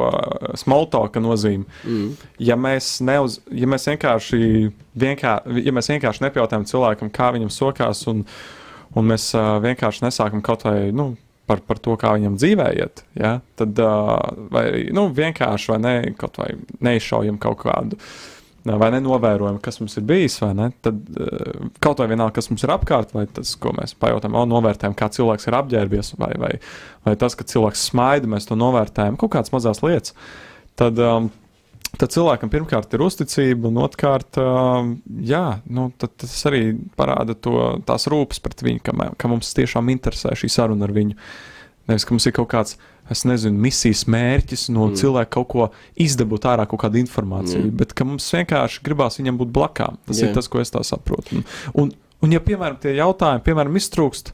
smoltoka 0.61 1.23
nozīmi. 1.23 1.65
mm, 1.81 2.11
Ja 2.43 2.57
mēs, 2.59 2.99
neuz, 3.01 3.39
ja 3.49 3.69
mēs 3.71 3.87
vienkārši, 3.89 4.41
vienkār, 4.93 5.47
ja 5.57 5.73
mēs 5.73 5.89
vienkārši 5.89 6.27
nepajautājam 6.27 6.67
cilvēkam, 6.69 7.09
kā 7.13 7.31
viņam 7.33 7.49
sokās, 7.55 8.03
un, 8.11 8.27
un 8.95 9.11
mēs 9.11 9.31
uh, 9.37 9.55
vienkārši 9.63 10.05
nesākam 10.07 10.43
kaut 10.45 10.65
vai 10.67 10.91
nu, 10.95 11.13
par, 11.49 11.61
par 11.67 11.79
to, 11.83 11.95
kā 11.99 12.13
viņam 12.17 12.37
dzīvē 12.39 12.67
iet, 12.79 13.03
ja? 13.17 13.37
tad 13.59 13.79
uh, 13.81 14.17
vai, 14.53 14.65
nu, 14.95 15.07
vienkārši 15.15 15.73
vai 15.73 15.79
ne, 15.83 15.95
kaut 16.19 16.39
vai 16.41 16.53
neizšaujam 16.83 17.41
kaut 17.41 17.63
kādu. 17.65 17.99
Vai 18.61 18.91
nenovērojam, 18.93 19.55
kas 19.57 19.79
mums 19.81 19.95
ir 19.97 20.03
bijis, 20.05 20.35
vai 20.43 20.51
ne? 20.53 20.67
Tad 20.85 20.99
uh, 21.17 21.69
kaut 21.81 22.03
vai 22.03 22.11
vienalga, 22.11 22.35
kas 22.35 22.51
mums 22.51 22.61
ir 22.61 22.73
apkārt, 22.75 23.15
vai 23.17 23.25
tas, 23.33 23.55
ko 23.57 23.73
mēs 23.73 23.95
pajautām, 23.97 24.37
o, 24.37 24.43
novērtējam, 24.45 24.93
kā 24.97 25.09
cilvēks 25.15 25.49
ir 25.49 25.57
apģērbies, 25.57 26.13
vai, 26.21 26.29
vai, 26.37 26.51
vai 27.07 27.15
tas, 27.17 27.33
ka 27.37 27.47
cilvēks 27.49 27.87
smaida, 27.89 28.29
mēs 28.29 28.45
to 28.45 28.59
novērtējam, 28.59 29.17
kaut 29.17 29.33
kādas 29.33 29.55
mazas 29.55 29.81
lietas. 29.81 30.13
Tad, 30.77 31.01
um, 31.01 31.31
tad 31.99 32.13
cilvēkam 32.13 32.51
pirmkārt 32.51 32.93
ir 32.95 33.03
uzticība, 33.03 33.69
un 33.71 33.81
otrkārt, 33.83 34.39
jā, 35.27 35.45
nu, 35.71 35.89
tas 35.99 36.37
arī 36.49 36.63
parāda 36.99 37.35
to, 37.35 37.57
tās 37.87 38.07
rūpes 38.11 38.41
pret 38.43 38.63
viņu, 38.65 38.83
ka, 38.85 38.95
mē- 38.95 39.11
ka 39.19 39.31
mums 39.31 39.51
tiešām 39.57 39.91
interesē 39.93 40.35
šī 40.37 40.51
saruna 40.51 40.87
ar 40.87 40.95
viņu. 40.95 41.17
Nevis, 41.89 42.05
ka 42.05 42.13
mums 42.15 42.27
ir 42.29 42.35
kaut 42.37 42.51
kāds, 42.51 42.77
es 43.11 43.25
nezinu, 43.27 43.57
misijas 43.59 44.05
mērķis 44.11 44.69
no 44.71 44.85
mm. 44.87 44.99
Cilvēka 45.01 45.31
kaut 45.33 45.49
ko 45.51 45.65
izdabūt 45.99 46.45
ārā, 46.47 46.67
kaut 46.69 46.83
kādu 46.85 47.01
informāciju, 47.01 47.65
mm. 47.65 47.73
Bet 47.81 47.95
ka 47.97 48.07
mums 48.07 48.29
vienkārši 48.31 48.83
gribās 48.85 49.19
viņam 49.19 49.41
būt 49.41 49.51
blakām. 49.55 49.97
Tas 50.07 50.21
yeah. 50.21 50.29
Ir 50.29 50.37
tas, 50.37 50.47
ko 50.51 50.61
es 50.63 50.71
tā 50.71 50.83
saprotu. 50.87 51.41
Un, 51.41 51.43
un, 51.83 51.91
un 52.23 52.37
ja, 52.37 52.39
piemēram, 52.45 52.79
tie 52.79 52.93
jautājumi, 52.99 53.43
piemēram, 53.49 53.75
iztrūkst, 53.81 54.31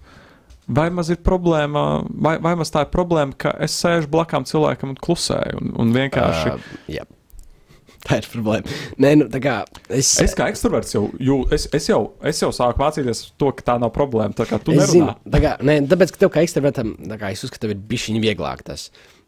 vai 0.77 0.89
maz 0.93 1.09
ir 1.13 1.23
problēma, 1.25 1.87
vai, 2.11 2.35
vai 2.43 2.53
maz 2.59 2.73
tā 2.73 2.83
ir 2.85 2.91
problēma, 2.93 3.33
ka 3.39 3.55
es 3.63 3.79
sēžu 3.79 4.11
blakām 4.13 4.45
cilvēkam 4.47 4.93
un 4.93 4.99
klusēju 5.07 5.63
un, 5.63 5.73
un 5.81 5.95
vienkārši. 5.95 6.53
Uh, 6.53 6.81
jā. 6.99 7.07
Tā 8.07 8.21
ir 8.21 8.27
problēma. 8.31 8.77
Nē, 9.03 9.13
nu, 9.19 9.27
tā 9.31 9.41
kā 9.43 9.57
es, 9.91 10.13
Es 10.23 10.35
kā 10.37 10.47
ekstraverts 10.51 10.95
jau, 10.95 11.03
jū, 11.19 11.41
es, 11.53 11.67
es, 11.75 11.89
jau, 11.91 12.01
es 12.23 12.39
jau 12.39 12.53
sāku 12.55 12.79
mācīties 12.79 13.25
to, 13.39 13.51
ka 13.57 13.65
tā 13.71 13.75
nav 13.81 13.91
problēma. 13.95 14.35
Tā 14.37 14.47
kā 14.47 14.61
tu 14.63 14.75
es 14.75 14.93
zinu, 14.93 15.09
nerunā. 15.09 15.33
tā 15.33 15.41
kā, 15.43 15.53
nē, 15.67 15.77
tāpēc, 15.91 16.13
ka 16.15 16.23
tev 16.23 16.31
kā 16.35 16.45
ekstravertam, 16.47 16.95
tā 17.11 17.19
kā 17.19 17.33
es 17.35 17.43
uzskatu, 17.43 17.67
tev 17.67 17.75
ir 17.75 18.07
viņa 18.07 18.23
vieglāk 18.23 18.63
tas. 18.67 18.87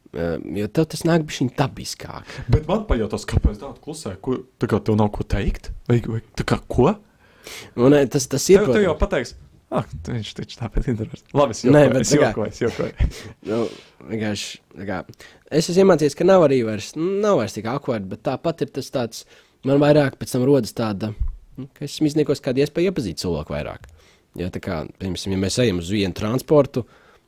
Uh, 0.10 0.40
jo 0.58 0.66
tev 0.74 0.88
tas 0.90 1.04
nāk 1.06 1.28
viņa 1.30 1.54
dabiskāk. 1.60 2.32
Bet 2.50 2.66
man 2.70 2.88
pajautās, 2.90 3.28
kāpēc 3.30 3.60
tā 3.62 3.70
klusē, 3.84 4.16
ko, 4.24 4.40
tā 4.58 4.72
kā 4.72 4.80
tev 4.82 4.98
nav 4.98 5.12
ko 5.14 5.28
teikt? 5.28 5.70
Vai, 5.92 6.00
vai 6.08 6.24
tā 6.40 6.48
kā 6.50 6.58
ko? 6.66 6.96
Un, 7.76 7.92
nē, 7.94 8.06
tas, 8.10 8.26
tas 8.32 8.48
ir. 8.50 8.64
Tev, 8.64 8.80
tev 8.80 8.88
jau 8.88 8.96
pateiks, 8.98 9.36
ah, 9.76 9.88
viņš 10.08 10.32
taču 10.38 10.60
tāpēc 10.60 10.90
interesē. 10.94 11.26
Labi, 11.38 11.56
es 11.56 11.64
Nē, 11.66 11.84
jokoju, 11.86 11.94
bet 11.94 12.06
es 12.06 12.14
jokoju, 12.16 12.54
es 12.54 12.62
jokoju. 12.64 13.10
Nu, 13.50 13.60
vienkārši, 14.10 14.62
kā, 14.88 15.02
es 15.50 15.70
esmu 15.72 15.86
iemācījies, 15.86 16.18
ka 16.18 16.28
nav 16.28 16.46
arī 16.48 16.62
vairs, 16.68 16.94
nu, 17.00 17.12
nav 17.24 17.40
vairs 17.42 17.58
tik 17.58 17.70
aktuāli, 17.72 18.08
bet 18.12 18.24
tāpat 18.28 18.66
ir 18.66 18.72
tas 18.76 18.90
tāds, 18.94 19.26
man 19.68 19.82
vairāk 19.82 20.18
pēc 20.20 20.36
tam 20.36 20.48
rodas 20.48 20.76
tāda, 20.78 21.14
nu, 21.60 21.68
ka 21.76 21.86
esmu 21.88 22.10
izniekos 22.10 22.44
kādu 22.46 22.64
iespēju 22.64 22.94
iepazīt 22.94 23.22
cilvēku 23.22 23.56
vairāk. 23.56 23.90
Ja, 24.38 24.50
tā 24.54 24.62
kā, 24.64 24.84
piemēram, 25.02 25.34
ja 25.34 25.42
mēs 25.42 25.60
ejam 25.62 25.82
uz 25.82 25.90
vienu 25.94 26.16
transportu, 26.18 26.86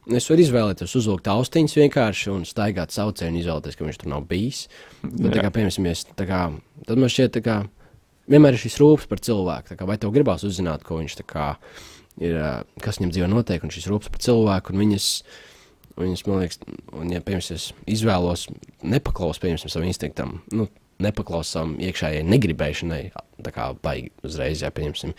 es 0.10 0.28
varu 0.30 0.44
izvēlēties 0.44 0.96
uzvilkt 0.98 1.30
austiņas 1.32 1.78
vienkārši 1.80 2.32
un 2.34 2.46
staigāt 2.48 2.94
saucienu, 2.94 3.42
izvēlēties, 3.42 3.78
ka 3.78 3.86
viņš 3.88 4.02
tur 4.02 4.12
nav 4.14 4.26
bijis. 4.30 4.68
Bet, 5.04 5.34
tā 5.34 5.46
kā, 5.46 5.54
piemēram, 5.54 5.90
es, 5.92 6.06
tā 6.18 6.28
kā, 6.30 6.44
tad 6.88 7.02
man 7.02 7.12
šķiet, 7.12 7.42
kā, 7.46 7.58
vienmēr 8.32 8.56
ir 8.56 8.62
šis 8.62 8.78
rūpes 8.82 9.10
par 9.10 9.22
cilvēku. 9.24 9.78
Kā, 9.78 9.88
vai 9.90 9.98
tev 10.02 10.14
gribās 10.16 10.46
uzzināt, 10.48 10.86
ko 10.88 11.02
viņš 11.02 11.18
tā 11.22 11.28
kā 11.28 11.48
ir, 12.22 12.38
kas 12.84 13.00
viņam 13.00 13.14
dzīvē 13.16 13.30
notiek, 13.32 13.64
un 13.66 13.74
šis 13.74 13.88
rūpes 13.92 14.12
par 14.14 14.22
cilvēku, 14.24 14.74
un 14.74 14.84
viņas, 14.84 15.08
viņas 16.00 16.24
man 16.28 16.44
liekas, 16.44 16.62
un, 16.98 17.12
ja, 17.14 17.24
piemēram, 17.26 17.58
es 17.58 17.68
izvēlos 17.90 18.48
nepaklausīt, 18.82 19.44
piemēram, 19.46 19.74
savam 19.74 19.90
instinktam, 19.90 20.38
nu, 20.56 20.68
nepaklausīt 21.02 21.58
savam 21.58 21.76
iekšējai 21.82 22.24
negribēšanai, 22.30 23.04
tā 23.46 23.54
kā 23.56 23.72
baigi 23.84 24.12
uzreiz, 24.28 24.64
ja, 24.66 24.74
pieņemsim. 24.76 25.16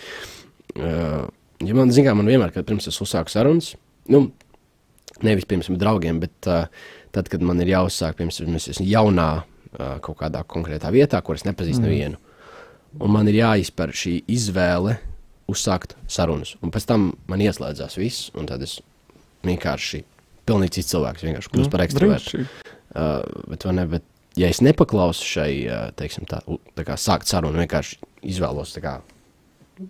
Uh, 0.79 1.27
ja 1.63 1.79
man, 1.79 1.93
zin 1.95 2.07
kā, 2.09 2.17
man 2.19 2.31
vienmēr, 2.31 2.55
kad 2.55 2.67
pirms 2.69 2.89
es 2.91 3.01
uzsāku 3.03 3.33
sarunas, 3.33 3.75
nu, 4.13 4.27
nevis 5.27 5.49
pirms 5.49 5.71
draugiem, 5.79 6.23
bet 6.23 6.51
uh, 6.51 6.67
tad, 7.15 7.31
kad 7.33 7.45
man 7.45 7.61
ir 7.63 7.75
jāuzsāk, 7.75 8.19
piemēram, 8.19 8.59
es 8.59 8.71
esmu 8.73 8.87
jaunā 8.89 9.31
uh, 9.43 9.97
kaut 10.05 10.21
kādā 10.23 10.45
konkrētā 10.49 10.93
vietā, 10.95 11.21
kur 11.25 11.39
es 11.39 11.47
nepazīstu 11.49 11.83
mm. 11.83 11.91
nevienu. 11.91 12.21
Un 13.01 13.09
man 13.09 13.29
ir 13.31 13.39
jāizpēr 13.39 13.95
šī 13.97 14.19
izvēle 14.29 14.99
uzsākt 15.51 15.97
sarunas. 16.11 16.55
Un 16.63 16.73
pēc 16.75 16.87
tam 16.89 17.11
man 17.31 17.43
ieslēdzās 17.43 17.99
viss, 18.01 18.31
un 18.39 18.49
tad 18.51 18.63
es 18.65 18.79
vienkārši 19.47 20.03
pilnīgi 20.49 20.79
cits 20.79 20.93
cilvēks, 20.95 21.27
vienkārši 21.27 21.53
kļūst 21.53 21.73
par 21.73 21.85
ekstravertu. 21.87 22.39
Brīnišķīgi. 22.39 22.79
Uh, 22.93 23.47
bet, 23.49 23.67
ne, 23.73 23.87
bet, 23.89 24.07
ja 24.39 24.51
es 24.53 24.61
nepaklausu 24.65 25.27
šai, 25.27 25.51
uh, 25.65 25.85
teiksim, 25.97 26.27
tā, 26.31 26.43
tā 26.77 26.87
kā 26.87 26.99
sākt 27.01 27.31
sarunu, 27.31 27.63
vienkārši 27.63 28.01
izvēlos 28.35 28.75
tā 28.77 28.83
kā 28.85 28.97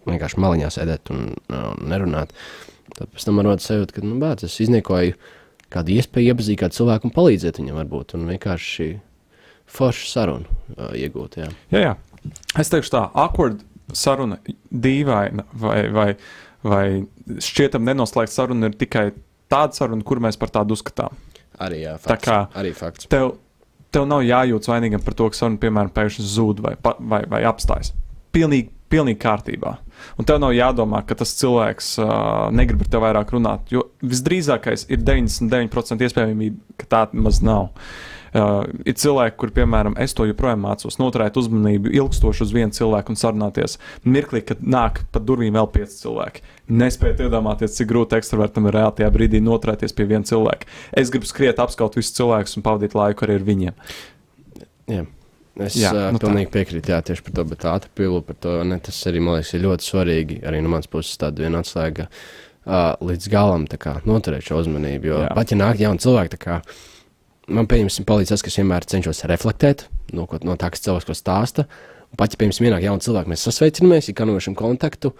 vienkārši 0.06 0.40
maliņā 0.40 0.68
sēdēt 0.72 1.10
un 1.14 1.32
uh, 1.32 1.72
nerunāt, 1.82 2.34
tad 2.94 3.10
pēc 3.12 3.26
tam 3.26 3.38
man 3.38 3.50
rodas 3.50 3.66
sajūta, 3.68 3.96
ka, 3.96 4.04
nu, 4.06 4.18
bāc, 4.22 4.44
es 4.46 4.60
izniekoju 4.62 5.16
kādu 5.72 5.96
iespēju 5.96 6.32
iepazīt 6.32 6.60
kādu 6.60 6.78
cilvēku 6.78 7.08
un 7.08 7.16
palīdzēt 7.16 7.58
viņam 7.60 7.80
varbūt, 7.80 8.14
un 8.18 8.30
vienkārši 8.30 8.88
foršu 9.72 10.08
sarunu 10.10 10.46
uh, 10.76 10.92
iegūt, 10.96 11.40
jā. 11.42 11.50
Jā, 11.74 11.84
jā. 11.88 11.92
Es 12.60 12.70
teikšu 12.70 12.92
tā, 12.94 13.06
awkward 13.18 13.64
saruna, 13.92 14.38
dīvaina 14.72 15.44
vai, 15.58 15.78
vai, 15.94 16.08
vai 16.64 16.84
šķietam 17.42 17.84
nenoslēgta 17.88 18.34
saruna 18.34 18.70
ir 18.70 18.76
tikai 18.80 19.10
tāda 19.52 19.76
saruna, 19.76 20.04
kur 20.06 20.20
mēs 20.24 20.38
par 20.40 20.52
tādu 20.54 20.76
uzskatām. 20.76 21.16
Arī, 21.62 21.82
jā, 21.84 21.96
Tā 22.00 22.14
fakts. 22.16 22.26
kā- 22.28 22.46
Arī 22.58 22.72
fakts. 22.74 23.06
Tev, 23.12 23.34
tev 23.92 24.06
nav 24.08 24.22
jājūtas 24.26 24.70
vainīgam 24.72 25.04
par 25.04 25.14
to, 25.14 25.28
ka 25.30 25.36
saruna, 25.36 25.58
piemēram, 25.58 25.92
pēkšņi 25.92 26.28
zūd 26.36 26.60
vai, 26.64 26.76
vai, 26.98 27.24
vai 27.28 27.42
apstājas. 27.42 27.92
Pilnīgi, 28.32 28.70
pilnīgi 28.90 29.20
kārtībā. 29.20 29.76
Un 30.18 30.24
tev 30.24 30.40
nav 30.40 30.52
jādomā, 30.56 31.04
ka 31.06 31.14
tas 31.14 31.34
cilvēks 31.38 31.98
uh, 32.02 32.50
negrib 32.50 32.80
ar 32.80 32.88
tevi 32.88 33.04
vairāk 33.04 33.30
runāt. 33.36 33.68
Jo 33.70 33.90
visdrīzākais 34.02 34.86
ir 34.88 34.98
99% 35.04 36.00
iespējamība, 36.08 36.56
ka 36.80 36.86
tā 36.86 37.02
maz 37.12 37.42
nav. 37.44 37.68
Uh, 37.70 38.11
ir 38.32 38.96
cilvēki, 38.96 39.36
kur, 39.40 39.52
piemēram, 39.52 39.96
es 40.00 40.14
to 40.16 40.24
joprojām 40.28 40.62
mācos, 40.64 40.98
noturēt 41.00 41.36
uzmanību 41.36 41.92
ilgstoši 41.92 42.46
uz 42.46 42.54
vienu 42.54 42.72
cilvēku 42.72 43.12
un 43.12 43.20
sarunāties. 43.20 43.78
Mirklī, 44.08 44.40
kad 44.48 44.62
nāk 44.64 45.02
pa 45.12 45.20
durvīm 45.20 45.58
vēl 45.58 45.68
pieci 45.74 46.00
cilvēki. 46.04 46.44
Nespējat 46.72 47.24
iedomāties, 47.26 47.76
cik 47.76 47.90
grūti 47.90 48.16
ekstravertam 48.16 48.70
ir 48.70 48.78
reāli 48.78 49.00
tajā 49.00 49.10
brīdī 49.12 49.42
noturēties 49.44 49.96
pie 49.96 50.08
viena 50.08 50.28
cilvēka. 50.28 50.70
Es 50.96 51.12
gribu 51.12 51.28
skriet, 51.28 51.60
apskaut 51.60 51.98
visus 51.98 52.16
cilvēkus 52.16 52.56
un 52.56 52.64
pavadīt 52.64 52.96
laiku 52.96 53.26
arī 53.26 53.40
ar 53.40 53.50
viņiem. 53.50 53.82
Jā. 54.92 55.04
Es 55.60 55.74
Jā, 55.76 55.90
uh, 55.92 56.06
nu 56.08 56.16
nu 56.16 56.20
tā. 56.20 56.30
pilnīgi 56.30 56.48
piekrītu 56.54 56.94
jā, 56.94 57.02
tieši 57.04 57.24
par 57.26 57.34
to, 57.36 57.42
bet 57.50 57.66
ātri 57.68 57.90
pilu 58.00 58.22
par 58.24 58.38
to. 58.40 58.54
Ne, 58.64 58.78
tas 58.80 58.96
arī 59.10 59.20
man 59.20 59.36
liekas, 59.36 59.52
ir 59.52 59.66
ļoti 59.66 59.84
svarīgi. 59.84 60.38
Arī 60.48 60.62
no 60.64 60.72
manas 60.72 60.88
puses 60.88 61.20
tāda 61.20 61.44
viena 61.44 61.60
atslēga 61.60 62.06
uh, 62.08 62.94
līdz 63.04 63.28
galam 63.32 63.66
tā 63.68 63.76
kā, 63.82 63.98
noturēt 64.08 64.46
šo 64.48 64.62
uzmanību. 64.62 65.10
Jo 65.10 65.20
Jā. 65.26 65.34
pat 65.36 65.52
ja 65.52 65.60
nāk 65.60 65.82
jauni 65.82 66.00
cilvēki, 66.00 66.32
tā 66.38 66.40
kā, 66.40 66.56
man 67.54 67.68
pieņemsim 67.70 68.06
palīdz 68.08 68.34
tas, 68.34 68.44
ka 68.44 68.52
es 68.52 68.58
vienmēr 68.60 68.86
cenšos 68.88 69.24
reflektēt 69.30 69.86
no, 70.16 70.26
no 70.46 70.56
tā, 70.60 70.72
kas 70.72 70.84
cilvēks 70.86 71.08
ko 71.08 71.16
stāsta. 71.16 71.66
Un 72.12 72.20
pat 72.20 72.34
ja 72.34 72.40
pieņemsim 72.40 72.68
ienāk 72.68 72.84
jauni 72.84 73.04
cilvēki, 73.04 73.32
mēs 73.32 73.46
sasveicinamies, 73.48 74.10
ir 74.10 74.18
kanojam 74.18 74.56
kontaktu. 74.58 75.14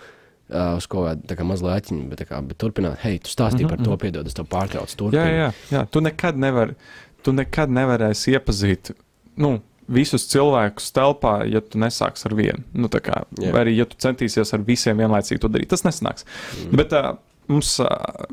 Uh, 0.53 0.75
uz 0.77 0.85
ko 0.91 1.07
tā 1.25 1.37
kā 1.39 1.47
mazliet 1.49 1.79
āķiņa, 1.79 2.07
bet, 2.11 2.25
kā, 2.29 2.43
bet 2.45 2.59
turpināt, 2.61 2.99
hei, 3.07 3.17
tu 3.23 3.31
stāstīji 3.33 3.65
mm 3.65 3.71
-hmm. 3.71 3.85
par 3.87 3.87
to, 3.87 3.97
piedod, 4.03 4.27
es 4.27 4.35
tev 4.37 4.45
pārtraucu. 4.53 4.91
Jā, 4.93 4.99
turpini. 4.99 5.39
jā, 5.39 5.53
jā. 5.71 5.85
Tu 5.89 6.01
nekad, 6.05 6.37
nevar, 6.37 6.75
tu 7.23 7.33
nekad 7.33 7.71
nevarēsi 7.73 8.35
iepazīt 8.35 8.91
nu, 9.37 9.63
visus 9.93 10.27
cilvēkus 10.31 10.93
telpā, 10.95 11.35
ja 11.51 11.63
tu 11.65 11.81
nesāksi 11.83 12.29
ar 12.29 12.37
vienu. 12.39 12.65
Nu, 12.75 12.91
tā 12.93 13.03
kā, 13.05 13.23
Jā. 13.41 13.53
vai 13.55 13.65
arī, 13.67 13.77
ja 13.77 13.87
tu 13.89 13.99
centīsies 14.03 14.55
ar 14.55 14.65
visiem 14.67 15.01
vienlaicīgi 15.03 15.43
to 15.43 15.51
darīt, 15.53 15.71
tas 15.73 15.85
nesanāks. 15.87 16.27
Mm. 16.65 16.77
Bet 16.77 16.95
uh, 16.97 17.15
mums, 17.51 17.75
uh, 17.83 18.27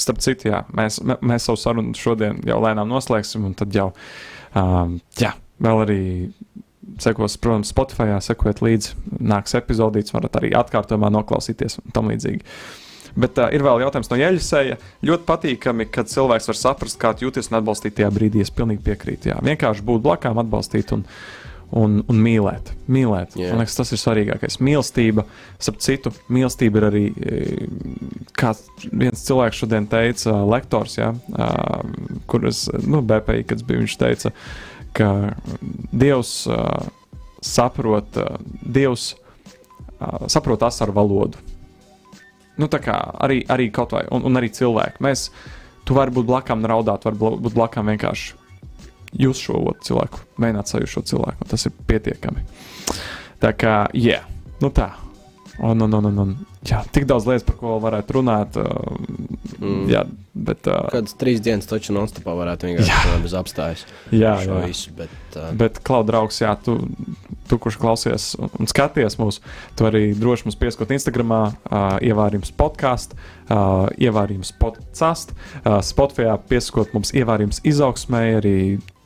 starp 0.00 0.20
citu, 0.24 0.50
jā, 0.50 0.62
mēs, 0.74 1.00
mē- 1.04 1.20
mēs 1.22 1.48
savu 1.48 1.60
sarunu 1.60 1.94
šodien 1.98 2.40
jau 2.46 2.60
lēnām 2.64 2.90
noslēgsim, 2.90 3.44
un 3.46 3.54
tad 3.58 3.74
jau, 3.74 3.90
um, 4.58 4.98
jā, 5.20 5.34
vēl 5.62 5.84
arī. 5.86 6.02
Sekos, 7.00 7.34
protams, 7.40 7.70
Spotify, 7.72 8.12
sekojiet 8.22 8.60
līdzi, 8.62 8.90
nāks 9.24 9.56
epizodīts, 9.56 10.12
varat 10.14 10.36
arī 10.36 10.50
atkārtojumā 10.54 11.08
noklausīties 11.10 11.78
un 11.80 11.94
tam 11.96 12.10
līdzīgi. 12.12 12.44
Bet 13.16 13.38
uh, 13.40 13.48
ir 13.56 13.64
vēl 13.64 13.80
jautājums 13.82 14.10
no 14.12 14.18
Jeļasēja. 14.20 14.76
Ļoti 15.08 15.26
patīkami, 15.26 15.86
kad 15.90 16.10
cilvēks 16.12 16.50
var 16.50 16.58
saprast, 16.60 16.98
kā 17.00 17.14
jūties 17.18 17.48
un 17.50 17.58
atbalstīt 17.58 17.96
tajā 17.98 18.10
brīdī. 18.14 18.44
Es 18.44 18.52
pilnīgi 18.54 18.84
piekrītu. 18.84 19.32
Jā. 19.32 19.40
Vienkārši 19.42 19.86
būt 19.86 20.04
blakām, 20.04 20.38
atbalstīt 20.44 20.92
un, 20.94 21.06
un, 21.72 22.02
un 22.08 22.20
mīlēt. 22.20 22.72
mīlēt. 22.90 23.36
Jā. 23.38 23.52
Man 23.52 23.62
liekas, 23.62 23.76
tas 23.78 23.92
ir 23.94 24.00
svarīgākais. 24.00 24.58
Mīlestība, 24.64 25.24
ap 25.56 25.80
citu, 25.82 26.12
mīlestība 26.32 26.80
ir 26.80 26.86
arī, 26.90 27.04
e, 27.14 27.40
kā 28.36 28.52
viens 28.90 29.24
cilvēks 29.26 29.62
šodien 29.62 29.88
teica, 29.90 30.36
lektors, 30.50 30.98
ja, 30.98 31.12
kuras, 32.30 32.66
nu, 32.84 33.02
BPI, 33.02 33.46
kad 33.48 33.64
bija, 33.66 33.82
viņš 33.82 33.96
teica, 34.00 34.34
ka 34.94 35.10
Dievs 35.90 36.36
ā, 36.50 36.60
saprot, 37.44 38.20
Dievs 38.62 39.14
saprot 40.28 40.62
asaru 40.66 40.94
valodu. 40.94 41.40
Nu, 42.60 42.68
tā 42.70 42.78
kā 42.82 42.94
arī, 43.24 43.40
arī 43.50 43.70
kaut 43.74 43.96
vai, 43.96 44.04
un, 44.14 44.22
un 44.28 44.38
arī 44.38 44.52
cilvēki. 44.54 45.02
Mēs, 45.02 45.26
tu 45.88 45.96
vari 45.96 46.14
būt 46.14 46.28
blakām 46.28 46.62
raudāt, 46.70 47.06
var 47.08 47.16
būt 47.18 47.54
blakām 47.56 47.90
vienkārši 47.90 48.43
jūs 49.20 49.42
šo 49.46 49.62
cilvēku, 49.84 50.24
mēģināt 50.42 50.70
sajust 50.70 50.96
šo 50.96 51.04
cilvēku, 51.14 51.48
tas 51.50 51.68
ir 51.68 51.74
pietiekami. 51.88 52.44
Tā 53.42 53.54
kā, 53.58 53.78
jā, 53.92 54.20
yeah, 54.20 54.54
nu 54.62 54.72
tā. 54.74 54.92
Un, 55.58 55.80
un, 55.80 55.92
un, 55.94 56.04
un, 56.08 56.16
un, 56.18 56.30
jā, 56.66 56.80
tik 56.90 57.04
daudz 57.06 57.28
lietas, 57.28 57.44
par 57.46 57.54
ko 57.60 57.76
varētu 57.82 58.16
runāt. 58.16 58.56
Uh, 58.58 58.96
mm. 59.60 59.84
Jā, 59.92 60.00
bet. 60.34 60.66
Uh, 60.66 60.88
Kādas 60.90 61.14
trīs 61.20 61.42
dienas 61.44 61.68
taču 61.70 61.94
non-stopā 61.94 62.34
varētu 62.34 62.72
vienkārši 62.72 63.20
bez 63.22 63.36
apstājas. 63.38 63.84
jā, 64.10 64.32
jā. 64.42 64.56
visu. 64.64 64.90
Bet, 64.98 65.14
uh, 65.36 65.52
Bet, 65.54 65.78
Klauds, 65.86 66.08
draugs, 66.10 66.40
jā, 66.42 66.56
tu, 66.58 66.74
tu 67.46 67.60
kurš 67.62 67.78
klausies 67.78 68.26
un, 68.40 68.66
skaties 68.70 69.14
mūsu, 69.20 69.44
tu 69.78 69.86
arī 69.86 70.08
droši 70.18 70.48
mums 70.48 70.58
pieskot 70.58 70.90
Instagram, 70.96 71.36
uh, 71.36 71.86
ievārījums 72.02 72.50
podkāstu, 72.58 73.14
uh, 73.46 73.86
ievārījums 73.94 74.50
podkāstu, 74.58 75.38
uh, 75.62 75.78
Spotify 75.86 76.34
pieskot 76.50 76.96
mums 76.98 77.14
ievārījums 77.14 77.62
izaugsmē, 77.62 78.24
arī 78.40 78.58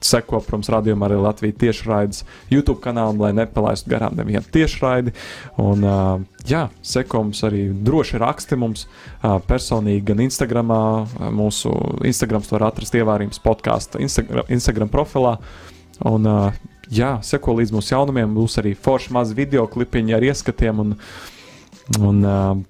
seko, 0.05 0.41
protams, 0.45 0.71
radījumā 0.73 1.09
arī 1.09 1.19
Latvijas 1.23 1.59
tiešraides 1.59 2.23
YouTube 2.53 2.79
kanālam, 2.85 3.19
lai 3.23 3.33
nepalaistu 3.37 3.91
garām 3.91 4.15
nevienu 4.19 4.45
tiešraidi. 4.55 5.15
Un, 5.63 5.83
uh, 5.85 6.43
jā, 6.49 6.67
seko 6.87 7.25
mums 7.27 7.43
arī 7.47 7.67
droši 7.73 8.21
raksti 8.23 8.59
mums 8.61 8.87
uh, 8.87 9.39
personīgi 9.49 10.07
gan 10.13 10.23
Instagram, 10.29 10.73
uh, 10.75 11.19
mūsu 11.35 11.75
Instagram 12.07 12.47
var 12.53 12.69
atrast 12.71 12.95
ievārījums 12.99 13.43
podkāstu 13.43 14.03
Instagram, 14.05 14.47
Instagram 14.55 14.93
profilā. 14.93 15.37
Un, 16.07 16.31
uh, 16.31 16.65
jā, 16.95 17.17
seko 17.27 17.59
līdz 17.59 17.75
mūsu 17.75 17.97
jaunumiem. 17.97 18.39
Būs 18.39 18.61
arī 18.63 18.77
forši 18.79 19.15
mazi 19.19 19.39
video 19.39 19.67
klipiņi 19.71 20.19
ar 20.19 20.31
ieskatiem. 20.31 20.85
Un, 20.87 20.99
un, 21.99 22.27
uh, 22.27 22.67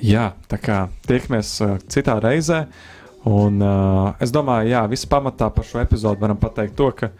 Jā, 0.00 0.30
tā 0.48 0.56
kā 0.56 0.76
tiekamies 1.04 1.48
uh, 1.60 1.74
citā 1.92 2.14
reizē. 2.24 2.64
Un, 3.28 3.60
uh, 3.60 4.14
es 4.22 4.32
domāju, 4.32 4.70
jā, 4.72 4.80
viss 4.88 5.08
pamatā 5.08 5.50
par 5.52 5.66
šo 5.68 5.82
epizodu 5.82 6.22
varam 6.22 6.38
pateikt 6.40 6.76
to, 6.78 6.88
ka 6.96 7.10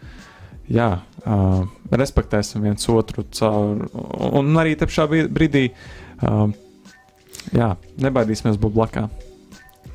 jā, 0.71 0.89
uh, 1.21 1.59
respektēsim 1.93 2.65
viens 2.65 2.89
otru 2.89 3.25
caur, 3.37 3.83
un 4.31 4.49
arī 4.57 4.73
te 4.79 4.89
šā 4.89 5.05
brīdī 5.11 5.67
uh, 5.69 6.47
jā, 7.53 7.75
nebaidīsimies 8.01 8.57
būt 8.61 8.75
blakām. 8.79 9.11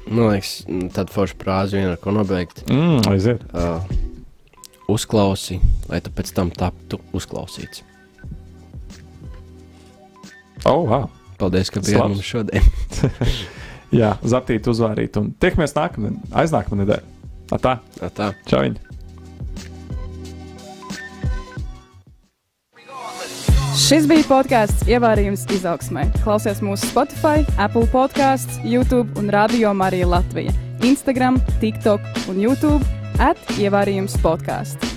Man 0.06 0.30
liekas, 0.30 0.60
tad 0.94 1.10
forši 1.10 1.34
frāzi 1.40 1.80
vien 1.80 1.90
ar 1.90 1.98
ko 1.98 2.14
nobeigt. 2.14 2.62
Mm, 2.70 3.02
aiziet. 3.10 3.42
Uh, 3.50 3.82
uzklausi, 4.92 5.58
lai 5.90 5.98
tu 6.04 6.14
pēc 6.14 6.30
tam 6.36 6.54
taptu 6.54 7.02
uzklausīts. 7.16 7.82
Oh, 10.66 10.86
wow. 10.86 11.10
Paldies, 11.36 11.68
ka 11.74 11.82
bijāt 11.82 12.06
mums 12.06 12.26
šodien. 12.26 12.62
Jā, 13.94 14.16
zaptīt, 14.26 14.66
uzvārīt. 14.70 15.16
Un 15.20 15.30
tiekamies 15.40 15.76
nākamā, 15.76 16.16
aiznākamā 16.42 16.82
nedēļa. 16.82 17.14
Tā. 17.62 17.78
Tā. 18.10 18.32
Čau! 18.48 18.64
Viņi. 18.66 18.82
Šis 23.76 24.06
bija 24.08 24.24
podkāsts 24.26 24.88
Ievārījums 24.88 25.44
izaugsmē. 25.52 26.06
Klausies 26.24 26.62
mūsu 26.64 26.88
Spotify, 26.88 27.44
Apple 27.60 27.84
podkāsts, 27.92 28.58
YouTube 28.64 29.20
un 29.20 29.30
Radio 29.30 29.74
Marija 29.76 30.08
Latvija, 30.10 30.56
Instagram, 30.82 31.38
TikTok 31.62 32.26
un 32.32 32.40
YouTube 32.42 32.82
at 33.22 33.38
Ievārījums 33.60 34.16
podkāsts. 34.24 34.95